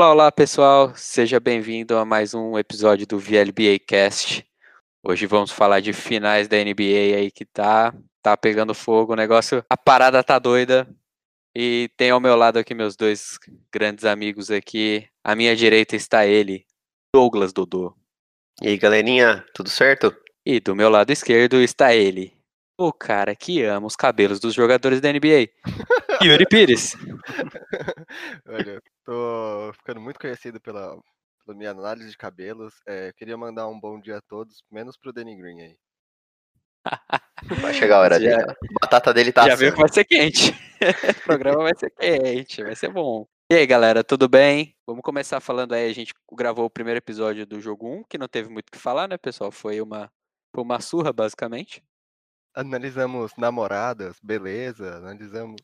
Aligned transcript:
Olá, 0.00 0.12
olá 0.12 0.32
pessoal, 0.32 0.94
seja 0.96 1.38
bem-vindo 1.38 1.94
a 1.98 2.06
mais 2.06 2.32
um 2.32 2.58
episódio 2.58 3.06
do 3.06 3.18
VLBA 3.18 3.78
Cast. 3.86 4.42
Hoje 5.04 5.26
vamos 5.26 5.50
falar 5.50 5.80
de 5.80 5.92
finais 5.92 6.48
da 6.48 6.56
NBA 6.56 7.18
aí 7.18 7.30
que 7.30 7.44
tá, 7.44 7.94
tá 8.22 8.34
pegando 8.34 8.72
fogo, 8.72 9.12
o 9.12 9.14
negócio, 9.14 9.62
a 9.68 9.76
parada 9.76 10.24
tá 10.24 10.38
doida. 10.38 10.88
E 11.54 11.90
tem 11.98 12.08
ao 12.08 12.18
meu 12.18 12.34
lado 12.34 12.58
aqui 12.58 12.72
meus 12.72 12.96
dois 12.96 13.38
grandes 13.70 14.06
amigos 14.06 14.50
aqui. 14.50 15.06
À 15.22 15.36
minha 15.36 15.54
direita 15.54 15.94
está 15.96 16.26
ele, 16.26 16.64
Douglas 17.14 17.52
Dodô. 17.52 17.94
E 18.62 18.68
aí, 18.68 18.78
galerinha, 18.78 19.44
tudo 19.54 19.68
certo? 19.68 20.16
E 20.46 20.60
do 20.60 20.74
meu 20.74 20.88
lado 20.88 21.10
esquerdo 21.10 21.60
está 21.60 21.94
ele, 21.94 22.32
o 22.78 22.90
cara 22.90 23.36
que 23.36 23.62
ama 23.64 23.86
os 23.86 23.96
cabelos 23.96 24.40
dos 24.40 24.54
jogadores 24.54 24.98
da 25.02 25.12
NBA, 25.12 25.50
Yuri 26.22 26.46
Pires. 26.46 26.94
Olha, 28.46 28.80
tô 29.04 29.72
ficando 29.74 30.00
muito 30.00 30.18
conhecido 30.18 30.60
pela, 30.60 30.96
pela 31.44 31.56
minha 31.56 31.70
análise 31.70 32.10
de 32.10 32.16
cabelos. 32.16 32.74
É, 32.86 33.12
queria 33.16 33.36
mandar 33.36 33.68
um 33.68 33.78
bom 33.78 34.00
dia 34.00 34.18
a 34.18 34.22
todos, 34.22 34.62
menos 34.70 34.96
pro 34.96 35.12
Danny 35.12 35.36
Green 35.36 35.60
aí. 35.62 35.76
Vai 37.62 37.74
chegar 37.74 37.96
a 37.96 38.00
hora 38.00 38.20
Já- 38.20 38.36
dele. 38.36 38.50
A 38.50 38.54
batata 38.82 39.14
dele 39.14 39.32
tá 39.32 39.48
Já 39.48 39.54
viu 39.54 39.68
assando. 39.68 39.74
que 39.74 39.80
vai 39.80 39.92
ser 39.92 40.04
quente. 40.04 40.54
o 41.20 41.22
programa 41.24 41.62
vai 41.64 41.72
ser 41.76 41.90
quente, 41.90 42.62
vai 42.62 42.74
ser 42.76 42.90
bom. 42.90 43.26
E 43.50 43.54
aí, 43.54 43.66
galera, 43.66 44.04
tudo 44.04 44.28
bem? 44.28 44.74
Vamos 44.86 45.02
começar 45.02 45.40
falando 45.40 45.72
aí. 45.72 45.90
A 45.90 45.92
gente 45.94 46.12
gravou 46.32 46.66
o 46.66 46.70
primeiro 46.70 46.98
episódio 46.98 47.44
do 47.46 47.60
jogo 47.60 47.88
1, 47.88 48.04
que 48.04 48.16
não 48.18 48.28
teve 48.28 48.48
muito 48.48 48.68
o 48.68 48.72
que 48.72 48.78
falar, 48.78 49.08
né, 49.08 49.18
pessoal? 49.18 49.50
Foi 49.50 49.80
uma, 49.80 50.10
foi 50.54 50.62
uma 50.62 50.80
surra, 50.80 51.12
basicamente. 51.12 51.82
Analisamos 52.54 53.32
namoradas, 53.36 54.18
beleza, 54.22 54.96
analisamos. 54.96 55.60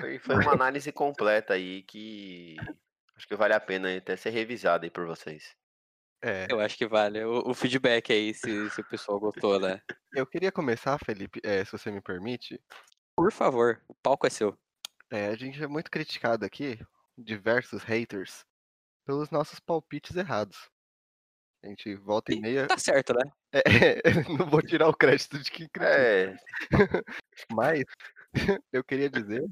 Foi, 0.00 0.18
foi 0.20 0.36
uma 0.36 0.52
análise 0.52 0.92
completa 0.92 1.54
aí 1.54 1.82
que 1.82 2.56
acho 3.16 3.26
que 3.26 3.36
vale 3.36 3.54
a 3.54 3.60
pena 3.60 3.96
até 3.96 4.16
ser 4.16 4.30
revisada 4.30 4.86
aí 4.86 4.90
por 4.90 5.06
vocês. 5.06 5.56
É, 6.24 6.46
Eu 6.48 6.60
acho 6.60 6.76
que 6.78 6.86
vale. 6.86 7.24
O, 7.24 7.50
o 7.50 7.54
feedback 7.54 8.12
aí, 8.12 8.32
se, 8.34 8.70
se 8.70 8.80
o 8.80 8.84
pessoal 8.88 9.18
gostou, 9.18 9.58
né? 9.58 9.80
eu 10.14 10.26
queria 10.26 10.52
começar, 10.52 10.98
Felipe, 11.04 11.40
é, 11.44 11.64
se 11.64 11.72
você 11.72 11.90
me 11.90 12.00
permite. 12.00 12.60
Por 13.16 13.32
favor, 13.32 13.82
o 13.88 13.94
palco 13.94 14.26
é 14.26 14.30
seu. 14.30 14.56
É, 15.10 15.26
a 15.28 15.36
gente 15.36 15.62
é 15.62 15.66
muito 15.66 15.90
criticado 15.90 16.44
aqui, 16.44 16.78
diversos 17.18 17.82
haters, 17.82 18.44
pelos 19.06 19.30
nossos 19.30 19.60
palpites 19.60 20.16
errados. 20.16 20.70
A 21.64 21.68
gente 21.68 21.94
volta 21.96 22.32
e 22.32 22.36
E 22.36 22.40
meia. 22.40 22.66
tá 22.66 22.78
certo, 22.78 23.12
né? 23.14 23.30
É, 23.52 24.02
não 24.38 24.48
vou 24.48 24.62
tirar 24.62 24.88
o 24.88 24.96
crédito 24.96 25.38
de 25.38 25.50
quem 25.50 25.68
critica. 25.68 25.84
É, 25.86 26.34
Mas 27.52 27.84
eu 28.72 28.84
queria 28.84 29.10
dizer 29.10 29.44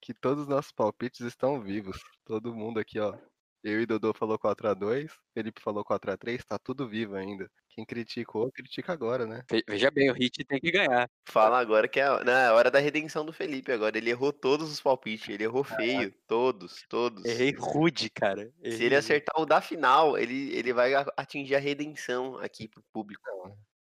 que 0.00 0.14
todos 0.14 0.44
os 0.44 0.48
nossos 0.48 0.72
palpites 0.72 1.20
estão 1.20 1.60
vivos. 1.62 1.98
Todo 2.24 2.54
mundo 2.54 2.78
aqui, 2.80 2.98
ó. 3.00 3.16
Eu 3.62 3.80
e 3.80 3.86
Dodô 3.86 4.14
falou 4.14 4.38
4x2, 4.38 5.10
Felipe 5.34 5.60
falou 5.60 5.84
4x3, 5.84 6.44
tá 6.44 6.58
tudo 6.58 6.88
vivo 6.88 7.16
ainda. 7.16 7.50
Quem 7.76 7.84
criticou, 7.84 8.50
critica 8.50 8.90
agora, 8.94 9.26
né? 9.26 9.42
Ve- 9.50 9.62
Veja 9.68 9.90
bem, 9.90 10.10
o 10.10 10.14
Hit 10.14 10.42
tem 10.46 10.58
que 10.58 10.70
ganhar. 10.70 11.10
fala 11.28 11.58
agora 11.60 11.86
que 11.86 12.00
é 12.00 12.04
a, 12.04 12.24
não, 12.24 12.32
é 12.32 12.46
a 12.46 12.54
hora 12.54 12.70
da 12.70 12.78
redenção 12.78 13.22
do 13.24 13.34
Felipe 13.34 13.70
agora. 13.70 13.98
Ele 13.98 14.08
errou 14.08 14.32
todos 14.32 14.72
os 14.72 14.80
palpites, 14.80 15.28
ele 15.28 15.44
errou 15.44 15.62
feio, 15.62 16.10
todos, 16.26 16.84
todos. 16.88 17.22
Errei 17.26 17.52
rude, 17.58 18.08
cara. 18.08 18.44
Se 18.46 18.50
Errei 18.62 18.76
ele 18.78 18.84
rude. 18.86 18.94
acertar 18.96 19.38
o 19.38 19.44
da 19.44 19.60
final, 19.60 20.16
ele, 20.16 20.54
ele 20.56 20.72
vai 20.72 20.92
atingir 21.18 21.54
a 21.54 21.58
redenção 21.58 22.38
aqui 22.38 22.66
pro 22.66 22.82
público. 22.90 23.22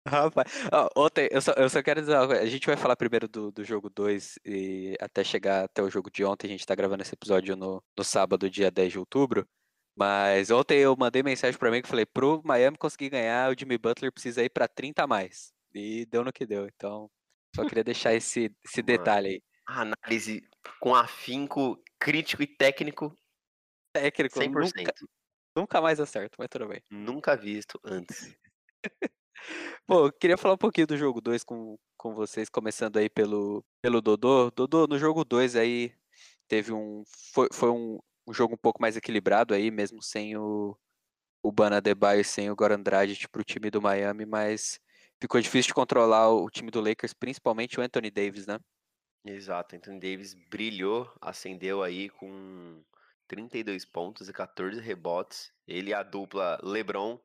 Rapaz, 0.07 0.51
ó, 0.73 0.89
ontem, 0.97 1.29
eu 1.31 1.43
só, 1.43 1.53
eu 1.53 1.69
só 1.69 1.83
quero 1.83 2.01
dizer 2.01 2.15
uma 2.17 2.27
coisa. 2.27 2.43
A 2.43 2.47
gente 2.47 2.67
vai 2.67 2.77
falar 2.77 2.97
primeiro 2.97 3.29
do, 3.29 3.51
do 3.53 3.63
jogo 3.65 3.91
2 3.91 4.39
e 4.45 4.97
até 5.01 5.23
chegar 5.23 5.65
até 5.65 5.83
o 5.83 5.91
jogo 5.91 6.11
de 6.11 6.25
ontem. 6.25 6.47
A 6.47 6.51
gente 6.51 6.65
tá 6.65 6.75
gravando 6.75 7.03
esse 7.03 7.13
episódio 7.15 7.55
no, 7.57 7.83
no 7.99 8.05
sábado, 8.05 8.49
dia 8.49 8.71
10 8.71 8.93
de 8.93 8.99
outubro. 8.99 9.47
Mas 10.01 10.51
ontem 10.51 10.79
eu 10.79 10.97
mandei 10.97 11.23
mensagem 11.23 11.59
pra 11.59 11.71
mim 11.71 11.83
que 11.83 11.89
falei: 11.89 12.07
pro 12.07 12.41
Miami 12.43 12.79
conseguir 12.79 13.11
ganhar, 13.11 13.51
o 13.51 13.59
Jimmy 13.59 13.77
Butler 13.77 14.11
precisa 14.11 14.43
ir 14.43 14.49
pra 14.49 14.67
30 14.67 15.05
a 15.05 15.07
mais. 15.07 15.53
E 15.75 16.07
deu 16.07 16.25
no 16.25 16.33
que 16.33 16.47
deu. 16.47 16.67
Então, 16.67 17.11
só 17.55 17.67
queria 17.69 17.85
deixar 17.85 18.15
esse, 18.15 18.51
esse 18.65 18.81
detalhe 18.81 19.29
aí. 19.29 19.43
A 19.69 19.83
análise 19.83 20.43
com 20.81 20.95
afinco 20.95 21.79
crítico 21.99 22.43
e 22.43 22.47
técnico 22.47 23.15
Técnico, 23.93 24.39
100%. 24.39 24.53
nunca, 24.53 24.95
nunca 25.55 25.81
mais 25.83 26.01
acerto, 26.01 26.37
mas 26.39 26.49
tudo 26.49 26.69
bem. 26.69 26.81
Nunca 26.91 27.37
visto 27.37 27.79
antes. 27.85 28.35
Eu 29.89 30.13
queria 30.13 30.39
falar 30.39 30.55
um 30.55 30.59
pouquinho 30.59 30.87
do 30.87 30.97
jogo 30.97 31.21
2 31.21 31.45
com, 31.45 31.77
com 31.97 32.15
vocês, 32.15 32.49
começando 32.49 32.97
aí 32.97 33.11
pelo, 33.11 33.65
pelo 33.83 34.01
Dodô. 34.01 34.51
Dodô, 34.51 34.87
no 34.87 34.99
jogo 34.99 35.25
2 35.25 35.57
aí 35.57 35.93
teve 36.47 36.73
um. 36.73 37.03
Foi, 37.33 37.49
foi 37.53 37.71
um, 37.71 37.99
um 38.31 38.35
jogo 38.35 38.55
um 38.55 38.59
pouco 38.59 38.81
mais 38.81 38.97
equilibrado 38.97 39.53
aí, 39.53 39.71
mesmo 39.71 40.01
sem 40.03 40.37
o, 40.37 40.79
o 41.43 41.51
Bana 41.51 41.79
Adebayo 41.79 42.21
e 42.21 42.25
sem 42.25 42.51
o 42.51 42.57
Goran 42.57 42.81
Dragic 42.81 43.29
pro 43.29 43.45
time 43.45 43.71
do 43.71 43.83
Miami, 43.83 44.25
mas 44.25 44.81
ficou 45.21 45.41
difícil 45.41 45.69
de 45.69 45.75
controlar 45.75 46.31
o 46.31 46.49
time 46.49 46.71
do 46.71 46.81
Lakers, 46.81 47.13
principalmente 47.13 47.79
o 47.79 47.83
Anthony 47.83 48.11
Davis, 48.11 48.47
né? 48.47 48.59
Exato, 49.25 49.77
Anthony 49.77 50.01
Davis 50.01 50.35
brilhou, 50.49 51.13
acendeu 51.21 51.83
aí 51.83 52.09
com 52.09 52.83
32 53.29 53.85
pontos 53.85 54.29
e 54.29 54.33
14 54.33 54.81
rebotes. 54.81 55.53
Ele 55.67 55.91
e 55.91 55.95
a 55.95 56.03
dupla 56.03 56.59
LeBron 56.63 57.21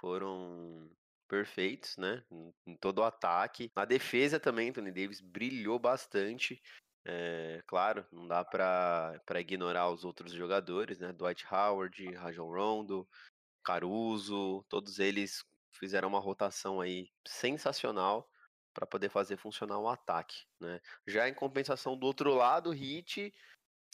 foram 0.00 0.90
perfeitos, 1.28 1.96
né? 1.98 2.24
Em 2.66 2.76
todo 2.76 2.98
o 2.98 3.04
ataque. 3.04 3.70
Na 3.76 3.84
defesa 3.84 4.40
também, 4.40 4.70
Anthony 4.70 4.90
Davis 4.90 5.20
brilhou 5.20 5.78
bastante. 5.78 6.62
É, 7.10 7.62
claro, 7.66 8.06
não 8.12 8.28
dá 8.28 8.44
pra 8.44 9.40
ignorar 9.40 9.90
os 9.90 10.04
outros 10.04 10.30
jogadores, 10.32 10.98
né? 10.98 11.10
Dwight 11.10 11.46
Howard, 11.50 12.06
Rajon 12.14 12.50
Rondo, 12.50 13.08
Caruso, 13.64 14.64
todos 14.68 14.98
eles 14.98 15.44
fizeram 15.74 16.08
uma 16.08 16.20
rotação 16.20 16.80
aí 16.82 17.10
sensacional 17.26 18.30
para 18.74 18.86
poder 18.86 19.08
fazer 19.08 19.38
funcionar 19.38 19.78
o 19.78 19.88
ataque, 19.88 20.44
né? 20.60 20.80
Já 21.06 21.28
em 21.28 21.34
compensação 21.34 21.98
do 21.98 22.06
outro 22.06 22.34
lado, 22.34 22.74
Heat, 22.74 23.32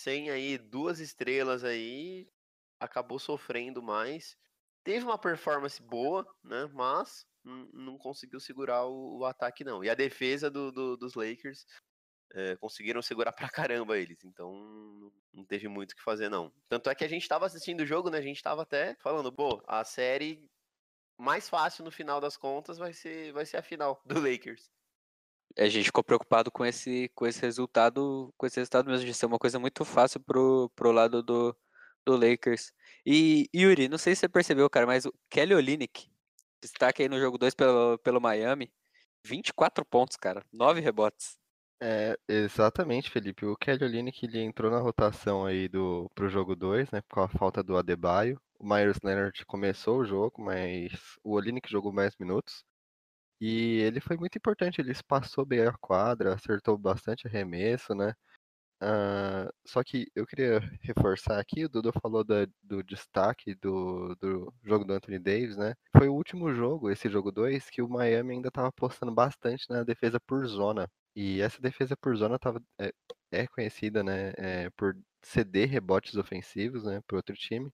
sem 0.00 0.30
aí 0.30 0.58
duas 0.58 1.00
estrelas 1.00 1.64
aí, 1.64 2.28
acabou 2.80 3.18
sofrendo 3.20 3.82
mais. 3.82 4.36
Teve 4.84 5.04
uma 5.04 5.18
performance 5.18 5.82
boa, 5.82 6.26
né? 6.42 6.66
Mas 6.74 7.26
não 7.44 7.98
conseguiu 7.98 8.40
segurar 8.40 8.86
o, 8.86 9.18
o 9.20 9.24
ataque, 9.24 9.64
não. 9.64 9.84
E 9.84 9.90
a 9.90 9.94
defesa 9.94 10.50
do- 10.50 10.72
do- 10.72 10.96
dos 10.96 11.14
Lakers 11.14 11.64
eh, 12.34 12.56
conseguiram 12.56 13.02
segurar 13.02 13.32
pra 13.32 13.48
caramba 13.50 13.98
eles. 13.98 14.24
Então 14.24 14.52
não- 15.32 15.44
teve 15.46 15.68
muito 15.68 15.92
o 15.92 15.96
que 15.96 16.02
fazer, 16.02 16.28
não. 16.28 16.52
Tanto 16.68 16.90
é 16.90 16.94
que 16.94 17.04
a 17.04 17.08
gente 17.08 17.28
tava 17.28 17.46
assistindo 17.46 17.80
o 17.82 17.86
jogo, 17.86 18.10
né? 18.10 18.18
A 18.18 18.22
gente 18.22 18.42
tava 18.42 18.62
até 18.62 18.96
falando, 18.96 19.32
pô, 19.32 19.62
a 19.66 19.84
série 19.84 20.48
mais 21.18 21.48
fácil 21.48 21.84
no 21.84 21.90
final 21.92 22.20
das 22.20 22.36
contas 22.36 22.78
vai 22.78 22.92
ser, 22.92 23.32
vai 23.32 23.46
ser 23.46 23.56
a 23.58 23.62
final 23.62 24.02
do 24.04 24.20
Lakers. 24.20 24.70
A 25.56 25.68
gente 25.68 25.86
ficou 25.86 26.02
preocupado 26.02 26.50
com 26.50 26.64
esse, 26.64 27.08
com 27.14 27.26
esse 27.26 27.40
resultado, 27.40 28.32
com 28.36 28.46
esse 28.46 28.56
resultado 28.58 28.90
mesmo 28.90 29.06
de 29.06 29.14
ser 29.14 29.26
uma 29.26 29.38
coisa 29.38 29.58
muito 29.58 29.84
fácil 29.84 30.18
pro, 30.20 30.68
pro 30.74 30.90
lado 30.90 31.22
do, 31.22 31.56
do 32.04 32.16
Lakers. 32.16 32.72
E 33.06 33.48
Yuri, 33.54 33.88
não 33.88 33.98
sei 33.98 34.14
se 34.16 34.20
você 34.22 34.28
percebeu, 34.28 34.68
cara, 34.68 34.86
mas 34.86 35.04
o 35.06 35.14
Kelly 35.30 35.54
Olynyk, 35.54 36.10
destaque 36.60 37.02
aí 37.02 37.08
no 37.08 37.20
jogo 37.20 37.38
2 37.38 37.54
pelo, 37.54 37.98
pelo 37.98 38.20
Miami, 38.20 38.72
24 39.24 39.84
pontos, 39.84 40.16
cara, 40.16 40.44
9 40.52 40.80
rebotes. 40.80 41.38
É, 41.86 42.16
exatamente, 42.28 43.10
Felipe. 43.10 43.44
O 43.44 43.56
Kelly 43.56 43.84
Olynyk 43.84 44.24
ele 44.24 44.38
entrou 44.40 44.70
na 44.70 44.78
rotação 44.80 45.44
aí 45.44 45.68
do 45.68 46.08
pro 46.14 46.28
jogo 46.30 46.56
2, 46.56 46.90
né, 46.90 47.02
com 47.12 47.20
a 47.20 47.28
falta 47.28 47.62
do 47.62 47.76
Adebayo. 47.76 48.40
O 48.58 48.66
Myers 48.66 48.96
Leonard 49.04 49.44
começou 49.44 49.98
o 49.98 50.04
jogo, 50.04 50.42
mas 50.42 50.90
o 51.22 51.32
Olynyk 51.34 51.70
jogou 51.70 51.92
mais 51.92 52.14
minutos. 52.18 52.64
E 53.40 53.80
ele 53.82 54.00
foi 54.00 54.16
muito 54.18 54.38
importante, 54.38 54.80
ele 54.80 54.92
espaçou 54.92 55.46
bem 55.46 55.62
a 55.66 55.72
quadra, 55.80 56.34
acertou 56.34 56.78
bastante 56.78 57.26
arremesso, 57.28 57.94
né? 57.94 58.14
Ah, 58.80 59.50
só 59.66 59.82
que 59.84 60.06
eu 60.14 60.26
queria 60.26 60.60
reforçar 60.82 61.40
aqui, 61.40 61.64
o 61.64 61.68
Dudu 61.68 61.92
falou 62.02 62.24
da- 62.24 62.46
do 62.62 62.82
destaque 62.84 63.54
do, 63.56 64.14
do 64.16 64.52
jogo 64.64 64.84
do 64.84 64.92
Anthony 64.94 65.18
Davis, 65.18 65.56
né? 65.56 65.74
Foi 65.96 66.08
o 66.08 66.14
último 66.14 66.54
jogo, 66.54 66.90
esse 66.90 67.08
jogo 67.10 67.32
2, 67.32 67.70
que 67.70 67.82
o 67.82 67.88
Miami 67.88 68.34
ainda 68.34 68.48
estava 68.48 68.68
apostando 68.68 69.12
bastante 69.14 69.66
na 69.70 69.84
defesa 69.84 70.20
por 70.20 70.46
zona. 70.46 70.88
E 71.16 71.40
essa 71.40 71.60
defesa 71.60 71.96
por 71.96 72.16
zona 72.16 72.38
tava, 72.38 72.62
é, 72.78 72.92
é 73.30 73.46
conhecida, 73.46 74.02
né, 74.02 74.32
é, 74.36 74.70
por 74.70 74.96
ceder 75.22 75.68
rebotes 75.68 76.16
ofensivos, 76.16 76.84
né, 76.84 77.00
para 77.06 77.16
outro 77.16 77.34
time. 77.34 77.70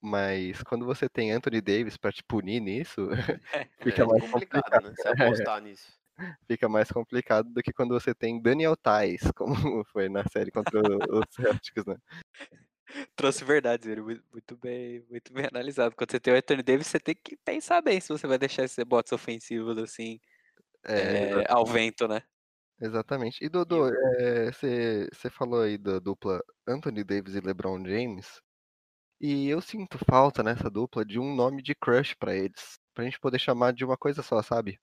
Mas 0.00 0.62
quando 0.62 0.86
você 0.86 1.08
tem 1.08 1.32
Anthony 1.32 1.60
Davis 1.60 1.96
para 1.96 2.12
te 2.12 2.22
punir 2.22 2.60
nisso, 2.60 3.08
fica 3.82 4.02
é 4.02 4.06
mais 4.06 4.30
complicado, 4.30 4.84
né? 4.84 4.94
Se 4.96 5.08
apostar 5.52 5.60
nisso. 5.60 5.98
fica 6.46 6.68
mais 6.68 6.90
complicado 6.90 7.48
do 7.50 7.62
que 7.62 7.72
quando 7.72 7.94
você 7.94 8.14
tem 8.14 8.40
Daniel 8.40 8.76
Tais, 8.76 9.30
como 9.34 9.84
foi 9.86 10.08
na 10.08 10.24
série 10.28 10.50
contra 10.52 10.80
os 10.80 11.26
Celtics, 11.30 11.84
né? 11.84 11.96
Trouxe 13.14 13.44
verdades, 13.44 13.86
Yuri, 13.86 14.00
muito, 14.00 14.24
muito 14.32 14.56
bem, 14.56 15.04
muito 15.10 15.32
bem 15.32 15.46
analisado. 15.46 15.94
Quando 15.94 16.10
você 16.10 16.20
tem 16.20 16.32
o 16.32 16.36
Anthony 16.36 16.62
Davis, 16.62 16.86
você 16.86 16.98
tem 16.98 17.14
que 17.14 17.36
pensar 17.36 17.82
bem 17.82 18.00
se 18.00 18.08
você 18.08 18.26
vai 18.26 18.38
deixar 18.38 18.64
esses 18.64 18.76
rebotes 18.76 19.12
ofensivos 19.12 19.76
assim, 19.78 20.18
É, 20.88 21.42
é, 21.42 21.52
ao 21.52 21.64
vento, 21.66 22.06
né? 22.08 22.22
exatamente. 22.80 23.44
E 23.44 23.48
Dodô, 23.48 23.90
você 24.42 25.30
falou 25.30 25.62
aí 25.62 25.76
da 25.76 25.98
dupla 25.98 26.40
Anthony 26.66 27.02
Davis 27.04 27.34
e 27.34 27.40
LeBron 27.40 27.84
James. 27.84 28.40
E 29.20 29.48
eu 29.48 29.60
sinto 29.60 29.98
falta 30.08 30.42
nessa 30.44 30.70
dupla 30.70 31.04
de 31.04 31.18
um 31.18 31.34
nome 31.34 31.60
de 31.62 31.74
crush 31.74 32.14
pra 32.14 32.34
eles. 32.36 32.78
Pra 32.94 33.04
gente 33.04 33.18
poder 33.18 33.38
chamar 33.40 33.72
de 33.72 33.84
uma 33.84 33.96
coisa 33.96 34.22
só, 34.22 34.40
sabe? 34.42 34.78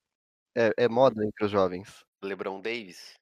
É, 0.54 0.72
é 0.76 0.88
moda 0.88 1.24
entre 1.24 1.44
os 1.44 1.50
jovens. 1.50 2.04
LeBron 2.22 2.60
Davis? 2.60 3.14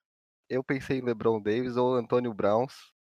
Eu 0.49 0.63
pensei 0.65 0.99
em 0.99 1.03
LeBron 1.05 1.41
Davis 1.41 1.77
ou 1.77 1.95
Antônio 1.95 2.35
Browns. 2.35 2.93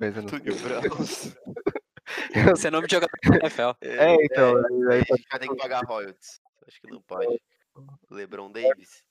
Mas 0.00 0.16
eu 0.16 0.22
não 0.22 0.28
Antônio. 0.34 0.56
Browns. 0.62 1.36
Esse 2.58 2.68
é 2.68 2.70
nome 2.70 2.86
de 2.86 2.94
jogador 2.94 3.12
da 3.22 3.36
NFL. 3.36 3.76
É, 3.82 4.14
então, 4.24 4.56
aí- 4.56 4.64
aí 4.64 4.92
aí 4.92 5.00
a 5.00 5.04
pode 5.04 5.20
gente 5.20 5.28
vai 5.30 5.40
ter 5.40 5.48
que 5.48 5.56
pagar 5.56 5.84
royalties. 5.84 6.40
Acho 6.66 6.80
que 6.80 6.90
não 6.90 7.02
pode. 7.02 7.40
LeBron 8.10 8.50
Davis? 8.50 9.02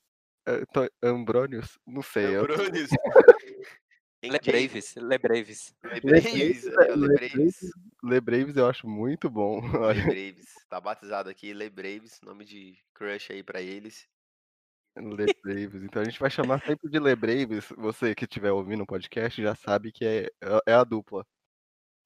Anto- 0.48 0.90
Ambronius? 1.02 1.78
Não 1.86 2.02
sei. 2.02 2.36
Ambronius? 2.36 2.90
Lebraves, 4.24 4.94
Lebraves. 4.96 5.74
Lebraves, 5.84 6.66
é, 6.66 6.92
o 6.92 6.96
Lebraves. 6.96 7.70
LeBraves 8.02 8.56
eu 8.56 8.66
acho 8.66 8.88
muito 8.88 9.30
bom. 9.30 9.60
Olha, 9.80 10.04
Lebraves. 10.04 10.54
Tá 10.68 10.80
batizado 10.80 11.28
aqui, 11.30 11.52
Lebraves, 11.52 12.20
nome 12.24 12.44
de 12.44 12.76
crush 12.94 13.32
aí 13.32 13.42
pra 13.44 13.60
eles. 13.60 14.08
LeBraves. 14.96 15.84
Então 15.84 16.02
a 16.02 16.04
gente 16.04 16.18
vai 16.18 16.30
chamar 16.30 16.60
sempre 16.64 16.90
de 16.90 16.98
LeBraves. 16.98 17.66
Você 17.76 18.14
que 18.14 18.24
estiver 18.24 18.50
ouvindo 18.50 18.82
o 18.82 18.86
podcast 18.86 19.40
já 19.40 19.54
sabe 19.54 19.92
que 19.92 20.04
é, 20.04 20.28
é 20.66 20.72
a 20.72 20.82
dupla. 20.82 21.24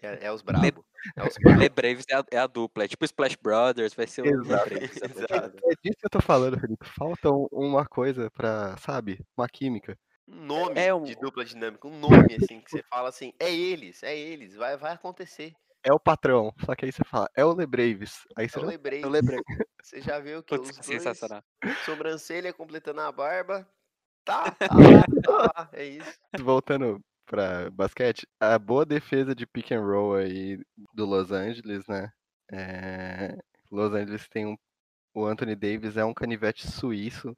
É, 0.02 0.26
é 0.26 0.32
os 0.32 0.42
brabo. 0.42 0.84
É 1.16 1.22
os 1.26 1.34
brabo. 1.38 1.58
Lebraves 1.60 2.04
é 2.08 2.14
a, 2.14 2.24
é 2.32 2.38
a 2.38 2.46
dupla. 2.46 2.84
É 2.84 2.88
tipo 2.88 3.04
Splash 3.04 3.36
Brothers, 3.36 3.94
vai 3.94 4.06
ser 4.06 4.22
o 4.22 4.26
Exato. 4.26 4.70
Dupla. 4.70 4.84
Exato. 4.84 5.56
É 5.64 5.74
disso 5.82 5.98
que 5.98 6.06
eu 6.06 6.10
tô 6.10 6.20
falando, 6.20 6.58
Felipe. 6.60 6.86
Falta 6.96 7.30
um- 7.30 7.48
uma 7.52 7.86
coisa 7.86 8.30
pra, 8.30 8.76
sabe, 8.78 9.20
uma 9.36 9.48
química. 9.48 9.98
Um 10.28 10.44
nome 10.46 10.78
É 10.80 10.94
um- 10.94 11.02
de 11.02 11.14
dupla 11.16 11.44
dinâmica, 11.44 11.86
um 11.88 11.98
nome 11.98 12.34
assim 12.40 12.60
que 12.60 12.70
você 12.70 12.82
fala 12.88 13.08
assim, 13.08 13.32
é 13.40 13.52
eles, 13.52 14.02
é 14.02 14.16
eles, 14.16 14.54
vai, 14.54 14.76
vai 14.76 14.92
acontecer. 14.92 15.52
É 15.84 15.92
o 15.92 15.98
patrão. 15.98 16.54
Só 16.64 16.76
que 16.76 16.84
aí 16.84 16.92
você 16.92 17.02
fala, 17.04 17.28
é 17.36 17.44
o 17.44 17.52
LeBraves. 17.52 18.20
Aí 18.36 18.48
você 18.48 18.56
É 18.58 18.60
o 18.60 18.64
já 18.64 18.68
Lebraves. 18.70 19.10
Lembrei. 19.10 19.40
Você 19.82 20.00
já 20.00 20.20
viu 20.20 20.44
que 20.44 20.56
Putz, 20.56 20.78
os 20.78 20.86
sensacional. 20.86 21.42
sobrancelha 21.84 22.52
completando 22.52 23.00
a 23.00 23.10
barba, 23.10 23.68
tá, 24.24 24.48
tá 24.52 24.68
tá 24.68 25.32
lá, 25.56 25.68
é 25.72 25.84
isso. 25.84 26.18
voltando 26.40 27.00
pra 27.32 27.70
basquete, 27.70 28.28
a 28.38 28.58
boa 28.58 28.84
defesa 28.84 29.34
de 29.34 29.46
pick 29.46 29.72
and 29.72 29.80
roll 29.80 30.16
aí 30.16 30.58
do 30.92 31.06
Los 31.06 31.32
Angeles, 31.32 31.82
né? 31.88 32.12
É, 32.52 33.38
Los 33.70 33.94
Angeles 33.94 34.28
tem 34.28 34.44
um. 34.46 34.56
O 35.14 35.24
Anthony 35.24 35.56
Davis 35.56 35.96
é 35.96 36.04
um 36.04 36.12
canivete 36.12 36.70
suíço 36.70 37.34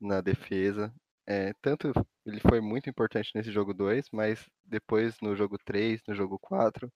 na 0.00 0.22
defesa. 0.22 0.90
É, 1.26 1.52
tanto 1.60 1.92
ele 2.24 2.40
foi 2.40 2.60
muito 2.62 2.88
importante 2.88 3.32
nesse 3.34 3.52
jogo 3.52 3.74
2, 3.74 4.06
mas 4.10 4.46
depois 4.64 5.20
no 5.20 5.36
jogo 5.36 5.58
3, 5.66 6.00
no 6.08 6.14
jogo 6.14 6.38
4, 6.38 6.90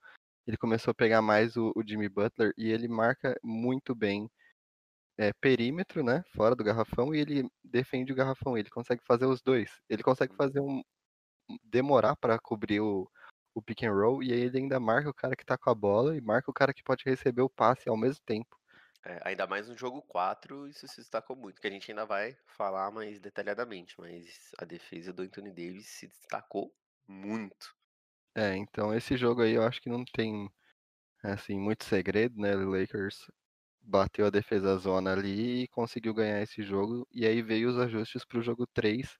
ele 0.46 0.56
começou 0.56 0.92
a 0.92 0.94
pegar 0.94 1.20
mais 1.20 1.56
o, 1.58 1.72
o 1.76 1.82
Jimmy 1.86 2.08
Butler 2.08 2.54
e 2.56 2.70
ele 2.70 2.88
marca 2.88 3.38
muito 3.44 3.94
bem 3.94 4.30
é, 5.18 5.30
perímetro, 5.42 6.02
né? 6.02 6.24
Fora 6.34 6.56
do 6.56 6.64
garrafão, 6.64 7.14
e 7.14 7.18
ele 7.18 7.50
defende 7.62 8.12
o 8.12 8.16
garrafão. 8.16 8.56
Ele 8.56 8.70
consegue 8.70 9.02
fazer 9.06 9.26
os 9.26 9.42
dois. 9.42 9.70
Ele 9.90 10.02
consegue 10.02 10.34
fazer 10.34 10.60
um. 10.60 10.82
Demorar 11.64 12.16
para 12.16 12.38
cobrir 12.38 12.80
o, 12.80 13.10
o 13.54 13.62
pick 13.62 13.82
and 13.84 13.92
roll, 13.92 14.22
e 14.22 14.32
aí 14.32 14.40
ele 14.40 14.58
ainda 14.58 14.80
marca 14.80 15.10
o 15.10 15.14
cara 15.14 15.36
que 15.36 15.44
tá 15.44 15.56
com 15.58 15.70
a 15.70 15.74
bola 15.74 16.16
e 16.16 16.20
marca 16.20 16.50
o 16.50 16.54
cara 16.54 16.74
que 16.74 16.82
pode 16.82 17.04
receber 17.04 17.42
o 17.42 17.50
passe 17.50 17.88
ao 17.88 17.96
mesmo 17.96 18.22
tempo. 18.24 18.58
É, 19.04 19.18
ainda 19.24 19.46
mais 19.46 19.68
no 19.68 19.76
jogo 19.76 20.02
4, 20.02 20.68
isso 20.68 20.86
se 20.86 20.98
destacou 20.98 21.34
muito, 21.34 21.60
que 21.60 21.66
a 21.66 21.70
gente 21.70 21.90
ainda 21.90 22.04
vai 22.04 22.36
falar 22.46 22.90
mais 22.90 23.18
detalhadamente, 23.18 23.94
mas 23.98 24.50
a 24.58 24.64
defesa 24.64 25.12
do 25.12 25.22
Anthony 25.22 25.50
Davis 25.50 25.88
se 25.88 26.06
destacou 26.06 26.70
muito. 27.08 27.74
É, 28.34 28.56
então 28.56 28.94
esse 28.94 29.16
jogo 29.16 29.42
aí 29.42 29.52
eu 29.54 29.62
acho 29.64 29.80
que 29.80 29.88
não 29.88 30.04
tem 30.04 30.50
assim 31.22 31.58
muito 31.58 31.84
segredo, 31.84 32.40
né? 32.40 32.54
O 32.56 32.70
Lakers 32.70 33.30
bateu 33.82 34.26
a 34.26 34.30
defesa 34.30 34.76
zona 34.78 35.12
ali 35.12 35.64
e 35.64 35.68
conseguiu 35.68 36.14
ganhar 36.14 36.42
esse 36.42 36.62
jogo 36.62 37.06
e 37.12 37.26
aí 37.26 37.42
veio 37.42 37.70
os 37.70 37.78
ajustes 37.78 38.24
para 38.24 38.38
o 38.38 38.42
jogo 38.42 38.66
3. 38.66 39.18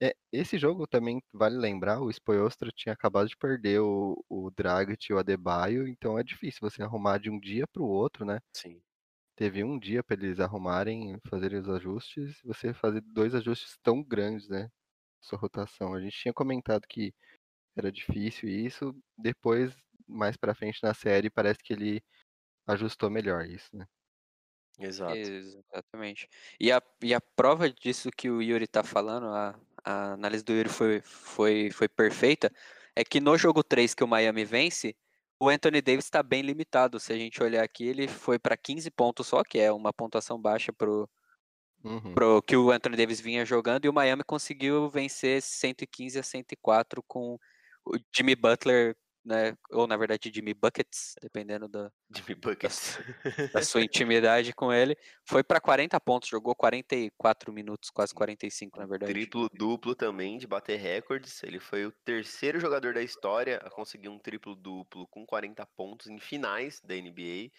É, 0.00 0.14
esse 0.32 0.56
jogo 0.58 0.86
também 0.86 1.20
vale 1.32 1.56
lembrar, 1.58 2.00
o 2.00 2.10
Spoelstra 2.10 2.70
tinha 2.72 2.92
acabado 2.92 3.28
de 3.28 3.36
perder 3.36 3.80
o, 3.80 4.24
o 4.28 4.50
Dragic 4.50 5.10
e 5.10 5.14
o 5.14 5.18
Adebayo, 5.18 5.88
então 5.88 6.16
é 6.18 6.22
difícil 6.22 6.60
você 6.62 6.82
arrumar 6.82 7.18
de 7.18 7.28
um 7.30 7.38
dia 7.40 7.66
para 7.66 7.82
o 7.82 7.86
outro, 7.88 8.24
né? 8.24 8.38
Sim. 8.52 8.82
Teve 9.36 9.64
um 9.64 9.78
dia 9.78 10.02
para 10.04 10.16
eles 10.16 10.40
arrumarem, 10.40 11.18
fazerem 11.28 11.58
os 11.60 11.68
ajustes, 11.68 12.40
você 12.44 12.74
fazer 12.74 13.00
dois 13.02 13.34
ajustes 13.34 13.78
tão 13.82 14.02
grandes, 14.02 14.48
né? 14.48 14.68
Sua 15.22 15.38
rotação. 15.38 15.94
A 15.94 16.00
gente 16.00 16.16
tinha 16.18 16.34
comentado 16.34 16.86
que 16.88 17.14
era 17.76 17.92
difícil 17.92 18.48
isso, 18.48 18.94
depois, 19.18 19.74
mais 20.08 20.36
pra 20.36 20.54
frente 20.54 20.80
na 20.82 20.94
série, 20.94 21.30
parece 21.30 21.60
que 21.64 21.72
ele 21.74 22.02
ajustou 22.68 23.10
melhor 23.10 23.46
isso, 23.46 23.68
né? 23.76 23.86
Exato. 24.78 25.32
Exatamente. 25.70 26.28
E 26.60 26.70
a, 26.72 26.82
e 27.02 27.14
a 27.14 27.20
prova 27.20 27.70
disso 27.70 28.10
que 28.10 28.28
o 28.30 28.42
Yuri 28.42 28.66
tá 28.66 28.82
falando, 28.84 29.26
a, 29.28 29.58
a 29.84 30.12
análise 30.12 30.44
do 30.44 30.52
Yuri 30.52 30.68
foi, 30.68 31.00
foi, 31.02 31.70
foi 31.70 31.88
perfeita, 31.88 32.52
é 32.94 33.04
que 33.04 33.20
no 33.20 33.36
jogo 33.38 33.62
3 33.62 33.94
que 33.94 34.04
o 34.04 34.08
Miami 34.08 34.44
vence, 34.44 34.96
o 35.40 35.48
Anthony 35.48 35.80
Davis 35.80 36.04
está 36.04 36.22
bem 36.22 36.42
limitado. 36.42 36.98
Se 36.98 37.12
a 37.12 37.16
gente 37.16 37.42
olhar 37.42 37.62
aqui, 37.62 37.86
ele 37.86 38.08
foi 38.08 38.38
para 38.38 38.56
15 38.56 38.90
pontos 38.90 39.26
só, 39.26 39.44
que 39.44 39.58
é 39.58 39.72
uma 39.72 39.92
pontuação 39.92 40.40
baixa 40.40 40.72
pro, 40.72 41.08
Uhum. 41.84 42.12
pro 42.12 42.42
que 42.42 42.56
o 42.56 42.72
Anthony 42.72 42.96
Davis 42.96 43.20
vinha 43.20 43.44
jogando, 43.44 43.84
e 43.84 43.88
o 43.88 43.92
Miami 43.92 44.24
conseguiu 44.24 44.88
vencer 44.90 45.40
115 45.40 46.18
a 46.18 46.22
104 46.22 47.02
com 47.06 47.38
o 47.84 47.96
Jimmy 48.14 48.34
Butler, 48.34 48.96
né, 49.28 49.54
ou 49.70 49.86
na 49.86 49.96
verdade 49.96 50.32
Jimmy 50.34 50.54
Buckets, 50.54 51.14
dependendo 51.20 51.68
da, 51.68 51.92
Jimmy 52.16 52.34
Buckets. 52.34 52.98
da 53.52 53.62
sua 53.62 53.82
intimidade 53.82 54.54
com 54.54 54.72
ele. 54.72 54.96
Foi 55.28 55.44
para 55.44 55.60
40 55.60 56.00
pontos, 56.00 56.30
jogou 56.30 56.54
44 56.54 57.52
minutos, 57.52 57.90
quase 57.90 58.14
45 58.14 58.78
na 58.78 58.86
verdade. 58.86 59.12
Triplo 59.12 59.48
duplo 59.52 59.94
também 59.94 60.38
de 60.38 60.46
bater 60.46 60.78
recordes. 60.78 61.42
Ele 61.42 61.60
foi 61.60 61.84
o 61.84 61.92
terceiro 62.04 62.58
jogador 62.58 62.94
da 62.94 63.02
história 63.02 63.58
a 63.58 63.70
conseguir 63.70 64.08
um 64.08 64.18
triplo 64.18 64.56
duplo 64.56 65.06
com 65.08 65.26
40 65.26 65.66
pontos 65.76 66.06
em 66.06 66.18
finais 66.18 66.80
da 66.80 66.94
NBA. 66.94 67.50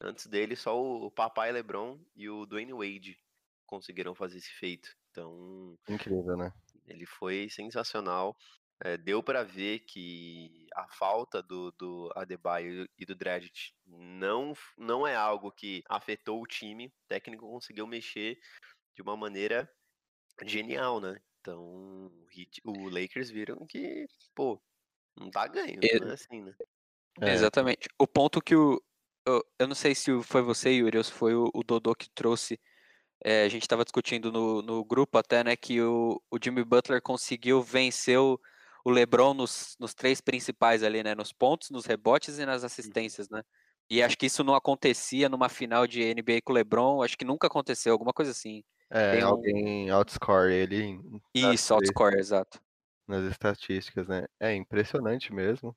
Antes 0.00 0.26
dele, 0.26 0.56
só 0.56 0.80
o 0.80 1.10
papai 1.10 1.52
LeBron 1.52 2.00
e 2.16 2.30
o 2.30 2.46
Dwayne 2.46 2.72
Wade 2.72 3.18
conseguiram 3.66 4.14
fazer 4.14 4.38
esse 4.38 4.50
feito. 4.50 4.96
Então, 5.10 5.76
Incrível, 5.88 6.36
né? 6.36 6.52
ele 6.86 7.06
foi 7.06 7.48
sensacional. 7.50 8.36
É, 8.80 8.96
deu 8.96 9.22
para 9.22 9.42
ver 9.42 9.80
que 9.80 10.66
a 10.74 10.86
falta 10.88 11.42
do, 11.42 11.72
do 11.72 12.12
Adebayo 12.14 12.88
e 12.96 13.04
do 13.04 13.14
Dragic 13.14 13.72
não, 13.84 14.52
não 14.76 15.06
é 15.06 15.16
algo 15.16 15.50
que 15.50 15.82
afetou 15.88 16.40
o 16.40 16.46
time. 16.46 16.86
O 16.86 16.92
técnico 17.08 17.48
conseguiu 17.50 17.86
mexer 17.86 18.38
de 18.94 19.02
uma 19.02 19.16
maneira 19.16 19.68
genial, 20.44 21.00
né? 21.00 21.20
Então, 21.40 22.12
o 22.64 22.88
Lakers 22.88 23.30
viram 23.30 23.66
que, 23.66 24.06
pô, 24.34 24.60
não 25.16 25.30
tá 25.30 25.46
ganho, 25.46 25.80
E- 25.82 25.98
não 25.98 26.08
é 26.10 26.12
assim, 26.14 26.42
né? 26.42 26.54
É, 27.20 27.32
Exatamente. 27.32 27.88
O 27.98 28.06
ponto 28.06 28.40
que 28.40 28.54
o. 28.54 28.80
Eu, 29.26 29.44
eu 29.58 29.66
não 29.66 29.74
sei 29.74 29.94
se 29.94 30.22
foi 30.22 30.40
você, 30.40 30.70
Yuri, 30.70 30.96
ou 30.96 31.04
se 31.04 31.12
foi 31.12 31.34
o, 31.34 31.50
o 31.52 31.62
Dodô 31.62 31.94
que 31.94 32.08
trouxe. 32.10 32.58
é, 33.24 33.44
a 33.44 33.48
gente 33.48 33.62
estava 33.62 33.84
discutindo 33.84 34.32
no, 34.32 34.62
no 34.62 34.84
grupo 34.84 35.18
até, 35.18 35.44
né, 35.44 35.56
que 35.56 35.80
o, 35.82 36.22
o 36.30 36.38
Jimmy 36.42 36.64
Butler 36.64 37.02
conseguiu 37.02 37.62
vencer 37.62 38.18
o, 38.18 38.40
o 38.84 38.90
LeBron 38.90 39.34
nos, 39.34 39.76
nos 39.78 39.94
três 39.94 40.20
principais 40.20 40.82
ali, 40.82 41.02
né? 41.02 41.14
Nos 41.14 41.32
pontos, 41.32 41.70
nos 41.70 41.84
rebotes 41.86 42.38
e 42.38 42.46
nas 42.46 42.64
assistências, 42.64 43.28
né? 43.28 43.42
E 43.90 44.02
acho 44.02 44.18
que 44.18 44.26
isso 44.26 44.44
não 44.44 44.54
acontecia 44.54 45.28
numa 45.28 45.48
final 45.48 45.86
de 45.86 46.02
NBA 46.02 46.42
com 46.44 46.52
o 46.52 46.54
LeBron, 46.54 47.02
acho 47.02 47.16
que 47.16 47.24
nunca 47.24 47.46
aconteceu, 47.46 47.92
alguma 47.92 48.12
coisa 48.12 48.30
assim. 48.32 48.62
é, 48.90 49.16
tem 49.16 49.24
um- 49.24 49.28
alguém 49.28 49.90
outscore 49.90 50.52
ele 50.52 50.98
Isso, 51.34 51.74
outscore, 51.74 52.18
exato. 52.18 52.60
nas 53.06 53.24
estatísticas, 53.30 54.08
né? 54.08 54.26
É 54.40 54.54
impressionante 54.54 55.32
mesmo. 55.32 55.76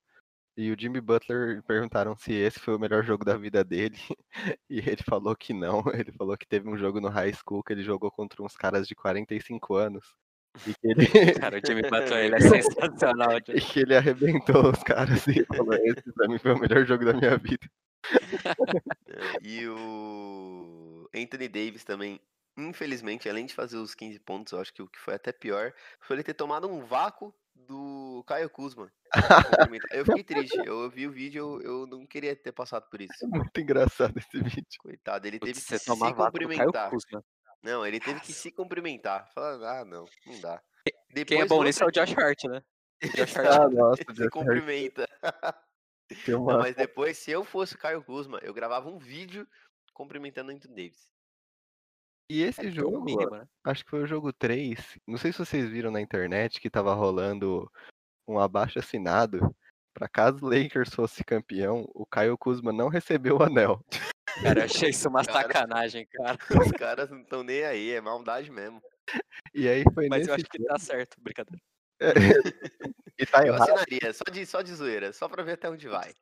E 0.58 0.72
o 0.72 0.78
Jimmy 0.80 1.02
Butler 1.02 1.64
perguntaram 1.64 2.16
se 2.18 2.34
esse 2.34 2.60
foi 2.60 2.76
o 2.76 2.80
melhor 2.80 3.04
jogo 3.04 3.26
da 3.26 3.38
vida 3.38 3.64
dele. 3.64 3.98
E 4.70 4.80
ele 4.80 5.04
falou 5.04 5.36
que 5.36 5.54
não. 5.54 5.84
Ele 5.94 6.12
falou 6.14 6.38
que 6.38 6.48
teve 6.48 6.70
um 6.70 6.78
jogo 6.78 7.02
no 7.02 7.10
high 7.10 7.34
school 7.34 7.64
que 7.64 7.74
ele 7.74 7.84
jogou 7.84 8.12
contra 8.12 8.42
uns 8.44 8.56
caras 8.56 8.88
de 8.88 8.96
45 8.96 9.76
anos. 9.76 10.16
E 10.68 10.74
que 10.74 10.88
ele, 10.88 11.06
Cara, 11.40 11.58
o 11.58 11.90
Butler, 11.90 12.26
ele 12.26 12.36
é 12.36 12.40
sensacional. 12.62 13.38
e 13.38 13.62
que 13.62 13.80
ele 13.80 13.96
arrebentou 13.96 14.70
os 14.70 14.84
caras 14.84 15.26
e 15.28 15.46
falou: 15.46 15.74
Esse 15.74 16.12
pra 16.14 16.28
mim 16.28 16.38
foi 16.38 16.54
o 16.54 16.60
melhor 16.60 16.86
jogo 16.86 17.06
da 17.06 17.14
minha 17.14 17.38
vida. 17.38 17.68
É, 19.08 19.48
E 19.48 19.68
o 19.68 21.10
Anthony 21.16 21.48
Davis 21.48 21.84
também, 21.84 22.20
infelizmente, 22.58 23.30
além 23.30 23.46
de 23.46 23.54
fazer 23.54 23.78
os 23.78 23.96
15 23.96 24.20
pontos, 24.20 24.54
eu 24.54 24.60
acho 24.60 24.74
que 24.74 24.82
o 24.82 24.88
que 24.88 25.00
foi 25.00 25.16
até 25.16 25.32
pior 25.32 25.74
foi 26.02 26.18
ele 26.18 26.24
ter 26.24 26.34
tomado 26.34 26.68
um 26.68 26.84
vácuo 26.84 27.34
do 27.56 28.24
Caio 28.28 28.50
Kuzma. 28.50 28.92
Eu 29.92 30.06
fiquei 30.06 30.24
triste, 30.24 30.58
eu 30.66 30.90
vi 30.90 31.06
o 31.06 31.12
vídeo, 31.12 31.62
eu, 31.62 31.62
eu 31.62 31.88
não 31.88 32.06
queria 32.06 32.36
ter 32.36 32.52
passado 32.52 32.90
por 32.90 33.02
isso. 33.02 33.14
É 33.24 33.28
muito 33.28 33.60
engraçado 33.60 34.18
esse 34.18 34.42
vídeo. 34.42 34.66
Coitado, 34.80 35.28
ele 35.28 35.40
teve 35.40 35.54
Putz, 35.54 35.66
que 35.66 35.80
se 35.80 35.86
cumprimentar. 35.86 36.92
Não, 37.64 37.86
ele 37.86 38.00
teve 38.00 38.20
que 38.20 38.34
se 38.34 38.52
cumprimentar. 38.52 39.32
Falar, 39.34 39.82
ah, 39.82 39.86
não, 39.86 40.06
não 40.26 40.40
dá. 40.40 40.62
Quem 40.84 40.94
é 40.94 41.42
Depois, 41.42 41.48
bom 41.50 41.64
nisso 41.64 41.84
é 41.84 41.86
o 41.86 41.88
outro 41.88 42.06
Josh 42.06 42.18
Hart, 42.18 42.44
né? 42.46 42.64
O 43.04 43.08
Josh 43.16 43.38
Hart 43.38 43.48
Ah, 43.48 43.70
nossa, 43.70 44.04
se 44.04 44.14
Josh 44.14 44.30
cumprimenta. 44.30 45.08
Não, 46.28 46.44
mas 46.60 46.76
depois, 46.76 47.18
se 47.18 47.32
eu 47.32 47.46
fosse 47.46 47.76
o 47.76 47.78
Caio 47.78 48.04
Kuzma, 48.04 48.38
eu 48.42 48.54
gravava 48.54 48.90
um 48.90 48.98
vídeo 48.98 49.48
cumprimentando 49.94 50.52
o 50.52 50.54
Anthony 50.54 50.76
Davis. 50.76 51.10
E 52.30 52.44
É, 52.44 52.48
esse 52.48 52.68
o 52.68 52.72
jogo, 52.72 53.02
mínimo, 53.02 53.32
né? 53.32 53.48
acho 53.64 53.86
que 53.86 53.90
foi 53.92 54.04
o 54.04 54.08
jogo 54.08 54.34
3. 54.34 55.00
Não 55.08 55.18
sei 55.18 55.32
se 55.32 55.40
vocês 55.40 55.70
viram 55.70 55.90
na 55.90 56.02
internet 56.02 56.60
que 56.60 56.70
tava 56.70 56.94
rolando 56.94 57.72
um 58.28 58.40
abaixo 58.40 58.80
assinado. 58.80 59.56
Pra 59.94 60.08
caso 60.08 60.46
o 60.46 60.50
Lakers 60.50 60.94
fosse 60.94 61.24
campeão, 61.24 61.90
o 61.94 62.06
Caio 62.06 62.38
Kuzma 62.38 62.72
não 62.72 62.88
recebeu 62.88 63.38
o 63.38 63.44
anel. 63.44 63.84
Cara, 64.42 64.62
eu 64.62 64.66
achei 64.66 64.90
isso 64.90 65.10
uma 65.10 65.24
Cara. 65.24 65.42
sacanagem, 65.42 66.08
cara. 66.08 66.38
Os 66.68 66.72
caras 66.72 67.10
não 67.10 67.22
estão 67.22 67.44
nem 67.44 67.64
aí, 67.64 67.92
é 67.92 68.02
maldade 68.02 68.52
mesmo. 68.52 68.82
E 69.54 69.68
aí 69.68 69.84
foi 69.94 70.08
Mas 70.08 70.20
nesse 70.20 70.30
eu 70.32 70.36
acho 70.36 70.46
que 70.46 70.58
jogo- 70.58 70.70
tá 70.70 70.80
certo, 70.80 71.18
brincadeira. 71.20 71.62
e 73.20 73.26
tá 73.26 73.46
Eu 73.46 73.54
errado. 73.54 73.72
assinaria, 73.72 74.14
só 74.14 74.24
de, 74.32 74.46
só 74.46 74.62
de 74.62 74.74
zoeira, 74.74 75.12
só 75.14 75.28
pra 75.28 75.44
ver 75.44 75.54
até 75.54 75.70
onde 75.70 75.88
vai. 75.88 76.14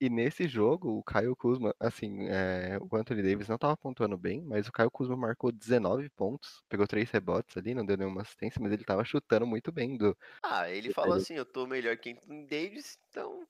E 0.00 0.10
nesse 0.10 0.48
jogo, 0.48 0.98
o 0.98 1.02
Caio 1.04 1.34
Kuzma, 1.36 1.74
assim, 1.80 2.26
é, 2.28 2.76
o 2.80 2.94
Anthony 2.96 3.22
Davis 3.22 3.48
não 3.48 3.56
tava 3.56 3.76
pontuando 3.76 4.18
bem, 4.18 4.42
mas 4.42 4.66
o 4.68 4.72
Caio 4.72 4.90
Kuzma 4.90 5.16
marcou 5.16 5.52
19 5.52 6.10
pontos, 6.10 6.62
pegou 6.68 6.86
três 6.86 7.10
rebotes 7.10 7.56
ali, 7.56 7.74
não 7.74 7.86
deu 7.86 7.96
nenhuma 7.96 8.22
assistência, 8.22 8.60
mas 8.60 8.72
ele 8.72 8.84
tava 8.84 9.04
chutando 9.04 9.46
muito 9.46 9.70
bem 9.72 9.96
do, 9.96 10.14
Ah, 10.42 10.68
ele 10.68 10.92
falou 10.92 11.14
assim, 11.14 11.34
eu 11.34 11.46
tô 11.46 11.66
melhor 11.66 11.96
que 11.96 12.10
Anthony 12.10 12.44
Davis, 12.46 12.98
então 13.08 13.46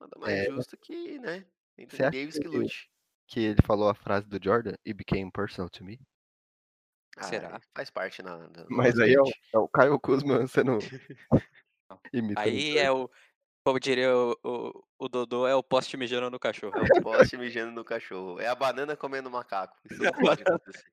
nada 0.00 0.18
mais 0.18 0.32
É. 0.40 0.46
justo 0.46 0.76
que, 0.78 1.18
né, 1.18 1.44
Anthony 1.78 2.10
Davis 2.10 2.34
que 2.38 2.42
que- 2.48 2.48
lute. 2.56 2.90
que 3.26 3.40
ele 3.40 3.62
falou 3.66 3.88
a 3.88 3.94
frase 3.94 4.28
do 4.28 4.38
Jordan, 4.42 4.74
it 4.86 4.94
became 4.94 5.30
personal 5.30 5.68
to 5.70 5.84
me. 5.84 5.98
Ah, 7.16 7.22
Será? 7.24 7.60
Faz 7.74 7.90
parte 7.90 8.22
na, 8.22 8.36
na- 8.48 8.66
Mas 8.68 8.98
aí 8.98 9.14
é 9.14 9.20
o, 9.20 9.26
é 9.54 9.58
o 9.58 9.68
Caio 9.68 9.98
Kuzma 10.00 10.46
sendo. 10.48 10.78
Aí 12.36 12.78
é 12.78 12.90
o. 12.90 13.10
Como 13.66 13.80
diria 13.80 14.14
o, 14.14 14.36
o, 14.44 14.84
o 14.98 15.08
Dodô, 15.08 15.46
é 15.46 15.54
o 15.54 15.62
poste 15.62 15.96
mijando 15.96 16.30
no 16.30 16.38
cachorro. 16.38 16.72
É 16.98 16.98
o 16.98 17.02
poste 17.02 17.36
mijando 17.36 17.72
no 17.72 17.84
cachorro. 17.84 18.38
É 18.40 18.46
a 18.46 18.54
banana 18.54 18.94
comendo 18.96 19.30
macaco. 19.30 19.74
Isso 19.90 20.02
não 20.02 20.12
pode 20.12 20.42
acontecer. 20.46 20.84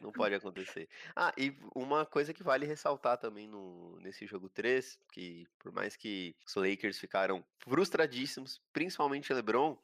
Não 0.00 0.12
pode 0.12 0.34
acontecer. 0.34 0.88
Ah, 1.16 1.32
e 1.38 1.56
uma 1.74 2.04
coisa 2.04 2.34
que 2.34 2.42
vale 2.42 2.66
ressaltar 2.66 3.16
também 3.18 3.48
no, 3.48 3.98
nesse 4.00 4.26
jogo 4.26 4.48
3, 4.48 4.98
que 5.12 5.46
por 5.58 5.72
mais 5.72 5.96
que 5.96 6.36
os 6.46 6.54
Lakers 6.56 6.98
ficaram 6.98 7.44
frustradíssimos, 7.62 8.60
principalmente 8.72 9.32
LeBron, 9.32 9.78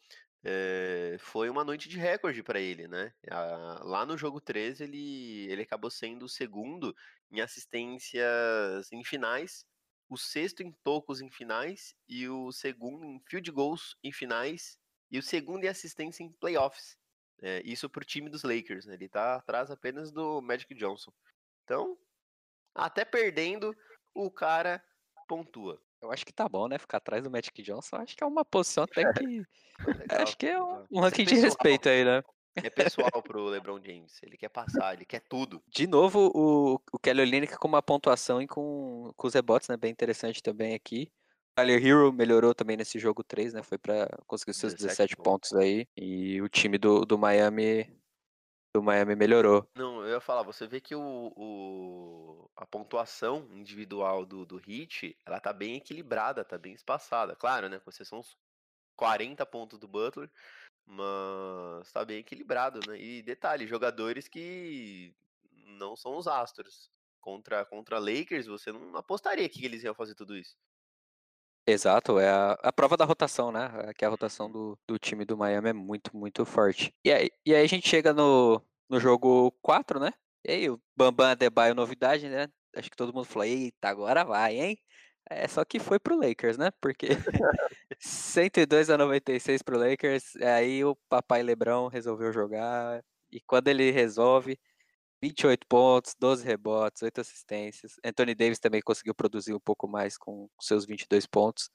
eh, 0.45 1.17
foi 1.21 1.49
uma 1.49 1.65
noite 1.65 1.89
de 1.89 1.99
recorde 1.99 2.43
para 2.43 2.61
ele, 2.61 2.89
né? 2.89 3.15
Ah, 3.31 3.81
lá 3.85 4.05
no 4.07 4.17
jogo 4.19 4.41
3, 4.41 4.81
ele, 4.81 5.47
ele 5.51 5.63
acabou 5.63 5.91
sendo 5.91 6.25
o 6.25 6.29
segundo 6.29 6.95
em 7.31 7.41
assistências 7.41 8.91
em 8.93 9.05
finais, 9.05 9.65
o 10.09 10.17
sexto 10.19 10.63
em 10.63 10.73
tocos 10.83 11.21
em 11.21 11.31
finais 11.31 11.95
e 12.09 12.29
o 12.29 12.51
segundo 12.53 13.05
em 13.05 13.21
field 13.29 13.51
goals 13.53 13.97
em 14.03 14.13
finais 14.13 14.79
e 15.11 15.19
o 15.19 15.23
segundo 15.23 15.65
em 15.65 15.69
assistência 15.69 16.23
em 16.25 16.33
playoffs. 16.33 17.00
É, 17.43 17.63
isso 17.65 17.89
pro 17.89 18.05
time 18.05 18.29
dos 18.29 18.43
Lakers, 18.43 18.87
né? 18.87 18.95
Ele 18.95 19.09
tá 19.09 19.37
atrás 19.37 19.71
apenas 19.71 20.13
do 20.13 20.41
Magic 20.43 20.75
Johnson. 20.75 21.13
Então, 21.65 21.97
até 22.75 23.05
perdendo, 23.05 23.75
o 24.15 24.31
cara 24.31 24.83
pontua. 25.27 25.81
Eu 26.03 26.11
acho 26.11 26.25
que 26.25 26.33
tá 26.33 26.49
bom, 26.49 26.67
né? 26.67 26.79
Ficar 26.79 26.99
atrás 26.99 27.23
do 27.23 27.31
Magic 27.31 27.63
Johnson. 27.63 27.97
Acho 27.97 28.17
que 28.17 28.25
é 28.25 28.27
uma 28.27 28.45
posição 28.45 28.85
até 28.85 29.13
que. 29.13 29.25
Legal, 29.87 30.23
acho 30.23 30.37
que 30.37 30.47
é 30.47 30.63
um, 30.63 30.87
um 30.91 31.01
ranking 31.01 31.25
de 31.25 31.31
pessoal. 31.31 31.45
respeito 31.45 31.89
aí, 31.89 32.05
né? 32.05 32.23
É 32.57 32.69
pessoal 32.69 33.11
pro 33.23 33.47
LeBron 33.47 33.81
James. 33.83 34.19
Ele 34.23 34.37
quer 34.37 34.49
passar, 34.49 34.95
ele 34.95 35.05
quer 35.05 35.21
tudo. 35.21 35.63
De 35.69 35.87
novo, 35.87 36.31
o, 36.35 36.81
o 36.93 36.99
Kelly 36.99 37.23
Olynyk 37.23 37.57
com 37.57 37.69
uma 37.69 37.83
pontuação 37.83 38.41
e 38.43 38.47
com, 38.47 39.13
com 39.17 39.27
os 39.27 39.35
rebotes, 39.35 39.69
né? 39.69 39.77
Bem 39.77 39.91
interessante 39.91 40.43
também 40.43 40.75
aqui. 40.75 41.11
Tyler 41.57 41.85
Hero 41.85 42.13
melhorou 42.13 42.55
também 42.55 42.77
nesse 42.77 42.99
jogo 42.99 43.23
3, 43.23 43.53
né? 43.53 43.63
Foi 43.63 43.79
pra 43.79 44.09
conseguir 44.27 44.55
seus 44.55 44.75
17 44.75 45.17
17 45.17 45.17
pontos 45.17 45.53
aí. 45.55 45.87
E 45.97 46.41
o 46.43 46.49
time 46.49 46.79
do, 46.79 47.05
do 47.05 47.19
Miami 47.19 47.99
do 48.75 48.83
Miami 48.83 49.17
melhorou. 49.17 49.69
Não, 49.75 50.03
eu 50.03 50.11
ia 50.15 50.21
falar, 50.21 50.43
você 50.43 50.67
vê 50.67 50.81
que 50.81 50.95
o, 50.95 51.33
o- 51.37 52.51
a 52.57 52.67
pontuação 52.67 53.49
individual 53.53 54.27
do, 54.27 54.45
do 54.45 54.59
Heat, 54.59 55.17
ela 55.25 55.41
tá 55.41 55.53
bem 55.53 55.77
equilibrada, 55.77 56.45
tá 56.45 56.59
bem 56.59 56.73
espaçada. 56.75 57.37
Claro, 57.37 57.69
né? 57.69 57.79
Com 57.79 57.91
exceção 57.91 58.19
uns 58.19 58.37
40 58.97 59.47
pontos 59.47 59.79
do 59.79 59.89
Butler, 59.89 60.31
mas 60.87 61.93
tá 61.93 62.05
bem 62.05 62.19
equilibrado, 62.19 62.81
né? 62.89 62.99
E 63.01 63.23
detalhe, 63.23 63.67
jogadores 63.67 64.29
que 64.29 65.15
não 65.79 65.97
são 65.97 66.17
os 66.17 66.29
astros. 66.29 66.91
Contra, 67.21 67.65
contra 67.67 67.99
Lakers, 67.99 68.47
você 68.47 68.73
não 68.73 68.97
apostaria 68.97 69.49
que 69.49 69.65
eles 69.65 69.85
iam 69.85 69.95
fazer 69.95 70.15
tudo 70.15 70.37
isso. 70.37 70.57
Exato, 71.71 72.19
é 72.19 72.29
a, 72.29 72.53
a 72.63 72.73
prova 72.73 72.97
da 72.97 73.05
rotação, 73.05 73.53
né? 73.53 73.71
É 73.89 73.95
Que 73.95 74.05
a 74.05 74.09
rotação 74.09 74.51
do, 74.51 74.79
do 74.89 74.99
time 74.99 75.25
do 75.25 75.37
Miami 75.37 75.69
é 75.71 75.73
muito, 75.73 76.17
muito 76.17 76.45
forte. 76.45 76.93
E 77.05 77.13
aí, 77.13 77.31
e 77.47 77.55
aí 77.55 77.65
a 77.65 77.67
gente 77.69 77.89
chega 77.89 78.13
no, 78.13 78.61
no 78.89 78.99
jogo 78.99 79.53
4, 79.63 80.01
né? 80.01 80.11
E 80.45 80.51
aí 80.53 80.71
o 80.71 80.81
Bambam 80.97 81.29
Adebayo 81.31 81.75
novidade, 81.75 82.29
né? 82.29 82.49
Acho 82.75 82.91
que 82.91 82.97
todo 82.97 83.13
mundo 83.15 83.25
falou, 83.25 83.45
eita, 83.47 83.89
agora 83.89 84.25
vai, 84.25 84.59
hein? 84.59 84.79
É, 85.31 85.47
só 85.47 85.65
que 85.65 85.79
foi 85.79 85.99
pro 86.01 86.19
Lakers, 86.19 86.59
né? 86.59 86.71
Porque 86.81 87.09
102 88.01 88.91
a 88.91 88.99
96 88.99 89.63
pro 89.63 89.79
Lakers, 89.79 90.37
aí 90.37 90.85
o 90.85 90.97
papai 91.09 91.43
Lebrão 91.43 91.89
resolveu 91.89 92.33
jogar. 92.33 93.03
E 93.31 93.41
quando 93.41 93.69
ele 93.69 93.91
resolve, 93.93 94.59
28 95.23 95.67
pontos, 95.67 96.15
12 96.19 96.45
rebotes, 96.45 97.03
8 97.03 97.21
assistências. 97.21 97.97
Anthony 98.05 98.35
Davis 98.35 98.59
também 98.59 98.81
conseguiu 98.81 99.15
produzir 99.15 99.55
um 99.55 99.61
pouco 99.61 99.87
mais 99.87 100.17
com 100.17 100.49
seus 100.61 100.87
22 100.87 101.27
pontos. 101.27 101.71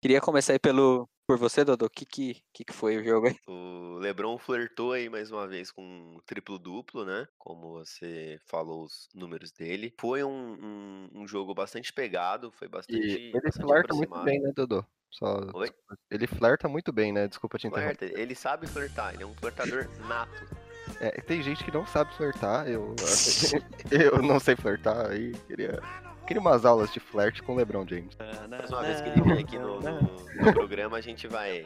Queria 0.00 0.20
começar 0.20 0.52
aí 0.52 0.58
pelo, 0.58 1.08
por 1.26 1.36
você, 1.36 1.64
Dodô. 1.64 1.86
O 1.86 1.90
que, 1.90 2.06
que, 2.06 2.42
que 2.52 2.64
que 2.64 2.72
foi 2.72 2.96
o 2.96 3.04
jogo 3.04 3.26
aí? 3.28 3.36
O 3.48 3.98
LeBron 3.98 4.38
flertou 4.38 4.92
aí 4.92 5.08
mais 5.08 5.30
uma 5.32 5.46
vez 5.46 5.72
com 5.72 5.82
um 5.82 6.20
triplo-duplo, 6.24 7.04
né? 7.04 7.26
Como 7.36 7.72
você 7.72 8.38
falou 8.46 8.84
os 8.84 9.08
números 9.12 9.50
dele. 9.50 9.92
Foi 10.00 10.22
um, 10.22 10.30
um, 10.54 11.08
um 11.22 11.28
jogo 11.28 11.52
bastante 11.54 11.92
pegado, 11.92 12.52
foi 12.52 12.68
bastante, 12.68 12.98
E 12.98 13.10
ele 13.10 13.32
bastante 13.32 13.60
flerta 13.60 13.94
muito 13.94 14.14
aproximado. 14.14 14.24
bem, 14.24 14.40
né, 14.40 14.52
Dodô? 14.54 14.84
Só, 15.10 15.40
Oi? 15.54 15.70
Ele 16.10 16.26
flerta 16.26 16.68
muito 16.68 16.92
bem, 16.92 17.12
né? 17.12 17.26
Desculpa 17.26 17.58
te 17.58 17.66
interromper. 17.66 17.96
Flerta, 17.96 18.20
ele 18.20 18.34
sabe 18.34 18.66
flertar, 18.66 19.14
ele 19.14 19.24
é 19.24 19.26
um 19.26 19.34
flertador 19.34 19.88
nato. 20.06 20.67
É, 21.00 21.20
tem 21.20 21.42
gente 21.42 21.62
que 21.62 21.72
não 21.72 21.86
sabe 21.86 22.14
flertar, 22.14 22.68
eu, 22.68 22.94
eu 23.90 24.22
não 24.22 24.40
sei 24.40 24.56
flertar, 24.56 25.10
aí 25.10 25.32
queria, 25.46 25.80
queria 26.28 26.40
umas 26.40 26.64
aulas 26.64 26.92
de 26.92 27.00
flerte 27.00 27.42
com 27.42 27.54
o 27.54 27.56
LeBron 27.56 27.86
James. 27.88 28.14
Mais 28.48 28.70
uma 28.70 28.82
vez 28.82 29.00
que 29.00 29.08
ele 29.08 29.22
vier 29.22 29.38
aqui 29.38 29.58
no, 29.58 29.80
no- 29.80 30.00
no 30.44 30.52
programa, 30.52 30.96
a 30.98 31.00
gente 31.00 31.26
vai, 31.26 31.64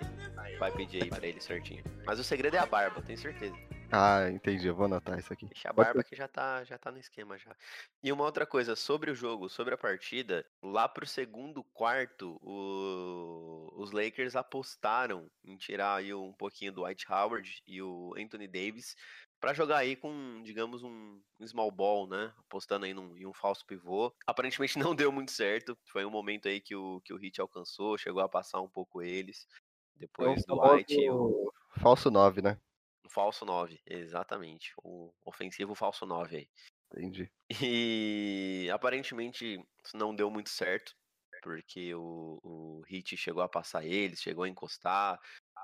vai 0.59 0.71
pedir 0.73 1.03
aí 1.03 1.09
pra 1.11 1.27
ele 1.27 1.41
certinho. 1.41 1.83
Mas 2.07 2.19
o 2.19 2.25
segredo 2.25 2.55
é 2.57 2.59
a 2.59 2.67
barba, 2.67 3.03
tenho 3.03 3.19
certeza. 3.19 3.55
Ah, 3.95 4.31
entendi, 4.31 4.67
eu 4.67 4.75
vou 4.75 4.87
anotar 4.87 5.19
isso 5.19 5.31
aqui. 5.33 5.45
Deixa 5.47 5.69
a 5.69 5.73
barba 5.73 6.03
que 6.03 6.17
já 6.17 6.27
tá, 6.27 6.65
já 6.65 6.79
tá 6.79 6.91
no 6.91 6.99
esquema 6.99 7.37
já. 7.37 7.55
E 8.03 8.11
uma 8.11 8.25
outra 8.25 8.47
coisa, 8.47 8.75
sobre 8.75 9.11
o 9.11 9.15
jogo, 9.15 9.51
sobre 9.51 9.75
a 9.75 9.77
partida, 9.79 10.47
lá 10.63 10.89
pro 10.89 11.07
segundo 11.07 11.63
quarto, 11.75 12.39
o- 12.43 13.71
os 13.77 13.93
Lakers 13.93 14.35
apostaram 14.35 15.29
em 15.45 15.57
tirar 15.57 15.97
aí 15.97 16.15
um 16.15 16.33
pouquinho 16.33 16.73
do 16.73 16.85
White 16.85 17.05
Howard 17.13 17.63
e 17.67 17.83
o 17.83 18.15
Anthony 18.17 18.47
Davis 18.49 18.97
pra 19.43 19.53
jogar 19.53 19.79
aí 19.79 19.97
com, 19.97 20.41
digamos, 20.45 20.85
um, 20.85 21.21
small 21.45 21.71
ball, 21.73 22.07
né? 22.07 22.33
Apostando 22.39 22.87
aí 22.87 22.95
num, 22.95 23.17
em 23.17 23.27
um 23.27 23.33
falso 23.35 23.67
pivô. 23.67 24.15
Aparentemente 24.25 24.75
não 24.95 24.95
deu 24.95 25.11
muito 25.11 25.33
certo. 25.33 25.77
Foi 25.87 26.05
um 26.05 26.11
momento 26.11 26.47
aí 26.47 26.61
que 26.61 26.77
o, 26.77 27.01
que 27.01 27.13
o 27.13 27.23
Heat 27.23 27.41
alcançou, 27.41 27.99
chegou 27.99 28.23
a 28.23 28.29
passar 28.29 28.61
um 28.61 28.69
pouco 28.69 29.03
eles. 29.03 29.49
Depois 29.97 30.45
do 30.47 30.63
White 30.63 31.11
o, 31.11 31.53
Falso 31.81 32.09
9, 32.11 32.41
né? 32.41 32.59
o 33.05 33.11
falso 33.11 33.45
9, 33.45 33.81
exatamente. 33.85 34.73
O 34.83 35.13
ofensivo 35.25 35.75
falso 35.75 36.07
9 36.07 36.37
aí. 36.37 36.49
Entendi. 36.93 37.31
E 37.61 38.69
aparentemente 38.73 39.61
isso 39.85 39.97
não 39.97 40.15
deu 40.15 40.31
muito 40.31 40.51
certo, 40.51 40.95
porque 41.43 41.93
o, 41.95 42.39
o 42.43 42.83
Heat 42.89 43.17
chegou 43.17 43.43
a 43.43 43.49
passar 43.49 43.85
eles, 43.85 44.23
chegou 44.23 44.45
a 44.45 44.49
encostar. 44.49 45.21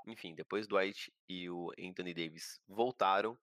Enfim, 0.06 0.34
depois 0.34 0.66
do 0.66 0.76
White 0.76 1.12
e 1.28 1.48
o 1.48 1.70
Anthony 1.78 2.12
Davis 2.12 2.60
voltaram 2.66 3.38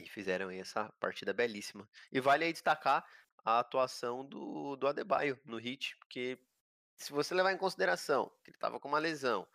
e 0.00 0.08
fizeram 0.08 0.50
essa 0.50 0.92
partida 1.00 1.32
belíssima. 1.32 1.88
E 2.12 2.20
vale 2.20 2.44
aí 2.44 2.52
destacar 2.52 3.04
a 3.44 3.58
atuação 3.58 4.24
do, 4.24 4.76
do 4.76 4.86
Adebayo 4.86 5.38
no 5.44 5.58
Heat, 5.58 5.96
porque 5.98 6.38
se 6.96 7.12
você 7.12 7.34
levar 7.34 7.52
em 7.52 7.58
consideração 7.58 8.30
que 8.42 8.50
ele 8.50 8.56
estava 8.56 8.80
com 8.80 8.88
uma 8.88 8.98
lesão, 8.98 9.46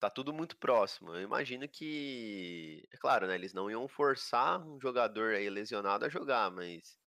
tá 0.00 0.10
tudo 0.10 0.32
muito 0.32 0.56
próximo. 0.56 1.14
Eu 1.14 1.22
imagino 1.22 1.68
que, 1.68 2.86
é 2.92 2.96
claro, 2.96 3.26
né, 3.26 3.34
eles 3.34 3.52
não 3.52 3.70
iam 3.70 3.86
forçar 3.88 4.60
um 4.66 4.80
jogador 4.80 5.34
aí 5.34 5.48
lesionado 5.50 6.04
a 6.04 6.08
jogar, 6.08 6.50
mas 6.50 6.98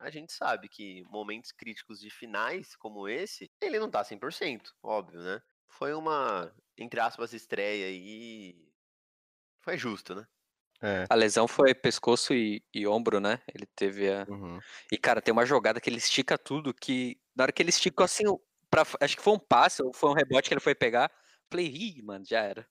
a 0.00 0.10
gente 0.10 0.32
sabe 0.32 0.68
que 0.68 1.04
momentos 1.10 1.52
críticos 1.52 2.00
de 2.00 2.10
finais 2.10 2.76
como 2.76 3.08
esse, 3.08 3.50
ele 3.60 3.78
não 3.78 3.90
tá 3.90 4.04
100%, 4.04 4.72
óbvio, 4.82 5.20
né? 5.20 5.42
Foi 5.68 5.92
uma, 5.94 6.52
entre 6.76 7.00
aspas, 7.00 7.32
estreia 7.32 7.86
aí. 7.86 8.68
Foi 9.60 9.76
justo, 9.76 10.14
né? 10.14 10.26
É. 10.80 11.06
A 11.10 11.14
lesão 11.14 11.48
foi 11.48 11.74
pescoço 11.74 12.32
e, 12.32 12.62
e 12.72 12.86
ombro, 12.86 13.20
né? 13.20 13.40
Ele 13.52 13.66
teve 13.74 14.10
a. 14.12 14.24
Uhum. 14.28 14.58
E, 14.92 14.96
cara, 14.96 15.20
tem 15.20 15.32
uma 15.32 15.46
jogada 15.46 15.80
que 15.80 15.90
ele 15.90 15.98
estica 15.98 16.38
tudo, 16.38 16.72
que 16.72 17.18
na 17.34 17.44
hora 17.44 17.52
que 17.52 17.62
ele 17.62 17.70
esticou 17.70 18.04
assim, 18.04 18.24
pra, 18.70 18.84
acho 19.00 19.16
que 19.16 19.22
foi 19.22 19.32
um 19.32 19.38
passe 19.38 19.82
ou 19.82 19.92
foi 19.92 20.10
um 20.10 20.14
rebote 20.14 20.48
que 20.48 20.54
ele 20.54 20.60
foi 20.60 20.74
pegar, 20.74 21.10
Falei, 21.50 21.66
ih, 21.66 22.02
mano, 22.02 22.24
já 22.24 22.42
era. 22.42 22.66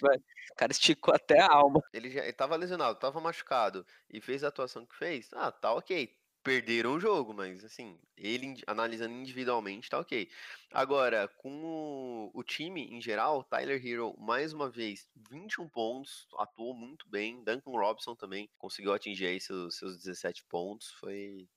Vai. 0.00 0.16
O 0.16 0.54
cara 0.56 0.72
esticou 0.72 1.14
até 1.14 1.38
a 1.40 1.52
alma. 1.52 1.82
Ele 1.92 2.10
já 2.10 2.22
ele 2.22 2.32
tava 2.32 2.56
lesionado, 2.56 2.98
tava 2.98 3.20
machucado 3.20 3.86
e 4.08 4.20
fez 4.20 4.42
a 4.42 4.48
atuação 4.48 4.86
que 4.86 4.96
fez. 4.96 5.28
Ah, 5.34 5.52
tá 5.52 5.74
ok. 5.74 6.10
Perderam 6.44 6.94
o 6.94 7.00
jogo, 7.00 7.32
mas 7.32 7.64
assim, 7.64 7.98
ele 8.18 8.62
analisando 8.66 9.14
individualmente 9.14 9.88
tá 9.88 9.98
ok. 9.98 10.28
Agora, 10.70 11.26
com 11.38 11.64
o, 11.64 12.30
o 12.34 12.44
time 12.44 12.84
em 12.84 13.00
geral, 13.00 13.42
Tyler 13.44 13.84
Hero, 13.84 14.14
mais 14.18 14.52
uma 14.52 14.68
vez, 14.68 15.08
21 15.30 15.66
pontos, 15.70 16.28
atuou 16.38 16.74
muito 16.74 17.08
bem. 17.08 17.42
Duncan 17.42 17.70
Robinson 17.70 18.14
também 18.14 18.50
conseguiu 18.58 18.92
atingir 18.92 19.24
aí 19.26 19.40
seus, 19.40 19.78
seus 19.78 19.96
17 19.96 20.44
pontos. 20.44 20.92
Foi. 21.00 21.48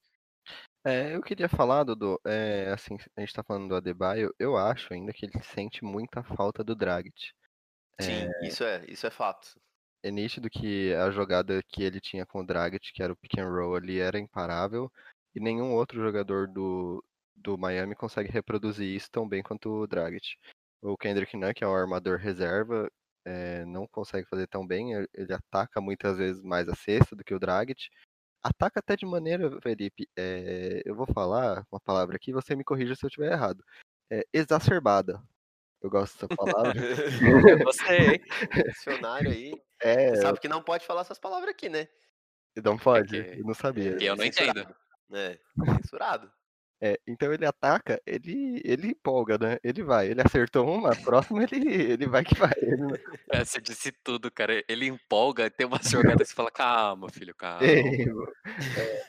É, 0.85 1.13
eu 1.13 1.21
queria 1.21 1.49
falar, 1.49 1.83
Dudu, 1.83 2.17
é, 2.25 2.71
assim, 2.71 2.97
a 3.17 3.19
gente 3.19 3.33
tá 3.33 3.43
falando 3.43 3.67
do 3.67 3.75
Adebayo, 3.75 4.33
eu 4.39 4.55
acho 4.55 4.93
ainda 4.93 5.11
que 5.11 5.25
ele 5.25 5.43
sente 5.43 5.83
muita 5.83 6.23
falta 6.23 6.63
do 6.63 6.73
Dragic. 6.73 7.33
Sim, 7.99 8.29
isso 8.43 8.63
é, 8.63 8.85
isso 8.87 9.05
é 9.05 9.09
fato. 9.09 9.59
É 10.07 10.11
nítido 10.11 10.49
que 10.49 10.93
a 10.93 11.11
jogada 11.11 11.61
que 11.67 11.83
ele 11.83 11.99
tinha 11.99 12.25
com 12.25 12.39
o 12.39 12.45
Dragic, 12.45 12.93
que 12.93 13.03
era 13.03 13.11
o 13.11 13.15
pick 13.17 13.37
and 13.39 13.49
roll 13.49 13.75
ali, 13.75 13.99
era 13.99 14.17
imparável, 14.17 14.89
e 15.35 15.39
nenhum 15.41 15.73
outro 15.73 16.01
jogador 16.01 16.47
do, 16.47 17.03
do 17.35 17.57
Miami 17.57 17.93
consegue 17.93 18.31
reproduzir 18.31 18.87
isso 18.87 19.11
tão 19.11 19.27
bem 19.27 19.43
quanto 19.43 19.69
o 19.69 19.85
Dragic. 19.85 20.37
O 20.81 20.95
Kendrick 20.97 21.35
Nunn, 21.35 21.53
que 21.53 21.61
é 21.61 21.67
o 21.67 21.75
armador 21.75 22.17
reserva, 22.19 22.89
é, 23.25 23.65
não 23.65 23.85
consegue 23.85 24.25
fazer 24.29 24.47
tão 24.47 24.65
bem, 24.65 24.93
ele- 24.93 25.33
ataca 25.33 25.81
muitas 25.81 26.17
vezes 26.17 26.41
mais 26.41 26.69
a 26.69 26.75
cesta 26.75 27.13
do 27.13 27.23
que 27.25 27.33
o 27.33 27.39
Dragic. 27.39 27.89
Ataca 28.41 28.79
até 28.79 28.95
de 28.95 29.05
maneira, 29.05 29.59
Felipe, 29.59 30.07
é, 30.17 30.83
eu 30.85 30.95
vou 30.95 31.05
falar 31.07 31.65
uma 31.69 31.81
palavra 31.81 32.15
aqui, 32.15 32.31
você 32.31 32.55
me 32.55 32.63
corrija 32.63 32.95
se 32.95 33.05
eu 33.05 33.09
estiver 33.09 33.33
errado. 33.33 33.61
É, 34.09 34.25
exacerbada. 34.31 35.21
Eu 35.81 35.89
gosto 35.89 36.13
dessa 36.15 36.27
palavra. 36.35 36.73
Gostei, 37.65 38.13
hein? 38.13 38.21
Dicionário 38.73 39.31
aí. 39.31 39.53
É, 39.81 40.09
Você 40.09 40.21
sabe 40.21 40.39
que 40.39 40.47
não 40.47 40.61
pode 40.61 40.85
falar 40.85 41.01
essas 41.01 41.19
palavras 41.19 41.49
aqui, 41.49 41.69
né? 41.69 41.87
não 42.63 42.77
pode, 42.77 43.23
que- 43.23 43.39
eu 43.39 43.45
não 43.45 43.53
sabia. 43.53 43.95
que 43.95 44.05
eu 44.05 44.15
não 44.15 44.25
entendo. 44.25 44.47
Censurado. 44.47 44.75
É, 45.13 45.39
censurado. 45.75 46.31
É, 46.79 46.99
então 47.07 47.33
ele 47.33 47.45
ataca, 47.45 47.99
ele, 48.05 48.61
ele 48.63 48.89
empolga, 48.89 49.37
né? 49.39 49.57
Ele 49.63 49.81
vai, 49.83 50.09
ele 50.09 50.21
acertou 50.21 50.67
uma, 50.67 50.93
a 50.93 50.95
próxima 50.95 51.43
ele, 51.43 51.73
ele 51.73 52.07
vai 52.07 52.23
que 52.23 52.35
vai. 52.35 52.51
Ele 52.57 52.77
É, 53.31 53.43
você 53.43 53.59
disse 53.59 53.91
tudo, 54.03 54.31
cara. 54.31 54.63
Ele 54.67 54.85
empolga, 54.85 55.49
tem 55.49 55.65
umas 55.65 55.89
jogadas 55.89 56.27
que 56.27 56.29
você 56.29 56.35
fala, 56.35 56.51
calma, 56.51 57.09
filho, 57.09 57.33
calma. 57.35 57.65
É, 57.65 57.79
é, 58.79 59.03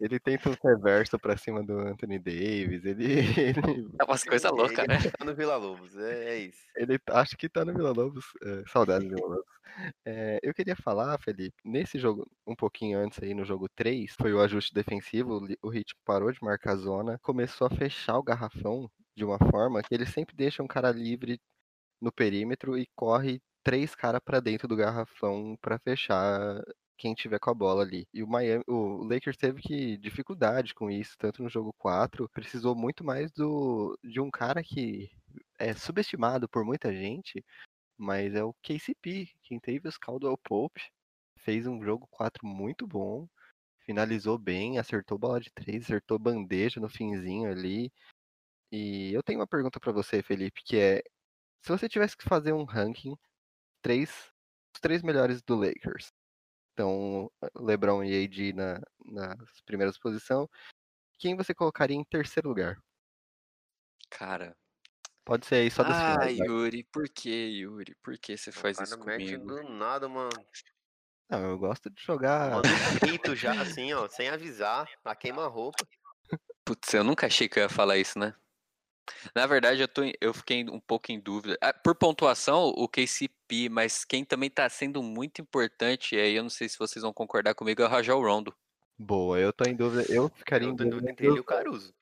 ele 0.00 0.18
tenta 0.20 0.50
um 0.50 0.54
reverso 0.62 1.18
pra 1.18 1.36
cima 1.36 1.62
do 1.64 1.78
Anthony 1.78 2.18
Davis, 2.18 2.84
ele, 2.84 3.04
ele, 3.40 3.88
É 4.00 4.04
umas 4.04 4.24
coisas 4.24 4.50
loucas, 4.52 4.84
Ele 4.84 4.88
né? 4.88 4.98
Tá 5.18 5.24
no 5.24 5.34
Vila 5.34 5.56
Lobos, 5.56 5.96
é, 5.96 6.30
é 6.30 6.38
isso. 6.38 6.64
ele 6.76 6.98
acha 7.10 7.36
que 7.36 7.48
tá 7.48 7.64
no 7.64 7.72
Vila 7.72 7.92
Lobos, 7.92 8.24
é, 8.42 8.64
saudades 8.68 9.08
do 9.08 9.14
Vila 9.16 9.28
Lobos. 9.28 9.54
É, 10.06 10.38
eu 10.42 10.54
queria 10.54 10.76
falar, 10.76 11.18
Felipe, 11.20 11.56
nesse 11.64 11.98
jogo, 11.98 12.28
um 12.46 12.54
pouquinho 12.56 12.98
antes 12.98 13.22
aí, 13.22 13.34
no 13.34 13.44
jogo 13.44 13.68
3, 13.74 14.14
foi 14.20 14.32
o 14.32 14.40
ajuste 14.40 14.74
defensivo, 14.74 15.34
o 15.40 15.46
Li- 15.46 15.58
o 15.62 15.72
Heat 15.74 15.94
parou 16.04 16.32
de 16.32 16.38
marcar 16.42 16.72
a 16.72 16.76
zona, 16.76 17.18
começou 17.22 17.66
a 17.66 17.70
fechar 17.70 18.18
o 18.18 18.22
garrafão 18.22 18.90
de 19.16 19.24
uma 19.24 19.38
forma 19.38 19.82
que 19.82 19.94
ele 19.94 20.06
sempre 20.06 20.34
deixa 20.36 20.62
um 20.62 20.66
cara 20.66 20.90
livre 20.92 21.40
no 22.00 22.12
perímetro 22.12 22.78
e 22.78 22.86
corre 22.96 23.40
três 23.64 23.94
caras 23.94 24.20
pra 24.24 24.40
dentro 24.40 24.68
do 24.68 24.76
garrafão 24.76 25.56
pra 25.60 25.78
fechar 25.78 26.62
quem 27.04 27.14
tiver 27.14 27.38
com 27.38 27.50
a 27.50 27.54
bola 27.54 27.82
ali. 27.82 28.08
E 28.14 28.22
o 28.22 28.26
Miami, 28.26 28.64
o 28.66 29.04
Lakers 29.04 29.36
teve 29.36 29.60
que 29.60 29.98
dificuldade 29.98 30.72
com 30.72 30.90
isso, 30.90 31.14
tanto 31.18 31.42
no 31.42 31.50
jogo 31.50 31.70
4, 31.74 32.26
precisou 32.30 32.74
muito 32.74 33.04
mais 33.04 33.30
do 33.30 33.98
de 34.02 34.20
um 34.20 34.30
cara 34.30 34.62
que 34.64 35.10
é 35.58 35.74
subestimado 35.74 36.48
por 36.48 36.64
muita 36.64 36.94
gente, 36.94 37.44
mas 37.98 38.34
é 38.34 38.42
o 38.42 38.54
KCP, 38.62 39.28
quem 39.42 39.60
teve 39.60 39.86
os 39.86 39.98
Caldwell 39.98 40.38
Pope, 40.38 40.80
fez 41.36 41.66
um 41.66 41.82
jogo 41.84 42.08
4 42.10 42.46
muito 42.46 42.86
bom, 42.86 43.28
finalizou 43.80 44.38
bem, 44.38 44.78
acertou 44.78 45.18
bola 45.18 45.40
de 45.40 45.50
três, 45.52 45.84
acertou 45.84 46.18
bandeja 46.18 46.80
no 46.80 46.88
finzinho 46.88 47.50
ali. 47.50 47.92
E 48.72 49.12
eu 49.12 49.22
tenho 49.22 49.40
uma 49.40 49.46
pergunta 49.46 49.78
pra 49.80 49.92
você, 49.92 50.22
Felipe, 50.22 50.62
que 50.64 50.78
é 50.78 51.02
se 51.62 51.70
você 51.70 51.88
tivesse 51.88 52.16
que 52.16 52.24
fazer 52.24 52.54
um 52.54 52.64
ranking, 52.64 53.14
três, 53.82 54.10
os 54.74 54.80
três 54.80 55.02
melhores 55.02 55.42
do 55.42 55.56
Lakers. 55.56 56.10
Então, 56.74 57.30
LeBron 57.54 58.02
e 58.02 58.24
AD 58.24 58.52
na, 58.52 58.80
nas 59.04 59.60
primeiras 59.64 59.96
posições. 59.96 60.48
Quem 61.20 61.36
você 61.36 61.54
colocaria 61.54 61.96
em 61.96 62.04
terceiro 62.04 62.48
lugar? 62.48 62.76
Cara. 64.10 64.56
Pode 65.24 65.46
ser 65.46 65.54
aí 65.56 65.70
só 65.70 65.84
das 65.84 65.96
Ah, 65.96 66.12
finais. 66.12 66.36
vai. 66.36 66.46
Yuri, 66.48 66.84
por 66.92 67.08
que, 67.08 67.30
Yuri? 67.30 67.94
Por 68.02 68.18
que 68.18 68.36
você 68.36 68.50
faz 68.50 68.78
isso 68.80 68.98
comigo? 68.98 69.46
do 69.46 69.62
nada, 69.62 70.08
mano. 70.08 70.30
Não, 71.30 71.50
eu 71.50 71.58
gosto 71.58 71.88
de 71.88 72.02
jogar. 72.02 72.50
Manda 72.50 72.68
um 72.68 72.98
grito 72.98 73.36
já, 73.36 73.58
assim, 73.62 73.92
ó, 73.94 74.08
sem 74.08 74.28
avisar, 74.28 74.86
a 75.04 75.14
queima-roupa. 75.16 75.86
Putz, 76.64 76.92
eu 76.92 77.04
nunca 77.04 77.26
achei 77.26 77.48
que 77.48 77.58
eu 77.58 77.62
ia 77.62 77.68
falar 77.68 77.96
isso, 77.98 78.18
né? 78.18 78.34
Na 79.34 79.46
verdade, 79.46 79.80
eu, 79.80 79.88
tô, 79.88 80.02
eu 80.20 80.32
fiquei 80.34 80.64
um 80.68 80.80
pouco 80.80 81.12
em 81.12 81.20
dúvida. 81.20 81.56
Ah, 81.60 81.72
por 81.72 81.94
pontuação, 81.94 82.68
o 82.68 82.88
KCP, 82.88 83.68
mas 83.68 84.04
quem 84.04 84.24
também 84.24 84.50
tá 84.50 84.68
sendo 84.68 85.02
muito 85.02 85.40
importante, 85.40 86.14
e 86.14 86.20
aí 86.20 86.34
eu 86.34 86.42
não 86.42 86.50
sei 86.50 86.68
se 86.68 86.78
vocês 86.78 87.02
vão 87.02 87.12
concordar 87.12 87.54
comigo, 87.54 87.82
é 87.82 87.84
o 87.84 87.88
Rajal 87.88 88.20
Rondo. 88.20 88.54
Boa, 88.98 89.38
eu 89.38 89.52
tô 89.52 89.64
em 89.64 89.74
dúvida. 89.74 90.04
Eu 90.08 90.28
ficaria 90.28 90.68
Eu 90.68 90.72
em 90.72 90.76
dúvida 90.76 91.10
entre 91.10 91.26
ele 91.26 91.36
e 91.36 91.40
o 91.40 91.44
Caruso. 91.44 91.94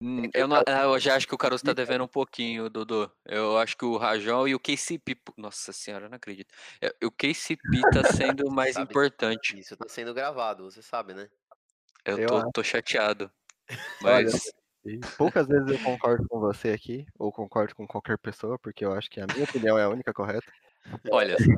Hum, 0.00 0.28
Eu, 0.34 0.46
não- 0.46 0.62
eu 0.66 0.98
já 0.98 1.16
acho 1.16 1.26
que 1.26 1.34
o 1.34 1.38
Caruso 1.38 1.64
tá 1.64 1.70
e 1.72 1.74
devendo 1.74 2.04
um 2.04 2.08
pouquinho, 2.08 2.68
Dudu. 2.68 3.10
Eu 3.24 3.56
acho 3.58 3.76
que 3.76 3.84
o 3.84 3.96
Rajão 3.96 4.46
e 4.46 4.54
o 4.54 4.60
KCP. 4.60 5.16
Nossa 5.36 5.72
senhora, 5.72 6.06
eu 6.06 6.10
não 6.10 6.16
acredito. 6.16 6.52
É, 6.80 6.94
O 7.04 7.10
KCP 7.10 7.80
tá 7.92 8.02
sendo 8.38 8.50
mais 8.50 8.74
Sabe? 8.74 8.90
importante. 8.90 9.58
Isso 9.58 9.76
tá 9.76 9.88
sendo 9.88 10.12
gravado, 10.12 10.64
você 10.64 10.82
sabe, 10.82 11.14
né? 11.14 11.28
Eu 12.04 12.18
Eu 12.18 12.28
tô, 12.28 12.52
tô 12.52 12.62
chateado. 12.64 13.30
Olha, 14.02 14.24
Mas. 14.24 14.52
E 14.86 15.00
poucas 15.16 15.46
vezes 15.46 15.66
eu 15.70 15.78
concordo 15.80 16.26
com 16.28 16.40
você 16.40 16.70
aqui, 16.70 17.06
ou 17.18 17.32
concordo 17.32 17.74
com 17.74 17.86
qualquer 17.86 18.18
pessoa, 18.18 18.58
porque 18.58 18.84
eu 18.84 18.92
acho 18.92 19.08
que 19.10 19.20
a 19.20 19.26
minha 19.26 19.44
opinião 19.44 19.78
é 19.78 19.84
a 19.84 19.88
única 19.88 20.12
correta. 20.12 20.52
Olha 21.10 21.36
só. 21.38 21.52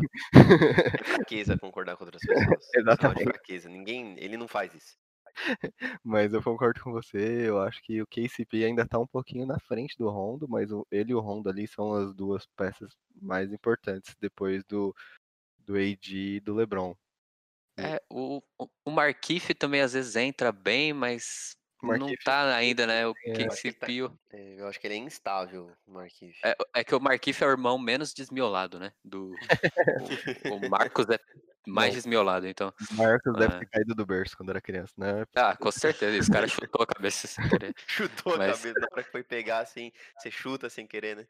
É 1.01 1.05
fraqueza 1.05 1.59
concordar 1.59 1.97
com 1.97 2.05
outras 2.05 2.23
pessoas. 2.25 2.65
É 2.77 2.81
Exatamente. 2.81 3.25
fraqueza. 3.25 3.69
Ninguém, 3.69 4.15
ele 4.19 4.37
não 4.37 4.47
faz 4.47 4.73
isso. 4.75 4.97
Mas 6.05 6.33
eu 6.33 6.43
concordo 6.43 6.81
com 6.81 6.93
você, 6.93 7.49
eu 7.49 7.61
acho 7.61 7.83
que 7.83 8.01
o 8.01 8.07
KCP 8.07 8.65
ainda 8.65 8.87
tá 8.87 8.99
um 8.99 9.07
pouquinho 9.07 9.45
na 9.45 9.59
frente 9.59 9.97
do 9.99 10.09
Rondo, 10.09 10.49
mas 10.49 10.71
ele 10.91 11.11
e 11.13 11.15
o 11.15 11.21
Rondo 11.21 11.49
ali 11.51 11.67
são 11.67 11.93
as 11.93 12.15
duas 12.15 12.47
peças 12.57 12.93
mais 13.21 13.53
importantes 13.53 14.15
depois 14.21 14.65
do, 14.65 14.95
do 15.59 15.75
AD 15.75 16.37
e 16.37 16.41
do 16.41 16.55
LeBron. 16.55 16.95
É, 17.79 18.01
o, 18.09 18.41
o- 18.59 18.69
o 18.87 18.91
Markif 18.91 19.53
também 19.55 19.83
às 19.83 19.93
vezes 19.93 20.17
entra 20.17 20.51
bem, 20.53 20.93
mas 20.95 21.56
Não 21.83 22.13
tá 22.25 22.55
ainda, 22.57 22.87
né? 22.87 23.07
O 23.07 23.13
é, 23.25 23.43
eu 23.43 23.53
acho 23.53 23.63
que 23.63 23.69
ele 23.69 23.75
tá- 23.75 23.87
É, 24.33 24.55
Eu 24.61 24.67
acho 24.69 24.81
que 24.81 24.87
ele 24.87 24.95
é 24.95 24.99
instável, 24.99 25.71
o 25.87 25.93
Marquinhos. 25.93 26.37
É, 26.45 26.57
é 26.75 26.85
que 26.85 26.95
o 26.95 27.01
Markif 27.01 27.43
é 27.43 27.47
o 27.47 27.51
irmão 27.51 27.79
menos 27.79 28.13
desmiolado, 28.15 28.79
né? 28.79 28.93
Do, 29.05 29.33
o, 30.53 30.67
o 30.67 30.71
Marcos 30.71 31.07
é 31.11 31.19
mais 31.67 31.91
Não. 31.91 31.97
desmiolado, 31.97 32.47
então. 32.47 32.73
O 32.93 32.95
Marcos 32.95 33.35
deve 33.35 33.55
É. 33.57 33.59
ter 33.59 33.67
caído 33.67 33.95
do 33.95 34.07
berço 34.07 34.37
quando 34.37 34.51
era 34.51 34.61
criança, 34.61 34.95
né? 34.97 35.25
Ah, 35.35 35.57
com 35.57 35.71
certeza. 35.71 36.17
Esse 36.17 36.31
cara 36.31 36.47
chutou 36.49 36.83
a 36.83 36.87
cabeça 36.87 37.27
sem 37.27 37.47
querer. 37.49 37.75
Chutou 37.87 38.35
a 38.35 38.39
Mas- 38.39 38.57
cabeça 38.59 38.81
na 38.81 38.87
hora 38.93 39.03
que 39.05 39.11
foi 39.11 39.23
pegar, 39.23 39.59
assim, 39.61 39.93
você 40.19 40.31
chuta 40.31 40.69
sem 40.71 40.87
querer, 40.87 41.17
né? 41.17 41.27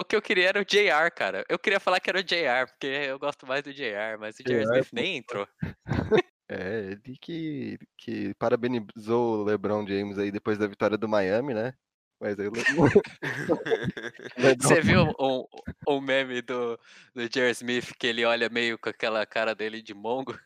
O 0.00 0.04
que 0.04 0.16
eu 0.16 0.22
queria 0.22 0.48
era 0.48 0.60
o 0.60 0.64
JR, 0.64 1.10
cara. 1.14 1.44
Eu 1.46 1.58
queria 1.58 1.78
falar 1.78 2.00
que 2.00 2.08
era 2.08 2.20
o 2.20 2.22
JR, 2.22 2.66
porque 2.70 2.86
eu 2.86 3.18
gosto 3.18 3.46
mais 3.46 3.62
do 3.62 3.74
JR, 3.74 4.16
mas 4.18 4.36
o 4.38 4.42
JR 4.42 4.64
JR, 4.64 4.78
Smith 4.78 4.88
nem 4.94 5.16
entrou. 5.18 5.46
É, 6.52 6.80
ele 6.90 7.16
que, 7.20 7.78
que 7.96 8.34
parabenizou 8.34 9.38
o 9.38 9.44
LeBron 9.44 9.86
James 9.86 10.18
aí 10.18 10.32
depois 10.32 10.58
da 10.58 10.66
vitória 10.66 10.98
do 10.98 11.08
Miami, 11.08 11.54
né? 11.54 11.72
Mas 12.20 12.36
aí 12.40 12.48
o 12.48 12.52
LeBron 14.36 14.68
Você 14.68 14.80
viu 14.80 15.04
um, 15.20 15.46
um 15.86 16.00
meme 16.00 16.42
do, 16.42 16.76
do 17.14 17.28
J.R. 17.28 17.52
Smith 17.52 17.92
que 17.96 18.08
ele 18.08 18.24
olha 18.24 18.48
meio 18.48 18.76
com 18.80 18.88
aquela 18.88 19.24
cara 19.24 19.54
dele 19.54 19.80
de 19.80 19.94
mongo? 19.94 20.36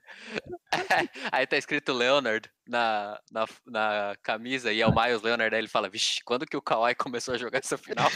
aí 1.33 1.47
tá 1.47 1.57
escrito 1.57 1.95
Leonard 1.95 2.51
na, 2.69 3.19
na, 3.33 3.47
na 3.67 4.15
camisa 4.23 4.75
e 4.75 4.83
é 4.83 4.87
o 4.87 4.95
Miles 4.95 5.23
Leonard. 5.23 5.55
Aí 5.55 5.61
ele 5.63 5.69
fala: 5.69 5.89
Vixe, 5.89 6.23
quando 6.23 6.45
que 6.45 6.57
o 6.57 6.63
Kawhi 6.63 6.95
começou 6.95 7.33
a 7.33 7.39
jogar 7.39 7.61
essa 7.61 7.79
final? 7.79 8.11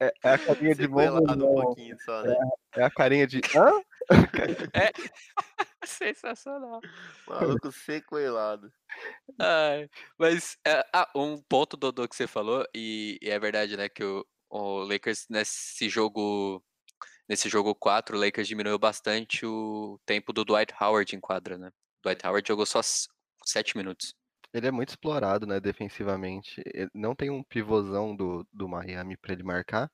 é, 0.00 0.12
é 0.24 0.30
a 0.30 0.38
carinha 0.38 0.74
de 0.74 0.82
Sequelado 0.84 1.36
bobo, 1.36 1.76
um 1.78 1.98
só, 1.98 2.22
né? 2.22 2.34
É 2.76 2.82
a 2.82 2.90
carinha 2.90 3.26
de. 3.26 3.42
Hã? 3.54 3.82
Sensacional. 5.84 6.80
Maluco 7.26 7.72
sequelado. 7.72 8.72
Ai, 9.38 9.88
mas 10.18 10.58
é, 10.66 10.84
ah, 10.92 11.10
um 11.14 11.40
ponto, 11.40 11.76
Dodô, 11.76 12.08
que 12.08 12.16
você 12.16 12.26
falou, 12.26 12.66
e, 12.74 13.18
e 13.22 13.30
é 13.30 13.38
verdade, 13.38 13.76
né, 13.76 13.88
que 13.88 14.04
o, 14.04 14.26
o 14.48 14.80
Lakers 14.80 15.26
nesse 15.28 15.88
jogo. 15.88 16.62
Nesse 17.28 17.48
jogo 17.48 17.72
4, 17.76 18.16
o 18.16 18.20
Lakers 18.20 18.48
diminuiu 18.48 18.76
bastante 18.76 19.46
o 19.46 20.00
tempo 20.04 20.32
do 20.32 20.44
Dwight 20.44 20.74
Howard 20.80 21.14
em 21.14 21.20
quadra, 21.20 21.56
né? 21.56 21.70
Dwight 22.02 22.26
Howard 22.26 22.48
jogou 22.48 22.66
só 22.66 22.80
7 23.44 23.76
minutos. 23.76 24.16
Ele 24.52 24.66
é 24.66 24.70
muito 24.72 24.88
explorado, 24.88 25.46
né, 25.46 25.60
defensivamente. 25.60 26.60
Ele 26.66 26.90
não 26.92 27.14
tem 27.14 27.30
um 27.30 27.44
pivôzão 27.44 28.16
do, 28.16 28.44
do 28.52 28.68
Miami 28.68 29.16
para 29.16 29.32
ele 29.32 29.44
marcar, 29.44 29.88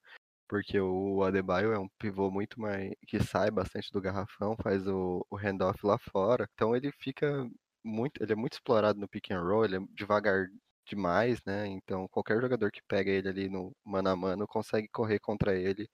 porque 0.49 0.79
o 0.81 1.23
Adebayo 1.23 1.73
é 1.73 1.79
um 1.79 1.89
pivô 1.99 2.31
muito 2.31 2.61
mais 2.61 2.93
que 3.07 3.21
sai 3.23 3.51
bastante 3.51 3.91
do 3.93 4.01
garrafão, 4.01 4.57
faz 4.63 4.87
o, 4.87 5.27
o 5.31 5.37
handoff 5.37 5.85
lá 5.87 5.99
fora. 5.99 6.49
Então 6.55 6.75
ele 6.77 6.91
fica 6.93 7.49
muito, 7.85 8.23
ele 8.23 8.33
é 8.33 8.37
muito 8.37 8.55
explorado 8.55 8.99
no 9.01 9.09
pick 9.09 9.31
and 9.31 9.41
roll, 9.43 9.65
ele 9.65 9.77
é 9.77 9.81
devagar 9.93 10.47
demais, 10.89 11.43
né? 11.45 11.67
Então 11.69 12.07
qualquer 12.09 12.41
jogador 12.41 12.71
que 12.71 12.83
pega 12.89 13.11
ele 13.11 13.29
ali 13.29 13.49
no 13.49 13.73
mano 13.85 14.09
a 14.11 14.17
mano 14.17 14.47
consegue 14.47 14.89
correr 14.89 15.19
contra 15.21 15.57
ele 15.59 15.89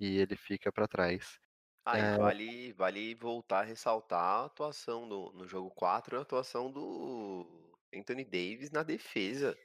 e 0.00 0.18
ele 0.18 0.36
fica 0.36 0.72
para 0.72 0.88
trás. 0.88 1.38
Ah, 1.84 1.98
É, 1.98 2.16
vale, 2.16 2.72
vale 2.72 3.14
voltar 3.14 3.60
a 3.60 3.62
ressaltar 3.64 4.20
a 4.20 4.44
atuação 4.46 5.04
no, 5.06 5.32
no 5.32 5.46
jogo 5.48 5.70
4, 5.70 6.16
a 6.18 6.22
atuação 6.22 6.70
do 6.70 7.76
Anthony 7.92 8.24
Davis 8.24 8.70
na 8.70 8.82
defesa. 8.84 9.56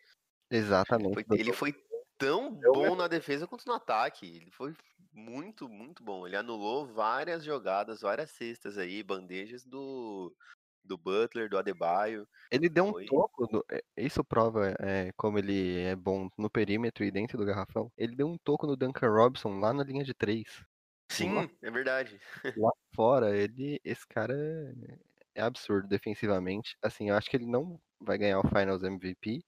Exatamente. 0.49 1.21
foi, 1.21 1.25
ele 1.31 1.51
foi 1.51 1.73
tão 2.17 2.55
Eu 2.61 2.73
bom 2.73 2.95
na 2.95 3.07
defesa 3.07 3.47
quanto 3.47 3.65
no 3.65 3.73
ataque. 3.73 4.25
Ele 4.25 4.51
foi 4.51 4.73
muito, 5.13 5.67
muito 5.69 6.03
bom. 6.03 6.25
Ele 6.25 6.35
anulou 6.35 6.85
várias 6.87 7.43
jogadas, 7.43 8.01
várias 8.01 8.31
cestas 8.31 8.77
aí, 8.77 9.03
bandejas 9.03 9.65
do, 9.65 10.35
do 10.83 10.97
Butler, 10.97 11.49
do 11.49 11.57
Adebayo. 11.57 12.27
Ele 12.51 12.69
deu 12.69 12.85
um 12.85 12.91
Foi. 12.93 13.05
toco, 13.05 13.47
no- 13.51 13.63
é, 13.69 13.81
isso 13.97 14.23
prova 14.23 14.73
é, 14.79 15.11
como 15.17 15.37
ele 15.37 15.79
é 15.79 15.95
bom 15.95 16.29
no 16.37 16.49
perímetro 16.49 17.03
e 17.03 17.11
dentro 17.11 17.37
do 17.37 17.45
garrafão. 17.45 17.91
Ele 17.97 18.15
deu 18.15 18.27
um 18.27 18.37
toco 18.37 18.65
no 18.65 18.77
Duncan 18.77 19.09
Robinson 19.09 19.59
lá 19.59 19.73
na 19.73 19.83
linha 19.83 20.03
de 20.03 20.13
três. 20.13 20.63
Sim, 21.09 21.49
é 21.61 21.71
verdade. 21.71 22.19
Lá 22.57 22.71
fora, 22.95 23.35
ele, 23.35 23.79
esse 23.83 24.05
cara 24.07 24.33
é, 25.35 25.41
é 25.41 25.41
absurdo 25.41 25.87
defensivamente. 25.87 26.75
Assim, 26.81 27.09
eu 27.09 27.15
acho 27.15 27.29
que 27.29 27.37
ele 27.37 27.45
não 27.45 27.79
vai 27.99 28.17
ganhar 28.17 28.39
o 28.39 28.47
Finals 28.47 28.83
MVP. 28.83 29.43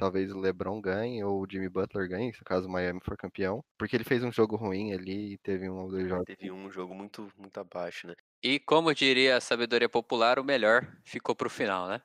Talvez 0.00 0.32
o 0.32 0.40
LeBron 0.40 0.80
ganhe 0.80 1.22
ou 1.22 1.42
o 1.42 1.46
Jimmy 1.46 1.68
Butler 1.68 2.08
ganhe, 2.08 2.32
se 2.32 2.42
caso 2.42 2.66
o 2.66 2.70
Miami 2.72 3.00
for 3.04 3.18
campeão. 3.18 3.62
Porque 3.76 3.94
ele 3.94 4.02
fez 4.02 4.24
um 4.24 4.32
jogo 4.32 4.56
ruim 4.56 4.94
ali 4.94 5.34
e 5.34 5.38
teve 5.38 5.68
um 5.68 5.76
ou 5.76 5.90
dois 5.90 6.08
jogos. 6.08 6.24
Teve 6.24 6.50
um 6.50 6.70
jogo 6.70 6.94
muito, 6.94 7.30
muito 7.36 7.60
abaixo, 7.60 8.06
né? 8.06 8.14
E 8.42 8.58
como 8.58 8.94
diria 8.94 9.36
a 9.36 9.42
sabedoria 9.42 9.90
popular, 9.90 10.38
o 10.38 10.44
melhor 10.44 10.90
ficou 11.04 11.36
pro 11.36 11.50
final, 11.50 11.86
né? 11.86 12.00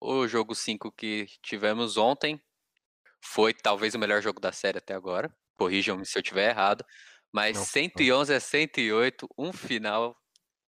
O 0.00 0.26
jogo 0.26 0.54
5 0.54 0.90
que 0.90 1.26
tivemos 1.42 1.98
ontem 1.98 2.40
foi 3.22 3.52
talvez 3.52 3.94
o 3.94 3.98
melhor 3.98 4.22
jogo 4.22 4.40
da 4.40 4.50
série 4.50 4.78
até 4.78 4.94
agora. 4.94 5.30
Corrijam-me 5.54 6.06
se 6.06 6.16
eu 6.16 6.22
estiver 6.22 6.48
errado. 6.48 6.82
Mas 7.30 7.58
Não, 7.58 7.64
111 7.64 8.32
a 8.32 8.40
108, 8.40 9.28
um 9.36 9.52
final 9.52 10.16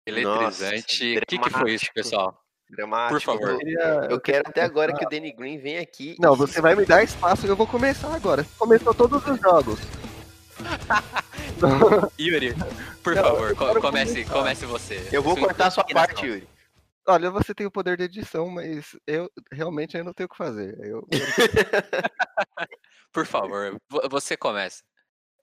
eletrizante. 0.04 1.17
O 1.17 1.25
que, 1.28 1.38
que 1.38 1.49
foi 1.51 1.75
isso, 1.75 1.91
pessoal? 1.93 2.44
Dramático. 2.69 3.19
favor. 3.21 3.51
Eu 3.51 3.58
queria- 3.60 4.08
Eu 4.10 4.19
quero 4.19 4.43
até 4.49 4.62
agora 4.62 4.93
que 4.93 5.06
o 5.06 5.10
Danny 5.10 5.32
Green 5.32 5.58
venha 5.60 5.82
aqui. 5.82 6.15
Não, 6.19 6.34
e 6.34 6.38
você 6.38 6.60
vai 6.62 6.75
me 6.75 6.86
dar 6.86 7.04
espaço 7.04 7.45
e 7.45 7.49
eu 7.49 7.56
vou 7.56 7.67
começar 7.67 8.13
agora. 8.13 8.45
Começou 8.58 8.93
todos 8.93 9.25
os 9.25 9.39
jogos. 9.39 9.80
Yuri, 12.19 12.54
por 13.04 13.15
Não, 13.15 13.23
favor, 13.23 13.56
co- 13.56 13.82
comece, 13.82 14.13
começar. 14.23 14.34
comece 14.34 14.65
você. 14.65 15.10
Eu 15.12 15.21
vou 15.21 15.36
cortar 15.38 15.67
a 15.67 15.71
sua 15.71 15.84
parte, 15.86 16.25
Yuri. 16.25 16.47
Olha, 17.08 17.30
você 17.30 17.54
tem 17.54 17.67
o 17.67 17.71
poder 17.71 17.97
de 17.97 18.04
edição, 18.06 18.49
mas 18.49 18.95
eu 19.06 19.30
realmente 19.51 19.95
eu 19.95 20.04
não 20.04 20.13
tenho 20.13 20.25
o 20.25 20.30
que 20.30 20.38
fazer. 20.38 20.75
Eu, 20.84 21.08
Por 23.13 23.25
favor, 23.25 23.78
vo- 23.89 24.10
você 24.10 24.36
começa. 24.36 24.82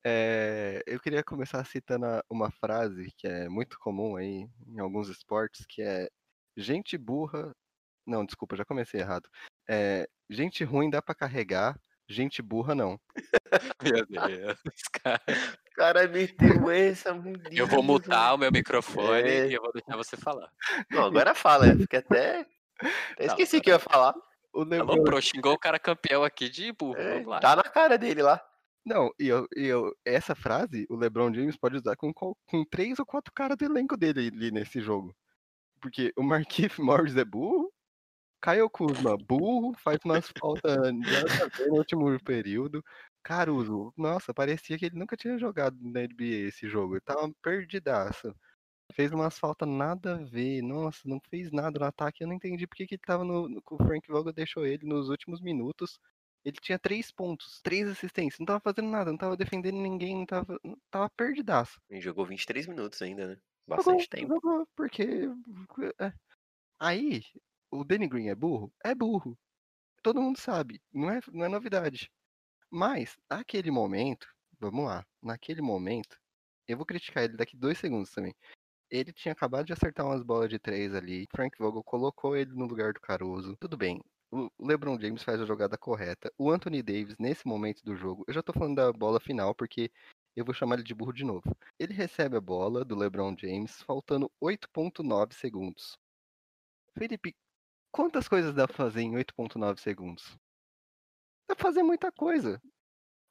é, 0.05 0.83
eu 0.87 0.99
queria 0.99 1.23
começar 1.23 1.65
citando 1.65 2.07
uma 2.29 2.51
frase 2.51 3.13
que 3.17 3.27
é 3.29 3.49
muito 3.49 3.79
comum 3.79 4.17
aí 4.17 4.47
em 4.67 4.81
alguns 4.81 5.09
esportes, 5.09 5.65
que 5.69 5.81
é 5.83 6.09
gente 6.57 6.97
burra. 6.99 7.53
Não, 8.07 8.25
desculpa, 8.25 8.57
já 8.57 8.65
comecei 8.65 9.01
errado. 9.01 9.29
É, 9.69 10.09
gente 10.29 10.65
ruim 10.65 10.91
dá 10.91 11.01
pra 11.01 11.15
carregar, 11.15 11.79
gente 12.09 12.43
burra 12.43 12.75
não. 12.75 12.99
Meu 13.83 14.07
Deus, 14.07 14.59
cara. 15.03 15.23
O 15.29 15.75
cara 15.77 16.09
meteu 16.09 16.71
essa. 16.71 17.11
Eu 17.51 17.67
vou 17.67 17.83
mutar 17.83 18.35
o 18.35 18.39
meu 18.39 18.51
microfone 18.53 19.23
É. 19.29 19.49
e 19.49 19.55
eu 19.55 19.63
vou 19.63 19.73
deixar 19.73 19.97
você 19.97 20.17
falar. 20.17 20.51
Não, 20.91 21.05
agora 21.05 21.35
fala. 21.35 21.67
Eu 21.69 21.79
fiquei 21.79 21.99
até. 22.01 22.41
até 22.41 22.47
Tá, 23.17 23.25
esqueci 23.27 23.57
o 23.57 23.63
que 23.63 23.71
eu 23.71 23.75
ia 23.75 23.79
falar. 23.79 24.15
O 24.53 24.61
Alô, 24.61 24.69
LeBron, 24.71 25.03
pro, 25.05 25.23
xingou 25.23 25.55
o 25.55 25.59
cara 25.59 25.79
campeão 25.79 26.23
aqui 26.25 26.49
de 26.51 26.73
burro. 26.73 26.99
É, 26.99 27.15
Vamos 27.15 27.27
lá. 27.29 27.41
tá 27.41 27.57
na 27.57 27.63
cara 27.63 27.97
dele 27.97 28.21
lá. 28.23 28.39
não, 28.85 29.11
e 29.19 29.29
eu, 29.29 29.47
e 29.57 29.65
eu, 29.65 29.97
essa 30.05 30.35
frase 30.35 30.87
o 30.91 30.97
LeBron 30.97 31.33
James 31.33 31.57
pode 31.57 31.77
usar 31.77 31.97
com, 31.97 32.13
com 32.13 32.65
três 32.71 32.99
ou 32.99 33.07
quatro 33.07 33.33
caras 33.33 33.57
do 33.57 33.65
elenco 33.65 33.97
dele 33.97 34.29
ali 34.29 34.51
nesse 34.51 34.81
jogo. 34.83 35.15
Porque 35.83 36.13
o 36.17 36.23
Marquinhos 36.23 36.79
Morris 36.79 37.17
é 37.17 37.25
burro, 37.25 37.73
Caio 38.41 38.71
Kuzma, 38.71 39.17
burro, 39.17 39.73
faz 39.79 39.99
umas 40.05 40.33
faltas 40.41 40.77
no 41.69 41.75
último 41.77 42.19
período. 42.25 42.83
Caruso, 43.23 43.93
nossa, 43.97 44.35
parecia 44.35 44.79
que 44.79 44.87
ele 44.87 44.99
nunca 44.99 45.17
tinha 45.17 45.39
jogado 45.39 45.77
na 45.81 46.03
NBA 46.03 46.49
esse 46.49 46.69
jogo. 46.69 46.95
Ele 46.95 47.03
tava 47.03 47.33
perdidaço. 47.43 48.35
Fez 48.95 49.13
umas 49.13 49.39
faltas 49.39 49.69
nada 49.69 50.17
a 50.17 50.25
ver. 50.25 50.63
Nossa, 50.63 51.01
não 51.07 51.21
fez 51.31 51.53
nada 51.53 51.79
no 51.79 51.87
ataque. 51.87 52.25
Eu 52.25 52.29
não 52.29 52.35
entendi 52.35 52.67
porque 52.67 52.87
que 52.87 52.97
ele 52.97 53.03
tava 53.07 53.25
no. 53.25 53.47
o 53.71 53.77
Frank 53.79 54.09
Vogel 54.09 54.33
deixou 54.33 54.67
ele 54.67 54.87
nos 54.87 55.09
últimos 55.09 55.41
minutos. 55.41 55.99
Ele 56.45 56.57
tinha 56.61 56.79
três 56.79 57.13
pontos, 57.13 57.61
três 57.63 57.89
assistências, 57.89 58.41
não 58.41 58.47
tava 58.47 58.61
fazendo 58.61 58.91
nada, 58.91 59.13
não 59.13 59.19
tava 59.19 59.37
defendendo 59.37 59.77
ninguém, 59.77 60.17
não 60.17 60.27
tava, 60.27 60.59
não- 60.65 60.77
tava 60.91 61.09
perdidaço. 61.17 61.81
Ele 61.89 62.01
jogou 62.01 62.27
23 62.27 62.67
minutos 62.67 63.01
ainda, 63.01 63.29
né? 63.29 63.37
Jogou, 63.69 63.77
Bastante 63.77 64.09
tempo. 64.09 64.35
jogou, 64.35 64.67
porque. 64.75 65.05
é. 66.01 66.13
Aí, 66.79 67.23
o 67.71 67.85
Danny 67.85 68.09
Green 68.09 68.29
é 68.29 68.35
burro? 68.35 68.73
É 68.85 68.95
burro. 68.95 69.39
Todo 70.03 70.21
mundo 70.21 70.39
sabe, 70.39 70.83
não 70.93 71.11
é, 71.11 71.21
não 71.33 71.45
é 71.45 71.49
novidade. 71.49 72.11
Mas, 72.71 73.17
naquele 73.31 73.71
momento, 73.71 74.27
vamos 74.59 74.85
lá, 74.85 75.07
naquele 75.23 75.63
momento, 75.63 76.19
eu 76.67 76.77
vou 76.77 76.87
criticar 76.87 77.25
ele 77.25 77.37
daqui 77.37 77.57
dois 77.57 77.79
segundos 77.79 78.11
também. 78.11 78.35
Ele 78.91 79.13
tinha 79.13 79.33
acabado 79.33 79.67
de 79.67 79.73
acertar 79.73 80.07
umas 80.07 80.23
bolas 80.23 80.51
de 80.51 80.59
três 80.59 80.95
ali. 80.95 81.27
Frank 81.31 81.57
Vogel 81.59 81.83
colocou 81.85 82.37
ele 82.37 82.53
no 82.53 82.67
lugar 82.67 82.93
do 82.93 83.01
Caruso. 83.01 83.57
Tudo 83.59 83.77
bem. 83.77 84.01
O 84.31 84.49
LeBron 84.59 84.99
James 85.01 85.23
faz 85.23 85.41
a 85.41 85.47
jogada 85.47 85.79
correta. 85.79 86.33
O 86.39 86.51
Anthony 86.51 86.83
Davis, 86.83 87.17
nesse 87.19 87.47
momento 87.47 87.83
do 87.85 87.95
jogo, 87.95 88.25
eu 88.27 88.35
já 88.35 88.43
tô 88.43 88.53
falando 88.53 88.77
da 88.77 88.93
bola 88.93 89.21
final 89.21 89.55
porque 89.55 89.91
eu 90.35 90.45
vou 90.45 90.55
chamar 90.55 90.77
ele 90.77 90.83
de 90.83 90.95
burro 90.95 91.13
de 91.13 91.25
novo. 91.25 91.57
Ele 91.79 91.93
recebe 91.93 92.37
a 92.37 92.41
bola 92.41 92.85
do 92.85 92.97
LeBron 92.97 93.35
James, 93.39 93.83
faltando 93.83 94.31
8.9 94.43 95.33
segundos. 95.35 95.99
Felipe, 96.97 97.35
quantas 97.91 98.29
coisas 98.29 98.55
dá 98.55 98.67
pra 98.67 98.77
fazer 98.77 99.03
em 99.03 99.13
8.9 99.13 99.79
segundos? 99.79 100.37
Dá 101.49 101.55
pra 101.55 101.63
fazer 101.63 101.83
muita 101.83 102.11
coisa. 102.11 102.61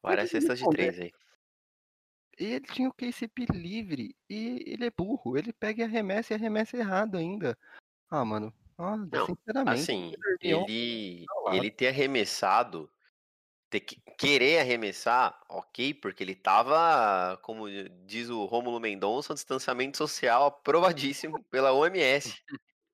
Várias 0.03 0.31
me 0.31 0.41
cestas 0.41 0.59
de 0.59 0.69
três 0.69 0.99
aí. 0.99 1.11
E 2.39 2.45
ele 2.45 2.65
tinha 2.65 2.89
o 2.89 2.93
KCP 2.93 3.45
livre. 3.51 4.15
E 4.29 4.63
ele 4.65 4.85
é 4.85 4.91
burro. 4.91 5.37
Ele 5.37 5.53
pega 5.53 5.81
e 5.81 5.85
arremessa 5.85 6.33
e 6.33 6.35
arremessa 6.35 6.77
errado 6.77 7.17
ainda. 7.17 7.57
Ah, 8.09 8.25
mano. 8.25 8.53
Olha, 8.77 9.07
Não, 9.11 9.25
sinceramente. 9.27 9.79
Assim, 9.79 10.13
ele, 10.41 11.25
ele 11.51 11.69
ter 11.69 11.89
arremessado, 11.89 12.91
ter 13.71 13.79
que, 13.79 13.95
querer 14.17 14.59
arremessar, 14.59 15.39
ok, 15.49 15.93
porque 15.95 16.23
ele 16.23 16.35
tava, 16.35 17.39
como 17.41 17.67
diz 18.05 18.29
o 18.29 18.45
Rômulo 18.45 18.79
Mendonça, 18.79 19.33
distanciamento 19.33 19.97
social 19.97 20.45
aprovadíssimo 20.47 21.41
pela 21.45 21.71
OMS. 21.73 22.43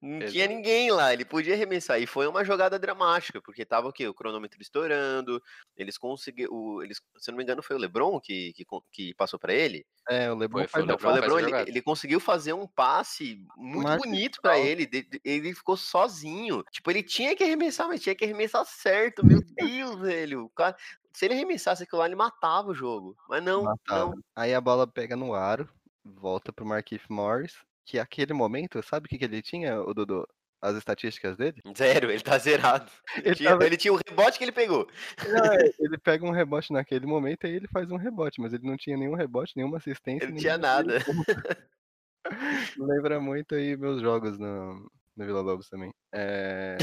Não 0.02 0.20
tinha 0.28 0.48
ninguém 0.48 0.92
lá, 0.92 1.12
ele 1.12 1.26
podia 1.26 1.56
arremessar. 1.56 2.00
E 2.00 2.06
foi 2.06 2.28
uma 2.28 2.44
jogada 2.46 2.78
dramática, 2.78 3.42
porque 3.42 3.66
tava 3.66 3.88
o 3.88 3.92
quê? 3.94 4.08
O 4.08 4.14
cronômetro 4.14 4.62
estourando, 4.62 5.42
eles 5.76 5.98
conseguiram. 5.98 6.82
Eles, 6.84 7.02
se 7.18 7.32
não 7.32 7.38
me 7.38 7.44
engano, 7.44 7.64
foi 7.64 7.76
o 7.76 7.80
Lebron 7.80 8.20
que, 8.20 8.54
que, 8.54 8.66
que 8.92 9.14
passou 9.16 9.40
pra 9.40 9.54
ele. 9.54 9.86
É, 10.10 10.32
o 10.32 10.36
LeBron 10.36 10.60
Foi, 10.60 10.68
foi 10.68 10.72
faz 10.72 10.84
o 10.86 10.88
a 10.88 10.92
Não, 10.92 11.00
foi 11.00 11.12
o 11.12 11.14
LeBron 11.16 11.40
ele, 11.40 11.70
ele 11.70 11.82
conseguiu 11.82 12.20
fazer 12.20 12.54
um 12.54 12.68
passe 12.68 13.44
muito 13.58 13.88
Marca 13.88 14.04
bonito 14.08 14.36
total. 14.42 14.60
ele. 14.60 14.86
de- 14.86 15.02
de- 15.04 15.22
Ele 15.26 15.54
ficou 15.54 15.76
sozinho. 15.76 16.64
Tipo, 16.72 16.92
ele 16.92 17.02
tinha 17.04 17.36
que 17.36 17.44
arremessar, 17.44 17.88
mas 17.88 18.02
tinha 18.02 18.14
que 18.16 18.24
arremessar 18.24 18.64
certo. 18.66 19.26
Meu 19.26 19.40
Deus, 19.58 20.00
velho. 20.00 20.46
O 20.46 20.50
cara, 20.50 20.78
se 21.12 21.26
ele 21.26 21.34
arremessasse 21.34 21.84
aquilo 21.84 22.00
lá, 22.00 22.06
ele 22.06 22.16
matava 22.16 22.70
o 22.70 22.76
jogo. 22.76 23.16
Mas 23.28 23.44
não, 23.44 23.64
matava. 23.64 24.12
não. 24.16 24.22
Aí 24.36 24.54
a 24.54 24.62
bola 24.62 24.86
pega 24.86 25.16
no 25.16 25.34
aro, 25.34 25.68
volta 26.06 26.54
pro 26.54 26.66
Marquinhos 26.66 27.04
Morris, 27.10 27.56
que 27.88 27.98
aquele 27.98 28.34
momento, 28.34 28.84
sabe 28.84 29.06
o 29.06 29.10
que, 29.10 29.18
que 29.18 29.24
ele 29.24 29.42
tinha, 29.42 29.82
o 29.82 29.94
Dudu? 29.94 30.28
As 30.62 30.76
estatísticas 30.76 31.38
dele? 31.38 31.62
Zero, 31.78 32.12
ele 32.12 32.22
tá 32.22 32.38
zerado. 32.38 32.92
Ele 33.24 33.36
tinha, 33.36 33.52
tava- 33.52 33.66
ele 33.66 33.78
tinha 33.78 33.94
o 33.94 34.00
rebote 34.08 34.40
que 34.40 34.44
ele 34.44 34.52
pegou. 34.52 34.88
É, 35.20 35.24
ele 35.80 35.98
pega 36.00 36.26
um 36.26 36.32
rebote 36.32 36.74
naquele 36.74 37.06
momento 37.06 37.46
e 37.46 37.52
ele 37.52 37.68
faz 37.68 37.92
um 37.92 37.96
rebote, 37.96 38.42
mas 38.42 38.54
ele 38.54 38.68
não 38.68 38.76
tinha 38.76 38.98
nenhum 38.98 39.14
rebote, 39.14 39.54
nenhuma 39.56 39.78
assistência. 39.78 40.26
Ele 40.26 40.34
não 40.34 40.40
tinha 40.40 40.58
nada. 40.58 40.98
Lembra 42.76 43.22
muito 43.22 43.54
aí 43.56 43.78
meus 43.78 44.02
jogos 44.02 44.38
no, 44.40 44.92
no 45.18 45.26
Vila 45.26 45.42
Lobos 45.42 45.68
também. 45.68 45.92
É... 46.14 46.78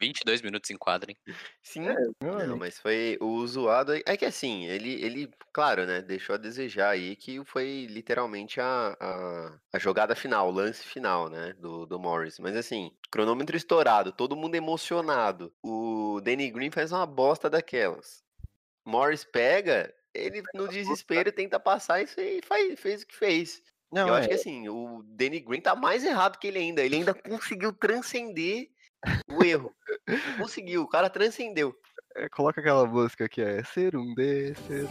22 0.00 0.40
minutos 0.40 0.70
em 0.70 0.76
quadra, 0.76 1.10
hein? 1.10 1.16
Sim, 1.62 1.82
meu 1.82 2.46
não, 2.46 2.56
mas 2.56 2.78
foi 2.78 3.18
o 3.20 3.46
zoado. 3.46 3.92
É 4.06 4.16
que 4.16 4.24
assim, 4.24 4.64
ele, 4.64 4.94
ele, 5.04 5.30
claro, 5.52 5.84
né, 5.84 6.00
deixou 6.00 6.34
a 6.34 6.38
desejar 6.38 6.90
aí 6.90 7.14
que 7.14 7.44
foi 7.44 7.86
literalmente 7.90 8.58
a, 8.58 8.96
a, 8.98 9.58
a 9.74 9.78
jogada 9.78 10.16
final, 10.16 10.48
o 10.48 10.52
lance 10.52 10.82
final, 10.82 11.28
né, 11.28 11.52
do, 11.58 11.84
do 11.84 12.00
Morris. 12.00 12.38
Mas 12.38 12.56
assim, 12.56 12.90
cronômetro 13.10 13.54
estourado, 13.54 14.12
todo 14.12 14.34
mundo 14.34 14.54
emocionado. 14.54 15.52
O 15.62 16.20
Danny 16.22 16.50
Green 16.50 16.70
faz 16.70 16.90
uma 16.90 17.04
bosta 17.04 17.50
daquelas. 17.50 18.24
Morris 18.84 19.24
pega, 19.24 19.94
ele 20.14 20.42
no 20.54 20.66
desespero 20.66 21.30
tenta 21.30 21.60
passar 21.60 22.02
isso 22.02 22.18
aí 22.18 22.40
faz, 22.42 22.80
fez 22.80 23.02
o 23.02 23.06
que 23.06 23.14
fez. 23.14 23.62
Não, 23.92 24.08
Eu 24.08 24.14
é, 24.14 24.18
acho 24.20 24.28
que 24.28 24.34
assim, 24.34 24.68
o 24.68 25.02
Danny 25.04 25.40
Green 25.40 25.60
tá 25.60 25.74
mais 25.74 26.04
errado 26.04 26.38
que 26.38 26.46
ele 26.46 26.58
ainda. 26.58 26.82
Ele 26.82 26.96
ainda 26.96 27.12
conseguiu 27.12 27.72
transcender 27.72 28.68
o 29.28 29.42
erro. 29.44 29.74
Conseguiu, 30.38 30.82
o 30.82 30.88
cara 30.88 31.10
transcendeu. 31.10 31.74
é, 32.14 32.28
coloca 32.28 32.60
aquela 32.60 32.86
música 32.86 33.28
que 33.28 33.40
é 33.40 33.64
Ser 33.64 33.96
um 33.96 34.14
D, 34.14 34.54
ser 34.54 34.84
um. 34.84 34.90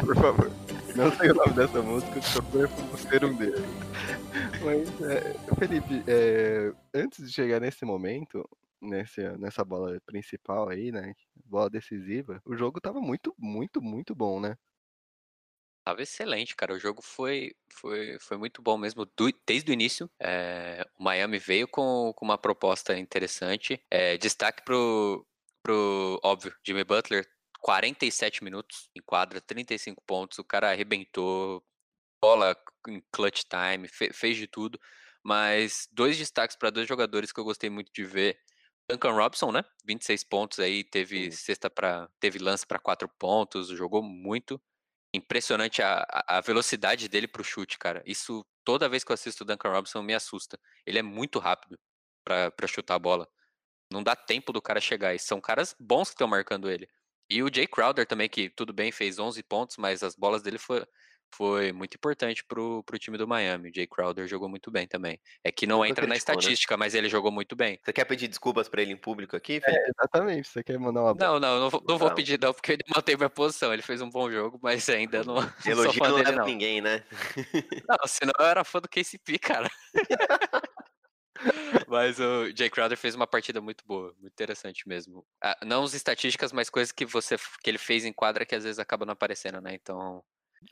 Por 0.04 0.16
favor. 0.16 0.50
Não 0.96 1.12
sei 1.12 1.30
o 1.30 1.34
nome 1.34 1.52
dessa 1.52 1.82
música, 1.82 2.22
só 2.22 2.42
foi 2.42 2.66
por 2.66 2.98
ser 2.98 3.22
um 3.22 3.34
D. 3.36 3.52
Mas, 4.64 4.88
é, 5.02 5.34
Felipe, 5.58 6.02
é, 6.06 6.72
antes 6.94 7.26
de 7.26 7.32
chegar 7.32 7.60
nesse 7.60 7.84
momento, 7.84 8.48
nesse, 8.80 9.20
nessa 9.36 9.62
bola 9.62 10.00
principal 10.06 10.70
aí, 10.70 10.90
né? 10.90 11.12
Bola 11.44 11.68
decisiva, 11.68 12.40
o 12.46 12.56
jogo 12.56 12.80
tava 12.80 12.98
muito, 12.98 13.34
muito, 13.38 13.82
muito 13.82 14.14
bom, 14.14 14.40
né? 14.40 14.56
Tava 15.86 16.02
excelente, 16.02 16.56
cara. 16.56 16.74
O 16.74 16.80
jogo 16.80 17.00
foi, 17.00 17.54
foi, 17.70 18.18
foi 18.18 18.36
muito 18.36 18.60
bom 18.60 18.76
mesmo 18.76 19.04
do- 19.16 19.32
desde 19.46 19.70
o 19.70 19.72
início. 19.72 20.10
É, 20.20 20.84
o 20.98 21.04
Miami 21.04 21.38
veio 21.38 21.68
com, 21.68 22.12
com 22.16 22.24
uma 22.24 22.36
proposta 22.36 22.98
interessante. 22.98 23.80
É, 23.88 24.18
destaque 24.18 24.64
pro, 24.64 25.24
pro, 25.62 26.18
óbvio, 26.24 26.52
Jimmy 26.66 26.82
Butler, 26.82 27.24
47 27.60 28.42
minutos 28.42 28.90
em 28.96 29.00
quadra, 29.00 29.40
35 29.40 30.02
pontos. 30.04 30.40
O 30.40 30.44
cara 30.44 30.70
arrebentou, 30.72 31.64
bola 32.20 32.56
em 32.88 33.00
clutch 33.12 33.42
time, 33.44 33.86
fe- 33.86 34.12
fez 34.12 34.36
de 34.36 34.48
tudo. 34.48 34.80
Mas 35.22 35.88
dois 35.92 36.18
destaques 36.18 36.56
para 36.56 36.70
dois 36.70 36.88
jogadores 36.88 37.30
que 37.30 37.38
eu 37.38 37.44
gostei 37.44 37.70
muito 37.70 37.92
de 37.92 38.02
ver. 38.04 38.40
Duncan 38.90 39.12
Robson, 39.12 39.52
né? 39.52 39.64
26 39.84 40.24
pontos 40.24 40.58
aí, 40.58 40.82
teve 40.82 41.30
cesta 41.30 41.70
para, 41.70 42.08
teve 42.18 42.40
lance 42.40 42.66
para 42.66 42.80
quatro 42.80 43.08
pontos, 43.08 43.68
jogou 43.68 44.02
muito 44.02 44.60
impressionante 45.16 45.82
a, 45.82 46.04
a- 46.28 46.40
velocidade 46.40 47.08
dele 47.08 47.26
pro 47.28 47.44
chute, 47.44 47.78
cara. 47.78 48.02
Isso, 48.06 48.46
toda 48.64 48.88
vez 48.88 49.04
que 49.04 49.12
eu 49.12 49.14
assisto 49.14 49.44
o 49.44 49.46
Duncan 49.46 49.70
Robinson, 49.70 50.02
me 50.02 50.14
assusta. 50.14 50.58
Ele 50.86 50.98
é 50.98 51.02
muito 51.02 51.38
rápido 51.38 51.78
pra 52.24 52.66
chutar 52.66 52.94
a 52.96 52.98
bola. 52.98 53.28
Não 53.92 54.02
dá 54.02 54.16
tempo 54.16 54.52
do 54.52 54.62
cara 54.62 54.80
chegar. 54.80 55.14
E 55.14 55.18
são 55.18 55.40
caras 55.40 55.74
bons 55.78 56.08
que 56.08 56.14
estão 56.14 56.28
marcando 56.28 56.70
ele. 56.70 56.88
E 57.28 57.42
o 57.42 57.50
Jay 57.52 57.66
Crowder 57.66 58.06
também, 58.06 58.28
que 58.28 58.48
tudo 58.48 58.72
bem, 58.72 58.92
fez 58.92 59.18
11 59.18 59.42
pontos, 59.42 59.76
mas 59.76 60.02
as 60.02 60.14
bolas 60.14 60.42
dele 60.42 60.58
foi, 60.58 60.84
foi 61.34 61.72
muito 61.72 61.94
importante 61.94 62.44
pro, 62.44 62.82
pro 62.84 62.98
time 62.98 63.18
do 63.18 63.26
Miami. 63.26 63.70
O 63.70 63.74
Jay 63.74 63.86
Crowder 63.86 64.28
jogou 64.28 64.48
muito 64.48 64.70
bem 64.70 64.86
também. 64.86 65.18
É 65.42 65.50
que 65.50 65.66
não 65.66 65.84
entra 65.84 66.06
na 66.06 66.10
né? 66.10 66.16
estatística, 66.16 66.76
mas 66.76 66.94
ele 66.94 67.08
jogou 67.08 67.32
muito 67.32 67.56
bem. 67.56 67.78
Você 67.82 67.92
quer 67.92 68.04
pedir 68.04 68.28
desculpas 68.28 68.68
pra 68.68 68.80
ele 68.80 68.92
em 68.92 68.96
público 68.96 69.36
aqui, 69.36 69.60
Felipe? 69.60 69.82
É, 69.82 69.90
exatamente. 69.90 70.48
Você 70.48 70.62
quer 70.62 70.78
mandar 70.78 71.02
uma 71.02 71.14
Não, 71.14 71.40
não, 71.40 71.60
não 71.60 71.70
vou, 71.70 71.84
não 71.86 71.98
vou 71.98 72.08
Não. 72.08 72.14
pedir 72.14 72.38
não, 72.40 72.54
porque 72.54 72.72
ele 72.72 72.84
manteve 72.94 73.24
a 73.24 73.30
posição. 73.30 73.72
Ele 73.72 73.82
fez 73.82 74.00
um 74.00 74.08
bom 74.08 74.30
jogo, 74.30 74.58
mas 74.62 74.88
ainda 74.88 75.24
não, 75.24 75.36
Elogio 75.66 76.02
não 76.02 76.16
dele 76.16 76.24
leva 76.24 76.38
não. 76.38 76.46
ninguém, 76.46 76.80
né? 76.80 77.02
Não, 77.88 78.06
senão 78.06 78.32
eu 78.38 78.46
era 78.46 78.64
fã 78.64 78.80
do 78.80 78.88
KCP, 78.88 79.38
cara. 79.38 79.70
Mas 81.88 82.18
o 82.18 82.50
Jay 82.56 82.70
Crowder 82.70 82.96
fez 82.98 83.14
uma 83.14 83.26
partida 83.26 83.60
muito 83.60 83.84
boa, 83.86 84.14
muito 84.20 84.32
interessante 84.32 84.88
mesmo. 84.88 85.24
Ah, 85.42 85.56
não 85.64 85.84
as 85.84 85.94
estatísticas, 85.94 86.52
mas 86.52 86.70
coisas 86.70 86.92
que 86.92 87.04
você 87.06 87.36
que 87.62 87.70
ele 87.70 87.78
fez 87.78 88.04
em 88.04 88.12
quadra 88.12 88.44
que 88.46 88.54
às 88.54 88.64
vezes 88.64 88.78
acabam 88.78 89.06
não 89.06 89.12
aparecendo, 89.12 89.60
né? 89.60 89.74
Então, 89.74 90.22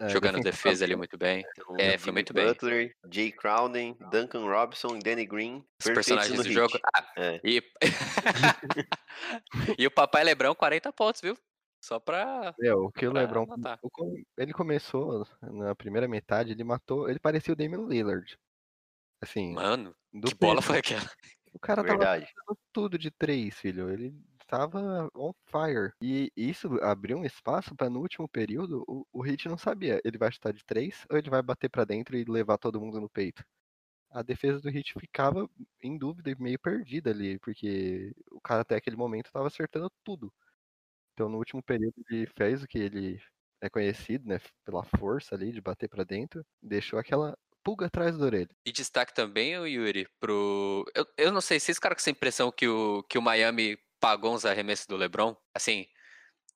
é, 0.00 0.08
jogando 0.08 0.40
defesa 0.40 0.84
ali 0.84 0.96
muito 0.96 1.16
bem. 1.18 1.44
Então, 1.52 1.76
É, 1.78 1.98
foi 1.98 2.12
muito 2.12 2.32
bem. 2.32 2.46
Butler, 2.46 2.94
Jay 3.12 3.30
Crowden, 3.30 3.96
Duncan 4.10 4.44
Robinson 4.44 4.96
e 4.96 4.98
Danny 5.00 5.26
Green. 5.26 5.64
Os 5.80 5.84
personagens 5.92 6.36
do 6.36 6.42
hit. 6.42 6.52
jogo. 6.54 6.78
Ah, 6.94 7.12
É. 7.16 7.40
e... 7.44 7.62
e 9.78 9.86
o 9.86 9.90
Papai 9.90 10.24
Lebrão, 10.24 10.54
40 10.54 10.92
pontos, 10.92 11.20
viu? 11.20 11.36
Só 11.82 12.00
pra. 12.00 12.54
Meu, 12.58 12.84
o 12.84 12.92
que 12.92 13.06
o 13.06 13.12
LeBron. 13.12 13.46
com- 13.92 14.14
Ele 14.38 14.52
começou 14.54 15.26
na 15.42 15.74
primeira 15.74 16.08
metade, 16.08 16.52
ele 16.52 16.64
matou. 16.64 17.10
Ele 17.10 17.18
parecia 17.18 17.52
o 17.52 17.56
Damian 17.56 17.86
Lillard. 17.86 18.38
Assim, 19.24 19.54
Mano, 19.54 19.94
do 20.12 20.28
que 20.28 20.34
bola 20.34 20.60
foi 20.60 20.78
aquela? 20.78 21.10
O 21.52 21.58
cara 21.58 21.82
tava 21.82 21.98
Verdade. 21.98 22.26
fazendo 22.26 22.60
tudo 22.72 22.98
de 22.98 23.10
três, 23.10 23.54
filho. 23.58 23.88
Ele 23.88 24.14
tava 24.46 25.08
on 25.14 25.32
fire. 25.46 25.92
E 26.02 26.30
isso 26.36 26.68
abriu 26.82 27.16
um 27.18 27.24
espaço 27.24 27.74
pra 27.74 27.88
no 27.88 28.00
último 28.00 28.28
período 28.28 28.84
o, 28.86 29.06
o 29.12 29.26
Heat 29.26 29.48
não 29.48 29.56
sabia. 29.56 30.00
Ele 30.04 30.18
vai 30.18 30.30
chutar 30.30 30.52
de 30.52 30.64
três 30.64 31.06
ou 31.10 31.16
ele 31.16 31.30
vai 31.30 31.42
bater 31.42 31.70
pra 31.70 31.84
dentro 31.84 32.16
e 32.16 32.24
levar 32.24 32.58
todo 32.58 32.80
mundo 32.80 33.00
no 33.00 33.08
peito. 33.08 33.42
A 34.10 34.22
defesa 34.22 34.60
do 34.60 34.68
Heat 34.68 34.92
ficava 35.00 35.48
em 35.82 35.96
dúvida 35.96 36.30
e 36.30 36.36
meio 36.40 36.58
perdida 36.58 37.10
ali, 37.10 37.38
porque 37.38 38.12
o 38.30 38.40
cara 38.40 38.60
até 38.62 38.76
aquele 38.76 38.96
momento 38.96 39.32
tava 39.32 39.46
acertando 39.46 39.90
tudo. 40.04 40.32
Então 41.14 41.28
no 41.28 41.38
último 41.38 41.62
período 41.62 41.94
ele 42.10 42.26
fez 42.36 42.62
o 42.62 42.66
que 42.68 42.78
ele 42.78 43.20
é 43.60 43.70
conhecido, 43.70 44.28
né, 44.28 44.38
pela 44.64 44.84
força 44.84 45.34
ali 45.34 45.50
de 45.50 45.60
bater 45.60 45.88
pra 45.88 46.04
dentro, 46.04 46.44
deixou 46.62 46.98
aquela 46.98 47.36
pulga 47.64 47.86
atrás 47.86 48.16
da 48.16 48.26
orelha. 48.26 48.50
E 48.64 48.70
destaque 48.70 49.14
também, 49.14 49.58
o 49.58 49.66
Yuri, 49.66 50.06
pro. 50.20 50.84
Eu, 50.94 51.06
eu 51.16 51.32
não 51.32 51.40
sei, 51.40 51.58
vocês 51.58 51.78
ficaram 51.78 51.96
com 51.96 52.00
essa 52.00 52.10
impressão 52.10 52.52
que 52.52 52.68
o, 52.68 53.02
que 53.04 53.18
o 53.18 53.22
Miami 53.22 53.78
pagou 53.98 54.34
uns 54.34 54.44
arremessos 54.44 54.86
do 54.86 54.96
LeBron? 54.96 55.34
Assim, 55.54 55.86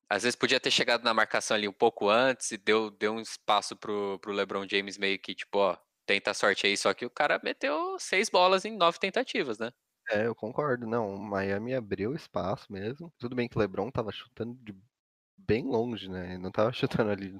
às 0.08 0.22
vezes 0.22 0.36
podia 0.36 0.60
ter 0.60 0.70
chegado 0.70 1.02
na 1.02 1.14
marcação 1.14 1.56
ali 1.56 1.66
um 1.66 1.72
pouco 1.72 2.08
antes 2.08 2.50
e 2.52 2.58
deu, 2.58 2.90
deu 2.90 3.12
um 3.12 3.20
espaço 3.20 3.74
pro, 3.74 4.18
pro 4.20 4.32
LeBron 4.32 4.66
James 4.68 4.98
meio 4.98 5.18
que, 5.18 5.34
tipo, 5.34 5.58
ó, 5.58 5.76
tenta 6.06 6.30
a 6.30 6.34
sorte 6.34 6.66
aí, 6.66 6.76
só 6.76 6.94
que 6.94 7.06
o 7.06 7.10
cara 7.10 7.40
meteu 7.42 7.98
seis 7.98 8.28
bolas 8.28 8.64
em 8.64 8.76
nove 8.76 8.98
tentativas, 8.98 9.58
né? 9.58 9.72
É, 10.10 10.26
eu 10.26 10.34
concordo. 10.34 10.86
Não, 10.86 11.14
o 11.14 11.18
Miami 11.18 11.74
abriu 11.74 12.14
espaço 12.14 12.72
mesmo. 12.72 13.12
Tudo 13.18 13.36
bem 13.36 13.48
que 13.48 13.56
o 13.56 13.60
LeBron 13.60 13.90
tava 13.90 14.10
chutando 14.10 14.54
de 14.62 14.74
bem 15.36 15.64
longe, 15.64 16.08
né? 16.08 16.30
Ele 16.34 16.38
não 16.38 16.50
tava 16.50 16.72
chutando 17.02 17.10
ali 17.10 17.36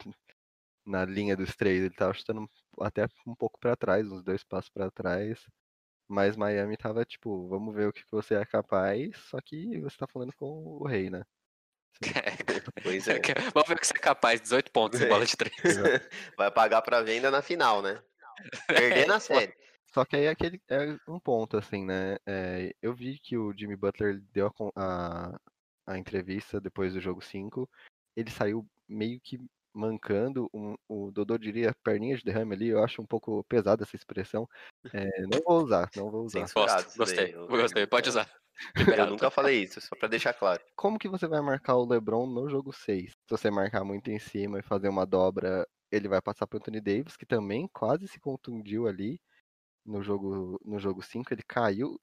na 0.88 1.04
linha 1.04 1.36
dos 1.36 1.54
três, 1.54 1.82
ele 1.84 1.94
tava 1.94 2.14
chutando 2.14 2.48
até 2.80 3.06
um 3.26 3.34
pouco 3.34 3.58
pra 3.60 3.76
trás, 3.76 4.10
uns 4.10 4.22
dois 4.24 4.42
passos 4.42 4.70
pra 4.70 4.90
trás. 4.90 5.44
Mas 6.08 6.36
Miami 6.36 6.76
tava 6.76 7.04
tipo, 7.04 7.46
vamos 7.48 7.74
ver 7.74 7.88
o 7.88 7.92
que 7.92 8.02
você 8.10 8.34
é 8.34 8.44
capaz, 8.44 9.14
só 9.28 9.38
que 9.40 9.78
você 9.80 9.96
tá 9.96 10.06
falando 10.06 10.32
com 10.34 10.46
o 10.46 10.86
rei, 10.86 11.10
né? 11.10 11.22
Pois 12.82 13.08
é. 13.08 13.20
Vamos 13.52 13.68
ver 13.68 13.74
o 13.74 13.78
que 13.78 13.86
você 13.86 13.96
é 13.96 14.00
capaz, 14.00 14.40
18 14.40 14.70
pontos 14.72 15.00
em 15.00 15.04
É. 15.04 15.08
bola 15.08 15.26
de 15.26 15.36
três. 15.36 15.52
Vai 16.38 16.50
pagar 16.50 16.80
pra 16.80 17.02
venda 17.02 17.30
na 17.30 17.42
final, 17.42 17.82
né? 17.82 18.02
Perder 18.68 19.06
na 19.06 19.20
série. 19.20 19.52
Só 19.92 20.04
que 20.04 20.16
aí 20.16 20.24
é 20.24 20.28
aquele 20.30 20.60
é 20.68 20.96
um 21.08 21.18
ponto, 21.18 21.56
assim, 21.56 21.84
né? 21.84 22.16
É, 22.26 22.74
eu 22.80 22.94
vi 22.94 23.18
que 23.18 23.36
o 23.36 23.52
Jimmy 23.52 23.74
Butler 23.76 24.20
deu 24.32 24.46
a, 24.46 24.52
a, 24.76 25.40
a 25.86 25.98
entrevista 25.98 26.60
depois 26.60 26.94
do 26.94 27.00
jogo 27.00 27.20
5. 27.20 27.68
Ele 28.16 28.30
saiu 28.30 28.66
meio 28.88 29.20
que 29.20 29.38
mancando. 29.72 30.48
um- 30.52 30.76
o 30.88 31.10
Dodô 31.10 31.36
diria 31.38 31.74
perninha 31.82 32.16
de 32.16 32.24
derrame 32.24 32.54
ali. 32.54 32.68
Eu 32.68 32.82
acho 32.82 33.00
um 33.02 33.06
pouco 33.06 33.44
pesada 33.44 33.82
essa 33.84 33.96
expressão. 33.96 34.48
É, 34.92 35.06
não 35.22 35.40
vou 35.44 35.64
usar, 35.64 35.90
não 35.96 36.10
vou 36.10 36.24
usar. 36.24 36.40
Censurado 36.40 36.84
Gosto, 36.84 36.98
gostei, 36.98 37.34
eu- 37.34 37.46
gostei, 37.46 37.86
pode 37.86 38.08
usar. 38.08 38.30
Eu 38.96 39.06
nunca 39.06 39.30
falei 39.30 39.62
isso, 39.62 39.80
só 39.80 39.94
pra 39.94 40.08
deixar 40.08 40.32
claro. 40.34 40.60
Como 40.74 40.98
que 40.98 41.08
você 41.08 41.28
vai 41.28 41.40
marcar 41.40 41.76
o 41.76 41.86
LeBron 41.86 42.26
no 42.26 42.48
jogo 42.50 42.72
6? 42.72 43.10
Se 43.10 43.30
você 43.30 43.50
marcar 43.50 43.84
muito 43.84 44.10
em 44.10 44.18
cima 44.18 44.58
e 44.58 44.62
fazer 44.62 44.88
uma 44.88 45.06
dobra, 45.06 45.66
ele 45.92 46.08
vai 46.08 46.20
passar 46.20 46.46
pro 46.46 46.58
Anthony 46.58 46.80
Davis, 46.80 47.16
que 47.16 47.24
também 47.24 47.68
quase 47.72 48.08
se 48.08 48.18
contundiu 48.18 48.88
ali 48.88 49.20
no 49.86 50.02
jogo 50.02 50.60
no 50.64 50.78
jogo 50.80 51.02
5. 51.02 51.32
Ele 51.32 51.42
caiu 51.46 51.98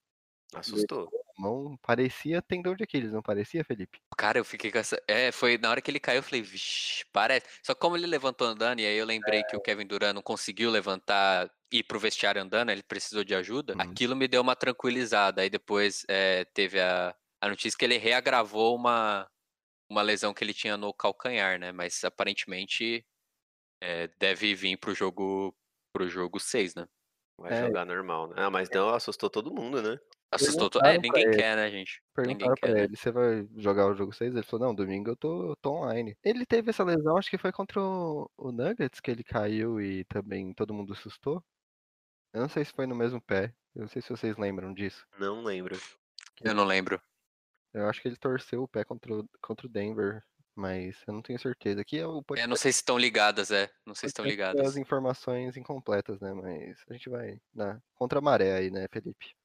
Assustou. 0.54 1.10
Mão, 1.38 1.78
parecia 1.82 2.42
tendão 2.42 2.76
de 2.76 2.84
Aquiles, 2.84 3.12
não 3.12 3.22
parecia, 3.22 3.64
Felipe? 3.64 4.00
Cara, 4.18 4.38
eu 4.38 4.46
fiquei 4.46 4.72
com 4.72 4.78
essa. 4.78 5.02
É, 5.08 5.32
foi 5.32 5.58
na 5.58 5.70
hora 5.70 5.82
que 5.82 5.92
ele 5.92 6.00
caiu, 6.00 6.18
eu 6.18 6.24
falei, 6.24 6.42
vixi, 6.42 7.06
parece. 7.12 7.46
Só 7.64 7.74
que 7.74 7.80
como 7.80 7.98
ele 7.98 8.08
levantou 8.08 8.48
andando, 8.48 8.80
e 8.80 8.86
aí 8.86 8.98
eu 8.98 9.06
lembrei 9.06 9.44
que 9.44 9.56
o 9.56 9.62
Kevin 9.62 9.88
Durant 9.88 10.14
não 10.16 10.22
conseguiu 10.22 10.72
levantar 10.72 11.50
e 11.72 11.80
ir 11.80 11.84
pro 11.84 12.00
vestiário 12.00 12.42
andando, 12.42 12.70
ele 12.70 12.84
precisou 12.84 13.24
de 13.24 13.36
ajuda. 13.36 13.74
Uhum. 13.74 13.82
Aquilo 13.82 14.16
me 14.16 14.28
deu 14.28 14.42
uma 14.42 14.56
tranquilizada. 14.56 15.42
Aí 15.42 15.50
depois 15.50 16.06
é, 16.08 16.46
teve 16.54 16.80
a, 16.80 17.16
a 17.42 17.50
notícia 17.50 17.78
que 17.78 17.86
ele 17.86 17.98
reagravou 17.98 18.76
uma, 18.76 19.30
uma 19.90 20.02
lesão 20.02 20.34
que 20.34 20.44
ele 20.44 20.54
tinha 20.54 20.78
no 20.78 20.94
calcanhar, 20.94 21.60
né? 21.60 21.72
Mas 21.72 22.04
aparentemente 22.04 23.06
é, 23.82 24.08
deve 24.20 24.56
vir 24.56 24.78
pro 24.78 24.96
jogo 24.96 25.56
pro 25.94 26.10
jogo 26.10 26.40
6, 26.42 26.76
né? 26.76 26.86
Vai 27.38 27.54
É. 27.54 27.62
jogar 27.68 27.86
normal, 27.86 28.28
né? 28.30 28.36
Ah, 28.38 28.50
mas 28.50 28.70
não, 28.70 28.90
assustou 28.90 29.30
todo 29.30 29.54
mundo, 29.54 29.82
né? 29.82 30.00
Assustou. 30.32 30.70
to- 30.70 30.80
É, 30.80 30.98
ninguém 30.98 31.26
ele. 31.26 31.36
quer, 31.36 31.56
né, 31.56 31.70
gente? 31.70 32.02
Ninguém 32.18 32.38
Perguntaram 32.38 32.56
quer, 32.56 32.62
pra 32.62 32.74
né? 32.74 32.84
ele, 32.86 32.96
você 32.98 33.12
vai 33.12 33.48
jogar 33.58 33.88
o 33.88 33.96
jogo 33.96 34.14
6? 34.14 34.34
Ele 34.34 34.44
falou, 34.44 34.68
não, 34.68 34.76
domingo 34.76 35.12
eu 35.12 35.16
tô, 35.16 35.56
tô 35.62 35.72
online. 35.74 36.18
Ele 36.24 36.46
teve 36.46 36.70
essa 36.70 36.84
lesão, 36.84 37.18
acho 37.18 37.30
que 37.30 37.38
foi 37.38 37.52
contra 37.52 37.82
o, 37.82 38.30
o 38.38 38.52
Nuggets, 38.52 39.00
que 39.00 39.12
ele 39.12 39.24
caiu 39.24 39.80
e 39.80 40.04
também 40.06 40.54
todo 40.54 40.74
mundo 40.74 40.94
assustou. 40.94 41.44
Eu 42.34 42.42
não 42.42 42.50
sei 42.50 42.66
se 42.66 42.74
foi 42.74 42.86
no 42.86 42.96
mesmo 42.96 43.22
pé. 43.22 43.54
Eu 43.74 43.82
não 43.84 43.88
sei 43.88 44.02
se 44.02 44.10
vocês 44.10 44.38
lembram 44.38 44.74
disso. 44.74 45.06
Não 45.20 45.44
lembro. 45.44 45.78
Eu 46.44 46.54
não 46.54 46.66
lembro. 46.66 47.02
Eu 47.74 47.88
acho 47.88 48.02
que 48.02 48.08
ele 48.08 48.18
torceu 48.18 48.64
o 48.64 48.68
pé 48.68 48.84
contra 48.86 49.14
o, 49.14 49.30
contra 49.42 49.68
o 49.68 49.70
Denver, 49.70 50.24
mas 50.56 50.96
eu 51.08 51.14
não 51.14 51.22
tenho 51.22 51.40
certeza. 51.40 51.82
Aqui 51.82 52.00
é 52.00 52.08
o 52.08 52.24
Eu 52.36 52.48
não 52.48 52.56
sei 52.56 52.72
se 52.72 52.80
estão 52.80 52.98
ligadas, 52.98 53.52
é. 53.52 53.70
Não 53.86 53.94
sei 53.94 54.08
se 54.10 54.12
estão 54.12 54.24
podcast 54.26 54.54
ligadas. 54.56 54.72
as 54.72 54.78
informações 54.78 55.58
incompletas, 55.58 56.20
né? 56.20 56.34
Mas 56.34 56.78
a 56.90 56.94
gente 56.94 57.10
vai 57.10 57.38
na 57.54 57.80
contra 57.94 58.20
a 58.20 58.22
maré 58.22 58.54
aí, 58.56 58.72
né, 58.72 58.88
Felipe? 58.92 59.36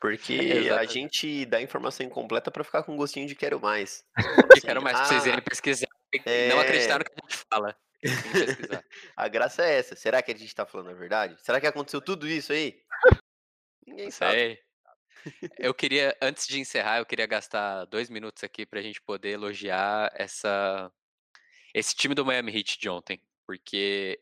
Porque 0.00 0.38
a 0.80 0.84
gente 0.84 1.44
dá 1.46 1.60
informação 1.60 2.04
incompleta 2.06 2.50
pra 2.50 2.64
ficar 2.64 2.82
com 2.82 2.96
gostinho 2.96 3.26
de 3.26 3.34
quero 3.34 3.60
mais. 3.60 4.04
Quero 4.64 4.82
mais 4.82 4.96
pra 4.96 5.06
vocês 5.06 5.24
Ah, 5.24 5.28
irem 5.28 5.42
pesquisar. 5.42 5.86
e 6.12 6.48
Não 6.48 6.58
é. 6.60 6.64
acreditar 6.64 6.98
no 6.98 7.04
que 7.04 7.12
a 7.12 7.28
gente 7.28 7.44
fala. 7.52 7.76
A 9.16 9.28
graça 9.28 9.62
é 9.64 9.78
essa. 9.78 9.96
Será 9.96 10.22
que 10.22 10.30
a 10.32 10.36
gente 10.36 10.54
tá 10.54 10.64
falando 10.64 10.90
a 10.90 10.94
verdade? 10.94 11.36
Será 11.42 11.60
que 11.60 11.66
aconteceu 11.66 12.00
tudo 12.00 12.28
isso 12.28 12.52
aí? 12.52 12.80
Ninguém 13.86 14.10
sabe. 14.10 14.60
Eu 15.58 15.74
queria, 15.74 16.16
antes 16.20 16.46
de 16.46 16.60
encerrar, 16.60 16.98
eu 16.98 17.06
queria 17.06 17.26
gastar 17.26 17.84
dois 17.86 18.08
minutos 18.08 18.44
aqui 18.44 18.66
pra 18.66 18.82
gente 18.82 19.00
poder 19.02 19.30
elogiar 19.30 20.10
essa, 20.14 20.92
esse 21.74 21.94
time 21.94 22.14
do 22.14 22.24
Miami 22.24 22.56
Heat 22.56 22.78
de 22.78 22.88
ontem. 22.88 23.20
Porque 23.46 24.18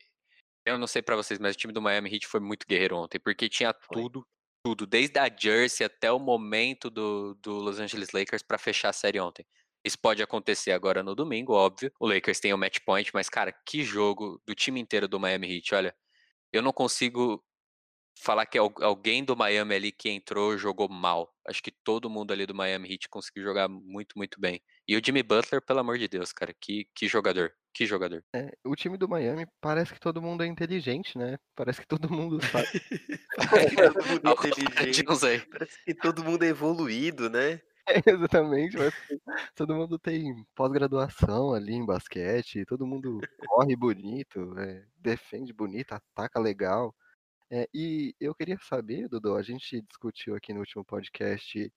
eu 0.65 0.79
não 0.79 0.87
sei 0.87 1.03
pra 1.03 1.17
vocês, 1.17 1.39
mas 1.39 1.55
o 1.55 1.59
time 1.59 1.73
do 1.73 1.83
Miami 1.83 2.13
Heat 2.13 2.27
foi 2.27 2.41
muito 2.41 2.67
guerreiro 2.67 2.97
ontem. 2.97 3.19
Porque 3.19 3.49
tinha 3.49 3.73
tudo, 3.73 4.27
tudo, 4.65 4.87
desde 4.87 5.19
a 5.19 5.29
jersey 5.29 5.87
até 5.87 6.11
o 6.11 6.19
momento 6.19 6.91
do, 6.91 7.35
do 7.35 7.53
Los 7.55 7.79
Angeles 7.79 8.11
Lakers 8.13 8.43
pra 8.43 8.59
fechar 8.59 8.89
a 8.89 8.93
série 8.93 9.21
ontem. 9.21 9.47
Isso 9.85 9.99
pode 9.99 10.21
acontecer 10.21 10.73
agora 10.73 11.01
no 11.01 11.15
domingo, 11.15 11.53
óbvio. 11.53 11.93
O 12.01 12.09
Lakers 12.09 12.41
tem 12.41 12.53
o 12.53 12.59
match 12.59 12.79
point, 12.85 13.09
mas, 13.15 13.29
cara, 13.29 13.53
que 13.65 13.85
jogo 13.85 14.43
do 14.45 14.53
time 14.53 14.81
inteiro 14.81 15.07
do 15.07 15.21
Miami 15.21 15.57
Heat. 15.57 15.73
Olha, 15.77 15.97
eu 16.53 16.61
não 16.61 16.73
consigo 16.73 17.45
falar 18.19 18.47
que 18.47 18.59
al- 18.59 18.73
alguém 18.81 19.25
do 19.25 19.37
Miami 19.37 19.75
ali 19.75 19.93
que 19.93 20.09
entrou 20.09 20.57
jogou 20.57 20.89
mal. 20.89 21.33
Acho 21.47 21.63
que 21.63 21.71
todo 21.71 22.11
mundo 22.11 22.33
ali 22.33 22.47
do 22.47 22.55
Miami 22.55 22.91
Heat 22.93 23.09
conseguiu 23.09 23.45
jogar 23.45 23.69
muito, 23.69 24.17
muito 24.17 24.41
bem. 24.41 24.61
E 24.89 24.97
o 24.97 25.03
Jimmy 25.05 25.23
Butler, 25.23 25.63
pelo 25.63 25.81
amor 25.81 25.99
de 25.99 26.09
Deus, 26.09 26.33
cara, 26.33 26.55
que, 26.61 26.89
que 26.95 27.07
jogador, 27.09 27.53
que 27.73 27.87
jogador. 27.87 28.25
É, 28.35 28.51
o 28.65 28.75
time 28.75 28.97
do 28.97 29.09
Miami 29.09 29.47
parece 29.61 29.93
que 29.93 30.01
todo 30.01 30.23
mundo 30.23 30.43
é 30.43 30.47
inteligente, 30.47 31.19
né? 31.19 31.39
Parece 31.55 31.81
que 31.81 31.87
todo 31.87 32.11
mundo 32.11 32.41
sabe. 32.45 32.67
Todo 33.95 34.07
mundo 34.07 34.29
Ao 34.29 34.37
contrário 34.37 34.55
de 34.93 35.03
inteligente. 35.03 35.47
Parece 35.51 35.85
que 35.85 35.95
todo 35.95 36.25
mundo 36.25 36.43
é 36.43 36.49
evoluído, 36.49 37.29
né? 37.29 37.61
Exatamente, 38.05 38.77
mas 38.77 38.93
todo 39.55 39.75
mundo 39.75 39.97
tem 39.99 40.45
pós-graduação 40.57 41.53
ali 41.55 41.75
em 41.75 41.87
basquete, 41.87 42.65
todo 42.65 42.87
mundo 42.87 43.21
corre 43.47 43.77
bonito, 43.77 44.59
é, 44.59 44.85
defende 44.97 45.53
bonito, 45.53 45.93
ataca 45.93 46.41
legal. 46.41 46.93
É, 47.51 47.69
e 47.73 48.15
eu 48.21 48.35
queria 48.35 48.59
saber, 48.61 49.09
Dudu, 49.09 49.37
a 49.37 49.43
gente 49.43 49.81
discutiu 49.83 50.35
aqui 50.35 50.53
no 50.53 50.61
último 50.61 50.85
podcast 50.85 51.73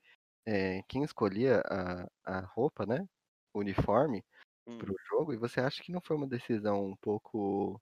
é, 0.45 0.83
quem 0.89 1.03
escolhia 1.03 1.61
a, 1.67 2.07
a 2.25 2.41
roupa, 2.41 2.85
né? 2.85 3.07
O 3.53 3.59
uniforme 3.59 4.25
Hum, 4.67 4.79
para 4.79 4.91
o 4.91 4.95
jogo, 5.09 5.33
e 5.33 5.37
você 5.37 5.61
acha 5.61 5.83
que 5.83 5.91
não 5.91 6.01
foi 6.01 6.17
uma 6.17 6.27
decisão 6.27 6.85
um 6.87 6.97
pouco 6.97 7.81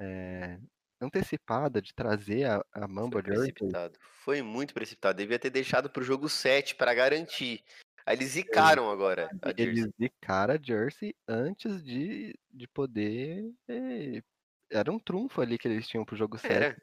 é, 0.00 0.60
antecipada 1.00 1.82
de 1.82 1.94
trazer 1.94 2.46
a, 2.46 2.64
a 2.72 2.88
foi 3.10 3.18
Mamba 3.18 3.22
Jersey? 3.24 3.54
precipitado. 3.54 3.98
Foi 4.00 4.42
muito 4.42 4.74
precipitado. 4.74 5.18
Devia 5.18 5.38
ter 5.38 5.50
deixado 5.50 5.90
pro 5.90 6.02
jogo 6.04 6.28
7 6.28 6.74
pra 6.74 6.94
garantir. 6.94 7.64
Aí 8.06 8.16
eles 8.16 8.30
zicaram 8.30 8.90
agora 8.90 9.36
a 9.42 9.52
Eles 9.56 9.88
jersey. 9.88 9.92
zicaram 10.00 10.54
a 10.54 10.58
Jersey 10.62 11.14
antes 11.28 11.82
de, 11.82 12.38
de 12.50 12.68
poder. 12.68 13.52
eh, 13.68 14.22
Era 14.70 14.90
um 14.92 14.98
trunfo 14.98 15.40
ali 15.40 15.58
que 15.58 15.68
eles 15.68 15.88
tinham 15.88 16.04
pro 16.04 16.16
jogo 16.16 16.38
7. 16.38 16.68
Era. 16.68 16.76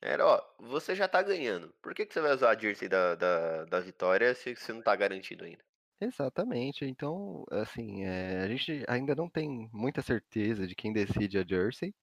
Era, 0.00 0.26
ó, 0.26 0.42
você 0.58 0.94
já 0.94 1.06
tá 1.08 1.22
ganhando. 1.22 1.72
Por 1.82 1.94
que, 1.94 2.06
que 2.06 2.14
você 2.14 2.20
vai 2.20 2.32
usar 2.32 2.50
a 2.50 2.58
jersey 2.58 2.88
da, 2.88 3.14
da, 3.14 3.64
da 3.66 3.80
vitória 3.80 4.34
se 4.34 4.54
você 4.56 4.72
não 4.72 4.82
tá 4.82 4.96
garantido 4.96 5.44
ainda? 5.44 5.62
Exatamente. 6.00 6.84
Então, 6.84 7.44
assim, 7.50 8.04
eh, 8.04 8.42
a 8.42 8.48
gente 8.48 8.84
ainda 8.88 9.14
não 9.14 9.28
tem 9.30 9.68
muita 9.72 10.02
certeza 10.02 10.66
de 10.66 10.74
quem 10.74 10.92
decide 10.92 11.38
a 11.38 11.44
Jersey, 11.46 11.94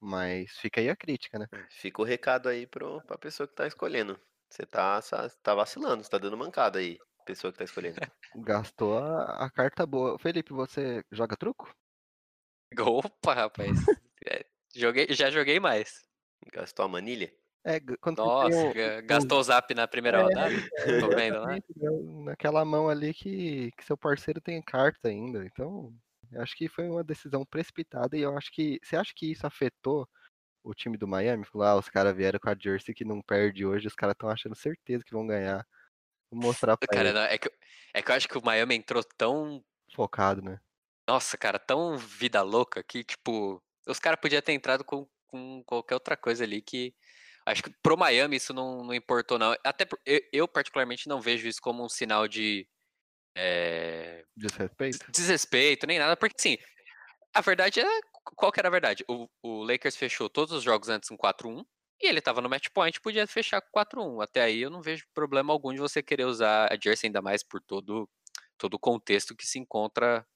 mas 0.00 0.52
fica 0.58 0.80
aí 0.80 0.88
a 0.90 0.96
crítica, 0.96 1.38
né? 1.38 1.46
Fica 1.70 2.02
o 2.02 2.04
recado 2.04 2.48
aí 2.48 2.66
pro, 2.66 3.00
pra 3.02 3.18
pessoa 3.18 3.46
que 3.46 3.54
tá 3.54 3.66
escolhendo. 3.66 4.18
Você 4.50 4.64
tá, 4.64 5.00
tá 5.42 5.54
vacilando, 5.54 6.02
você 6.02 6.10
tá 6.10 6.18
dando 6.18 6.36
mancada 6.36 6.78
aí, 6.78 6.98
pessoa 7.26 7.52
que 7.52 7.58
tá 7.58 7.64
escolhendo. 7.64 8.00
Gastou 8.36 8.98
a, 8.98 9.44
a 9.46 9.50
carta 9.50 9.86
boa. 9.86 10.18
Felipe, 10.18 10.52
você 10.52 11.02
joga 11.10 11.36
truco? 11.36 11.74
Opa, 12.78 13.34
rapaz. 13.34 13.96
É, 14.30 14.44
joguei, 14.74 15.06
já 15.10 15.30
joguei 15.30 15.60
mais. 15.60 16.05
Gastou 16.52 16.84
a 16.84 16.88
manilha? 16.88 17.32
É, 17.64 17.80
quando 18.00 18.16
Nossa, 18.18 18.50
tem 18.50 18.72
ga- 18.72 19.00
gastou 19.02 19.40
o 19.40 19.42
zap 19.42 19.74
na 19.74 19.88
primeira 19.88 20.18
É, 20.18 20.22
rodada? 20.22 20.54
Tô 21.00 21.08
vendo 21.10 21.40
lá. 21.40 21.56
Exatamente, 21.56 21.66
né? 21.76 21.88
naquela 22.24 22.64
mão 22.64 22.88
ali 22.88 23.12
que, 23.12 23.70
que 23.72 23.84
seu 23.84 23.96
parceiro 23.96 24.40
tem 24.40 24.62
carta 24.62 25.08
ainda. 25.08 25.44
Então, 25.44 25.92
eu 26.30 26.40
acho 26.42 26.56
que 26.56 26.68
foi 26.68 26.88
uma 26.88 27.02
decisão 27.02 27.44
precipitada 27.44 28.16
e 28.16 28.20
eu 28.20 28.36
acho 28.36 28.50
que. 28.52 28.78
Você 28.82 28.96
acha 28.96 29.12
que 29.14 29.30
isso 29.32 29.46
afetou 29.46 30.08
o 30.64 30.74
time 30.74 30.96
do 30.98 31.08
Miami? 31.08 31.46
Falou, 31.46 31.66
ah, 31.66 31.76
os 31.76 31.88
caras 31.88 32.16
vieram 32.16 32.38
com 32.40 32.50
a 32.50 32.56
Jersey 32.58 32.94
que 32.94 33.04
não 33.04 33.22
perde 33.22 33.66
hoje, 33.66 33.88
os 33.88 33.94
caras 33.94 34.14
estão 34.14 34.30
achando 34.30 34.54
certeza 34.56 35.04
que 35.04 35.12
vão 35.14 35.26
ganhar. 35.26 35.66
Vou 36.30 36.40
mostrar 36.42 36.76
pra 36.76 36.88
Cara, 36.88 37.12
não, 37.12 37.22
é 37.22 37.38
que, 37.38 37.50
é 37.94 38.02
que 38.02 38.10
eu 38.10 38.14
acho 38.14 38.28
que 38.28 38.38
o 38.38 38.44
Miami 38.44 38.76
entrou 38.76 39.02
tão 39.16 39.64
Focado, 39.94 40.42
né? 40.42 40.58
Nossa, 41.08 41.38
cara, 41.38 41.58
tão 41.58 41.96
vida 41.96 42.42
louca 42.42 42.82
que, 42.82 43.04
tipo, 43.04 43.62
os 43.86 43.98
caras 44.00 44.20
podiam 44.20 44.42
ter 44.42 44.52
entrado 44.52 44.84
com, 44.84 45.08
com 45.26 45.62
qualquer 45.64 45.94
outra 45.94 46.16
coisa 46.16 46.44
ali 46.44 46.62
que. 46.62 46.94
Acho 47.44 47.62
que 47.62 47.70
pro 47.82 47.96
Miami 47.96 48.36
isso 48.36 48.52
não, 48.52 48.84
não 48.84 48.92
importou, 48.94 49.38
não. 49.38 49.54
Até 49.64 49.86
eu, 50.04 50.20
eu, 50.32 50.48
particularmente, 50.48 51.08
não 51.08 51.20
vejo 51.20 51.46
isso 51.46 51.60
como 51.60 51.84
um 51.84 51.88
sinal 51.88 52.26
de 52.26 52.66
é, 53.36 54.24
Desrespeito. 54.34 55.12
desrespeito, 55.12 55.86
nem 55.86 55.98
nada, 55.98 56.16
porque 56.16 56.34
assim, 56.38 56.56
a 57.34 57.40
verdade 57.40 57.80
é. 57.80 58.00
Qual 58.34 58.50
que 58.50 58.58
era 58.58 58.68
a 58.68 58.72
verdade? 58.72 59.04
O, 59.08 59.28
o 59.42 59.62
Lakers 59.62 59.94
fechou 59.94 60.28
todos 60.28 60.52
os 60.52 60.64
jogos 60.64 60.88
antes 60.88 61.08
com 61.08 61.16
4-1 61.16 61.64
e 62.02 62.08
ele 62.08 62.20
tava 62.20 62.40
no 62.40 62.48
match 62.48 62.68
point, 62.74 63.00
podia 63.00 63.26
fechar 63.26 63.60
com 63.60 63.78
4-1. 63.78 64.22
Até 64.22 64.42
aí 64.42 64.62
eu 64.62 64.70
não 64.70 64.82
vejo 64.82 65.06
problema 65.14 65.52
algum 65.52 65.72
de 65.72 65.78
você 65.78 66.02
querer 66.02 66.24
usar 66.24 66.72
a 66.72 66.76
Jersey, 66.82 67.08
ainda 67.08 67.22
mais 67.22 67.44
por 67.44 67.60
todo, 67.60 68.08
todo 68.58 68.74
o 68.74 68.78
contexto 68.78 69.36
que 69.36 69.46
se 69.46 69.58
encontra 69.58 70.26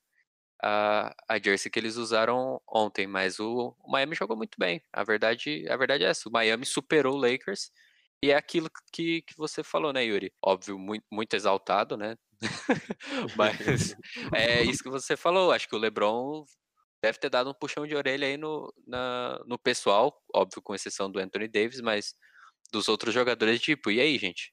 a, 0.63 1.15
a 1.29 1.39
jersey 1.39 1.71
que 1.71 1.79
eles 1.79 1.97
usaram 1.97 2.61
ontem, 2.69 3.07
mas 3.07 3.39
o, 3.41 3.75
o 3.83 3.91
Miami 3.91 4.15
jogou 4.15 4.37
muito 4.37 4.57
bem. 4.59 4.83
A 4.93 5.03
verdade, 5.05 5.67
a 5.69 5.77
verdade 5.77 6.05
é 6.05 6.09
essa. 6.09 6.29
O 6.29 6.33
Miami 6.33 6.67
superou 6.67 7.15
o 7.15 7.21
Lakers 7.21 7.71
e 8.23 8.31
é 8.31 8.37
aquilo 8.37 8.69
que, 8.93 9.23
que 9.23 9.37
você 9.37 9.63
falou, 9.63 9.93
né, 9.93 10.05
Yuri? 10.05 10.33
Óbvio, 10.45 10.79
muito, 10.79 11.05
muito 11.11 11.35
exaltado, 11.35 11.97
né? 11.97 12.17
mas 13.37 13.95
é 14.35 14.63
isso 14.63 14.83
que 14.83 14.91
você 14.91 15.17
falou. 15.17 15.53
Acho 15.53 15.69
que 15.69 15.75
o 15.77 15.79
LeBron 15.79 16.45
deve 17.03 17.19
ter 17.19 17.31
dado 17.31 17.51
um 17.51 17.55
puxão 17.55 17.87
de 17.87 17.97
orelha 17.97 18.27
aí 18.27 18.37
no, 18.37 18.73
na, 18.87 19.41
no 19.47 19.59
pessoal, 19.59 20.23
óbvio, 20.35 20.61
com 20.63 20.75
exceção 20.75 21.11
do 21.11 21.19
Anthony 21.19 21.49
Davis, 21.49 21.81
mas 21.81 22.15
dos 22.73 22.89
outros 22.89 23.13
jogadores, 23.15 23.61
tipo, 23.61 23.91
e 23.91 24.01
aí, 24.01 24.19
gente? 24.19 24.53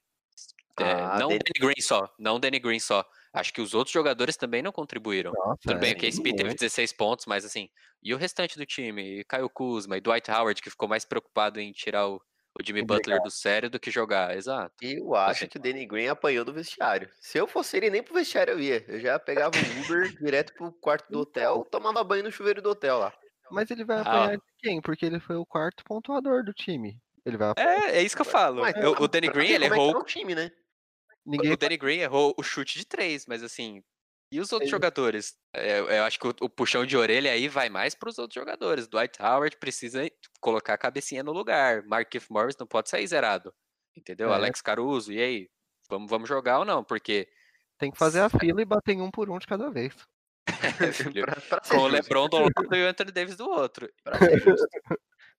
É, 0.80 0.92
Ah, 1.02 1.18
não 1.18 1.28
Danny- 1.28 1.40
Green 1.60 1.80
só, 1.80 2.08
não 2.18 2.36
o 2.36 2.38
Danny 2.38 2.58
Green 2.58 2.80
só. 2.80 3.04
Acho 3.38 3.52
que 3.52 3.60
os 3.60 3.74
outros 3.74 3.92
jogadores 3.92 4.36
também 4.36 4.62
não 4.62 4.72
contribuíram. 4.72 5.32
Nossa, 5.32 5.58
Tudo 5.62 5.78
bem, 5.80 5.92
é, 5.92 5.94
teve 5.94 6.20
muito. 6.20 6.54
16 6.58 6.92
pontos, 6.92 7.26
mas 7.26 7.44
assim, 7.44 7.68
e 8.02 8.12
o 8.12 8.16
restante 8.16 8.58
do 8.58 8.66
time? 8.66 9.20
E 9.20 9.24
Caio 9.24 9.48
Kuzma 9.48 9.96
e 9.96 10.00
Dwight 10.00 10.30
Howard, 10.30 10.60
que 10.62 10.70
ficou 10.70 10.88
mais 10.88 11.04
preocupado 11.04 11.60
em 11.60 11.72
tirar 11.72 12.08
o, 12.08 12.16
o 12.16 12.64
Jimmy 12.64 12.80
Obrigado. 12.82 12.98
Butler 13.00 13.22
do 13.22 13.30
sério 13.30 13.70
do 13.70 13.78
que 13.78 13.90
jogar, 13.90 14.36
exato. 14.36 14.74
Eu 14.82 15.14
acho 15.14 15.44
Assim. 15.44 15.48
que 15.48 15.56
o 15.58 15.60
Danny 15.60 15.86
Green 15.86 16.08
apanhou 16.08 16.44
do 16.44 16.52
vestiário. 16.52 17.08
Se 17.20 17.38
eu 17.38 17.46
fosse 17.46 17.76
ele, 17.76 17.90
nem 17.90 18.02
pro 18.02 18.14
vestiário 18.14 18.52
eu 18.54 18.60
ia. 18.60 18.84
Eu 18.88 19.00
já 19.00 19.18
pegava 19.18 19.56
o 19.56 19.82
Uber 19.82 20.08
direto 20.22 20.52
pro 20.54 20.72
quarto 20.72 21.10
do 21.10 21.20
hotel, 21.20 21.64
tomava 21.70 22.02
banho 22.02 22.24
no 22.24 22.32
chuveiro 22.32 22.60
do 22.62 22.70
hotel 22.70 22.98
lá. 22.98 23.12
Mas 23.50 23.70
ele 23.70 23.84
vai 23.84 23.98
Ah, 23.98 24.02
apanhar 24.02 24.36
de 24.36 24.42
quem? 24.58 24.80
Porque 24.82 25.06
ele 25.06 25.20
foi 25.20 25.36
o 25.36 25.46
quarto 25.46 25.82
pontuador 25.84 26.44
do 26.44 26.52
time. 26.52 27.00
Ele 27.24 27.36
vai 27.36 27.52
É, 27.56 27.98
é 27.98 28.02
isso 28.02 28.14
que 28.16 28.22
eu 28.22 28.26
falo. 28.26 28.60
Mas 28.62 28.74
Eu- 28.76 28.92
o 28.92 29.08
Danny 29.08 29.28
Green, 29.28 29.50
ele 29.52 29.64
é 29.64 29.68
errou. 29.68 29.92
tá 29.92 29.98
o 29.98 30.04
time, 30.04 30.34
né? 30.34 30.50
Ninguém 31.28 31.52
O 31.52 31.56
Danny 31.56 31.76
Green 31.76 31.98
errou 31.98 32.34
o 32.36 32.42
chute 32.42 32.78
de 32.78 32.86
três, 32.86 33.26
mas 33.26 33.42
assim. 33.42 33.82
E 34.32 34.40
os 34.40 34.52
outros 34.52 34.66
Ele- 34.68 34.76
jogadores? 34.76 35.34
É, 35.54 35.78
eu 35.80 36.04
acho 36.04 36.18
que 36.18 36.26
o, 36.26 36.34
o 36.42 36.50
puxão 36.50 36.84
de 36.84 36.96
orelha 36.96 37.32
aí 37.32 37.48
vai 37.48 37.68
mais 37.68 37.94
para 37.94 38.08
os 38.10 38.18
outros 38.18 38.34
jogadores. 38.34 38.86
Dwight 38.88 39.20
Howard 39.22 39.56
precisa 39.56 40.06
colocar 40.40 40.74
a 40.74 40.78
cabecinha 40.78 41.22
no 41.22 41.32
lugar. 41.32 41.82
Markif 41.84 42.26
Morris 42.30 42.56
não 42.58 42.66
pode 42.66 42.90
sair 42.90 43.06
zerado. 43.06 43.54
Entendeu? 43.96 44.30
É. 44.30 44.34
Alex 44.34 44.60
Caruso, 44.60 45.12
e 45.12 45.20
aí? 45.20 45.48
Vamos, 45.90 46.10
vamos 46.10 46.28
jogar 46.28 46.58
ou 46.58 46.64
não? 46.64 46.84
Porque 46.84 47.26
tem 47.78 47.90
que 47.90 47.96
fazer 47.98 48.20
a 48.20 48.28
fila 48.28 48.60
e 48.60 48.64
bater 48.66 48.92
em 48.92 49.00
um 49.00 49.10
por 49.10 49.30
um 49.30 49.38
de 49.38 49.46
cada 49.46 49.70
vez. 49.70 49.94
filho, 51.16 51.24
Pra- 51.24 51.40
pra 51.40 51.60
com 51.62 51.76
o 51.78 51.88
LeBron 51.88 52.28
do 52.28 52.36
lado 52.38 52.74
e 52.74 52.84
o 52.84 52.88
Anthony 52.88 53.12
Davis 53.12 53.36
do 53.36 53.48
outro. 53.48 53.88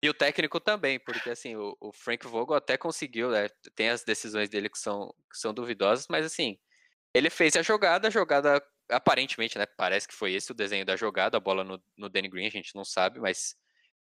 E 0.02 0.10
o 0.10 0.14
técnico 0.14 0.60
também, 0.60 1.00
porque 1.00 1.30
assim, 1.30 1.56
o, 1.56 1.76
o 1.80 1.91
Frank 1.91 2.26
Vogel 2.26 2.56
até 2.56 2.78
conseguiu, 2.78 3.32
né? 3.32 3.47
Tem 3.76 3.89
as 3.89 4.04
decisões 4.04 4.50
dele 4.50 4.70
que 4.70 4.80
são, 4.80 5.14
que 5.30 5.38
são 5.38 5.54
duvidosas, 5.54 6.08
mas 6.10 6.26
assim, 6.26 6.58
ele 7.14 7.30
fez 7.30 7.56
a 7.56 7.62
jogada, 7.62 8.08
a 8.08 8.12
jogada 8.12 8.64
aparentemente, 8.89 9.58
né? 9.58 9.66
Parece 9.66 10.08
que 10.08 10.14
foi 10.14 10.34
esse 10.34 10.52
o 10.52 10.56
desenho 10.56 10.86
da 10.86 10.95
jogada, 10.95 11.38
a 11.38 11.39
bola 11.39 11.64
no, 11.64 11.82
no 11.97 12.10
Danny 12.10 12.30
Green, 12.30 12.47
a 12.47 12.52
gente 12.52 12.74
não 12.76 12.86
sabe, 12.86 13.20
mas 13.20 13.56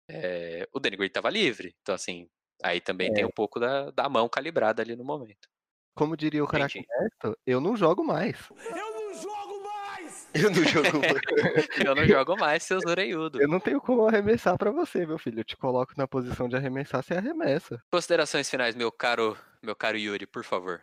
é, 0.09 0.67
o 0.71 0.79
Danny 0.79 0.97
Green 0.97 1.09
tava 1.09 1.29
livre. 1.29 1.75
Então, 1.81 1.95
assim, 1.95 2.29
Aí 2.63 2.81
também 2.81 3.09
é. 3.09 3.13
tem 3.13 3.25
um 3.25 3.31
pouco 3.31 3.59
da, 3.59 3.91
da 3.91 4.09
mão 4.09 4.27
calibrada 4.27 4.81
ali 4.81 4.95
no 4.95 5.03
momento. 5.03 5.47
Como 5.95 6.17
diria 6.17 6.43
o 6.43 6.47
cara 6.47 6.67
eu 7.45 7.59
não 7.59 7.75
jogo 7.75 8.03
mais. 8.03 8.37
Eu 8.49 8.67
não 8.67 8.75
jogo 8.75 8.93
mais! 8.93 8.96
Eu 10.43 10.51
não 10.51 10.63
jogo 10.63 10.99
mais. 10.99 11.67
eu 11.85 11.95
não 11.95 12.05
jogo 12.05 12.37
mais, 12.37 12.63
seus 12.63 12.85
oreiudo. 12.85 13.41
Eu 13.41 13.47
não 13.47 13.59
tenho 13.59 13.81
como 13.81 14.07
arremessar 14.07 14.57
para 14.57 14.71
você, 14.71 15.05
meu 15.05 15.17
filho. 15.17 15.39
Eu 15.39 15.43
te 15.43 15.57
coloco 15.57 15.93
na 15.97 16.07
posição 16.07 16.47
de 16.47 16.55
arremessar, 16.55 17.03
você 17.03 17.15
arremessa. 17.15 17.81
Considerações 17.91 18.49
finais, 18.49 18.75
meu 18.75 18.91
caro, 18.91 19.37
meu 19.61 19.75
caro 19.75 19.97
Yuri, 19.97 20.27
por 20.27 20.43
favor. 20.43 20.81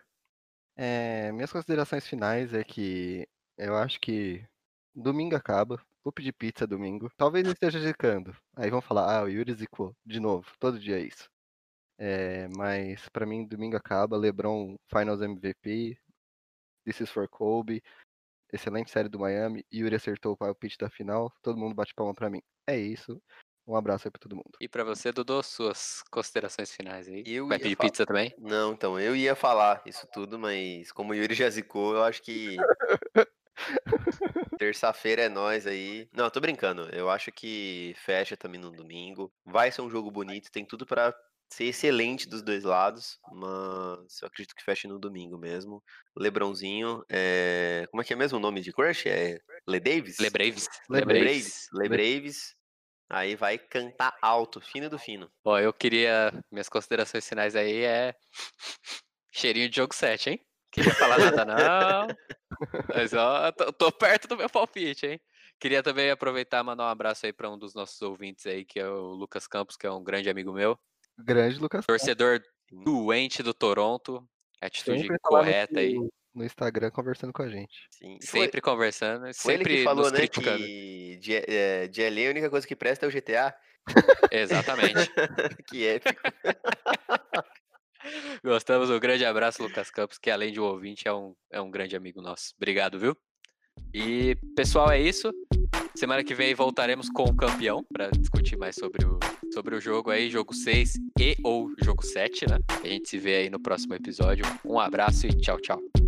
É, 0.76 1.30
minhas 1.32 1.52
considerações 1.52 2.06
finais 2.06 2.52
é 2.52 2.64
que 2.64 3.28
eu 3.56 3.76
acho 3.76 4.00
que 4.00 4.44
domingo 4.94 5.36
acaba. 5.36 5.80
Vou 6.02 6.12
pedir 6.12 6.32
pizza 6.32 6.66
domingo. 6.66 7.10
Talvez 7.16 7.46
esteja 7.46 7.80
zicando. 7.80 8.36
Aí 8.56 8.70
vão 8.70 8.80
falar, 8.80 9.18
ah, 9.18 9.24
o 9.24 9.28
Yuri 9.28 9.54
zicou. 9.54 9.94
De 10.04 10.20
novo, 10.20 10.50
todo 10.58 10.78
dia 10.78 10.98
é 10.98 11.02
isso. 11.02 11.28
É, 11.96 12.48
mas 12.56 13.08
para 13.08 13.24
mim, 13.24 13.46
domingo 13.46 13.76
acaba. 13.76 14.16
LeBron 14.16 14.76
Finals 14.88 15.22
MVP. 15.22 15.96
This 16.84 17.00
is 17.00 17.10
for 17.10 17.26
Kobe. 17.28 17.82
Excelente 18.54 18.88
série 18.88 19.08
do 19.08 19.18
Miami. 19.18 19.66
Yuri 19.74 19.96
acertou 19.96 20.38
o 20.40 20.54
pitch 20.54 20.76
da 20.78 20.88
final. 20.88 21.28
Todo 21.42 21.58
mundo 21.58 21.74
bate 21.74 21.92
palma 21.92 22.14
pra 22.14 22.30
mim. 22.30 22.40
É 22.68 22.78
isso. 22.78 23.20
Um 23.66 23.74
abraço 23.74 24.06
aí 24.06 24.12
pra 24.12 24.20
todo 24.20 24.36
mundo. 24.36 24.52
E 24.60 24.68
para 24.68 24.84
você, 24.84 25.10
Dudu, 25.10 25.42
suas 25.42 26.04
considerações 26.08 26.70
finais 26.70 27.08
aí. 27.08 27.24
Eu 27.26 27.48
Vai 27.48 27.58
pedir 27.58 27.74
pizza 27.76 28.06
também? 28.06 28.32
Não, 28.38 28.72
então, 28.72 29.00
eu 29.00 29.16
ia 29.16 29.34
falar 29.34 29.82
isso 29.84 30.06
tudo, 30.12 30.38
mas 30.38 30.92
como 30.92 31.10
o 31.10 31.16
Yuri 31.16 31.34
já 31.34 31.50
zicou, 31.50 31.96
eu 31.96 32.04
acho 32.04 32.22
que. 32.22 32.56
Terça-feira 34.60 35.22
é 35.22 35.28
nós 35.28 35.66
aí. 35.66 36.08
Não, 36.12 36.30
tô 36.30 36.40
brincando. 36.40 36.82
Eu 36.94 37.10
acho 37.10 37.32
que 37.32 37.92
fecha 37.96 38.36
também 38.36 38.60
no 38.60 38.70
domingo. 38.70 39.32
Vai 39.44 39.72
ser 39.72 39.82
um 39.82 39.90
jogo 39.90 40.12
bonito, 40.12 40.52
tem 40.52 40.64
tudo 40.64 40.86
para 40.86 41.12
ser 41.48 41.64
excelente 41.64 42.28
dos 42.28 42.42
dois 42.42 42.64
lados, 42.64 43.18
mas 43.32 44.20
eu 44.22 44.28
acredito 44.28 44.54
que 44.54 44.64
feche 44.64 44.88
no 44.88 44.98
domingo 44.98 45.38
mesmo. 45.38 45.82
Lebronzinho, 46.16 47.04
é... 47.08 47.86
como 47.90 48.02
é 48.02 48.04
que 48.04 48.12
é 48.12 48.16
mesmo 48.16 48.38
o 48.38 48.40
nome 48.40 48.60
de 48.60 48.72
crush? 48.72 49.06
É 49.06 49.38
Le 49.68 49.80
Davis? 49.80 50.18
Le 50.18 50.30
Braves. 50.30 50.68
Le 50.90 51.04
Braves. 51.04 51.68
Le 51.72 51.88
Braves. 51.88 52.56
Aí 53.10 53.36
vai 53.36 53.58
cantar 53.58 54.16
alto, 54.20 54.60
fino 54.60 54.88
do 54.88 54.98
fino. 54.98 55.30
Ó, 55.44 55.58
eu 55.58 55.72
queria. 55.72 56.32
Minhas 56.50 56.68
considerações 56.68 57.28
finais 57.28 57.54
aí 57.54 57.84
é. 57.84 58.14
Cheirinho 59.32 59.68
de 59.68 59.76
jogo 59.76 59.94
7, 59.94 60.30
hein? 60.30 60.40
Queria 60.72 60.94
falar 60.94 61.18
nada, 61.18 61.44
não. 61.44 62.06
Mas 62.94 63.12
ó, 63.12 63.52
tô, 63.52 63.72
tô 63.72 63.92
perto 63.92 64.26
do 64.26 64.36
meu 64.36 64.48
palpite, 64.48 65.06
hein? 65.06 65.20
Queria 65.60 65.82
também 65.82 66.10
aproveitar 66.10 66.60
e 66.60 66.62
mandar 66.64 66.84
um 66.84 66.88
abraço 66.88 67.26
aí 67.26 67.32
para 67.32 67.48
um 67.48 67.58
dos 67.58 67.74
nossos 67.74 68.00
ouvintes 68.02 68.46
aí, 68.46 68.64
que 68.64 68.80
é 68.80 68.88
o 68.88 69.12
Lucas 69.12 69.46
Campos, 69.46 69.76
que 69.76 69.86
é 69.86 69.90
um 69.90 70.02
grande 70.02 70.28
amigo 70.28 70.52
meu. 70.52 70.78
Grande 71.18 71.58
Lucas 71.58 71.84
Torcedor 71.86 72.40
Campos. 72.40 72.84
doente 72.84 73.42
do 73.42 73.54
Toronto. 73.54 74.26
Atitude 74.60 75.00
Sempre 75.00 75.18
correta 75.20 75.80
aí 75.80 75.96
no 76.34 76.44
Instagram 76.44 76.90
conversando 76.90 77.32
com 77.32 77.42
a 77.42 77.48
gente. 77.48 77.86
Sim. 77.90 78.18
Sempre 78.20 78.60
foi, 78.60 78.72
conversando, 78.72 79.22
foi 79.22 79.32
sempre 79.32 79.72
ele 79.74 79.78
que 79.78 79.84
falou, 79.84 80.10
né, 80.10 80.26
que 80.26 81.18
de, 81.20 81.34
é, 81.36 81.86
de 81.86 82.10
LA 82.10 82.26
a 82.26 82.30
única 82.30 82.50
coisa 82.50 82.66
que 82.66 82.74
presta 82.74 83.06
é 83.06 83.08
o 83.08 83.12
GTA. 83.12 83.54
Exatamente. 84.30 84.94
que 85.68 85.86
épico. 85.86 86.20
Gostamos, 88.42 88.90
um 88.90 88.98
grande 88.98 89.24
abraço, 89.24 89.62
Lucas 89.62 89.90
Campos, 89.90 90.18
que 90.18 90.30
além 90.30 90.52
de 90.52 90.60
um 90.60 90.64
ouvinte, 90.64 91.08
é 91.08 91.12
um, 91.12 91.34
é 91.50 91.60
um 91.60 91.70
grande 91.70 91.96
amigo 91.96 92.20
nosso. 92.20 92.52
Obrigado, 92.56 92.98
viu? 92.98 93.16
E, 93.94 94.36
pessoal, 94.54 94.90
é 94.90 95.00
isso. 95.00 95.32
Semana 95.94 96.22
que 96.22 96.34
vem 96.34 96.54
voltaremos 96.54 97.08
com 97.08 97.22
o 97.24 97.36
campeão 97.36 97.84
para 97.92 98.10
discutir 98.10 98.58
mais 98.58 98.74
sobre 98.74 99.06
o, 99.06 99.18
sobre 99.54 99.76
o 99.76 99.80
jogo 99.80 100.10
aí, 100.10 100.28
jogo 100.28 100.52
6 100.52 100.94
e 101.18 101.36
ou 101.44 101.70
jogo 101.80 102.04
7, 102.04 102.50
né? 102.50 102.58
A 102.82 102.88
gente 102.88 103.08
se 103.08 103.18
vê 103.18 103.36
aí 103.36 103.50
no 103.50 103.60
próximo 103.60 103.94
episódio. 103.94 104.44
Um 104.64 104.80
abraço 104.80 105.28
e 105.28 105.30
tchau, 105.30 105.60
tchau. 105.60 106.03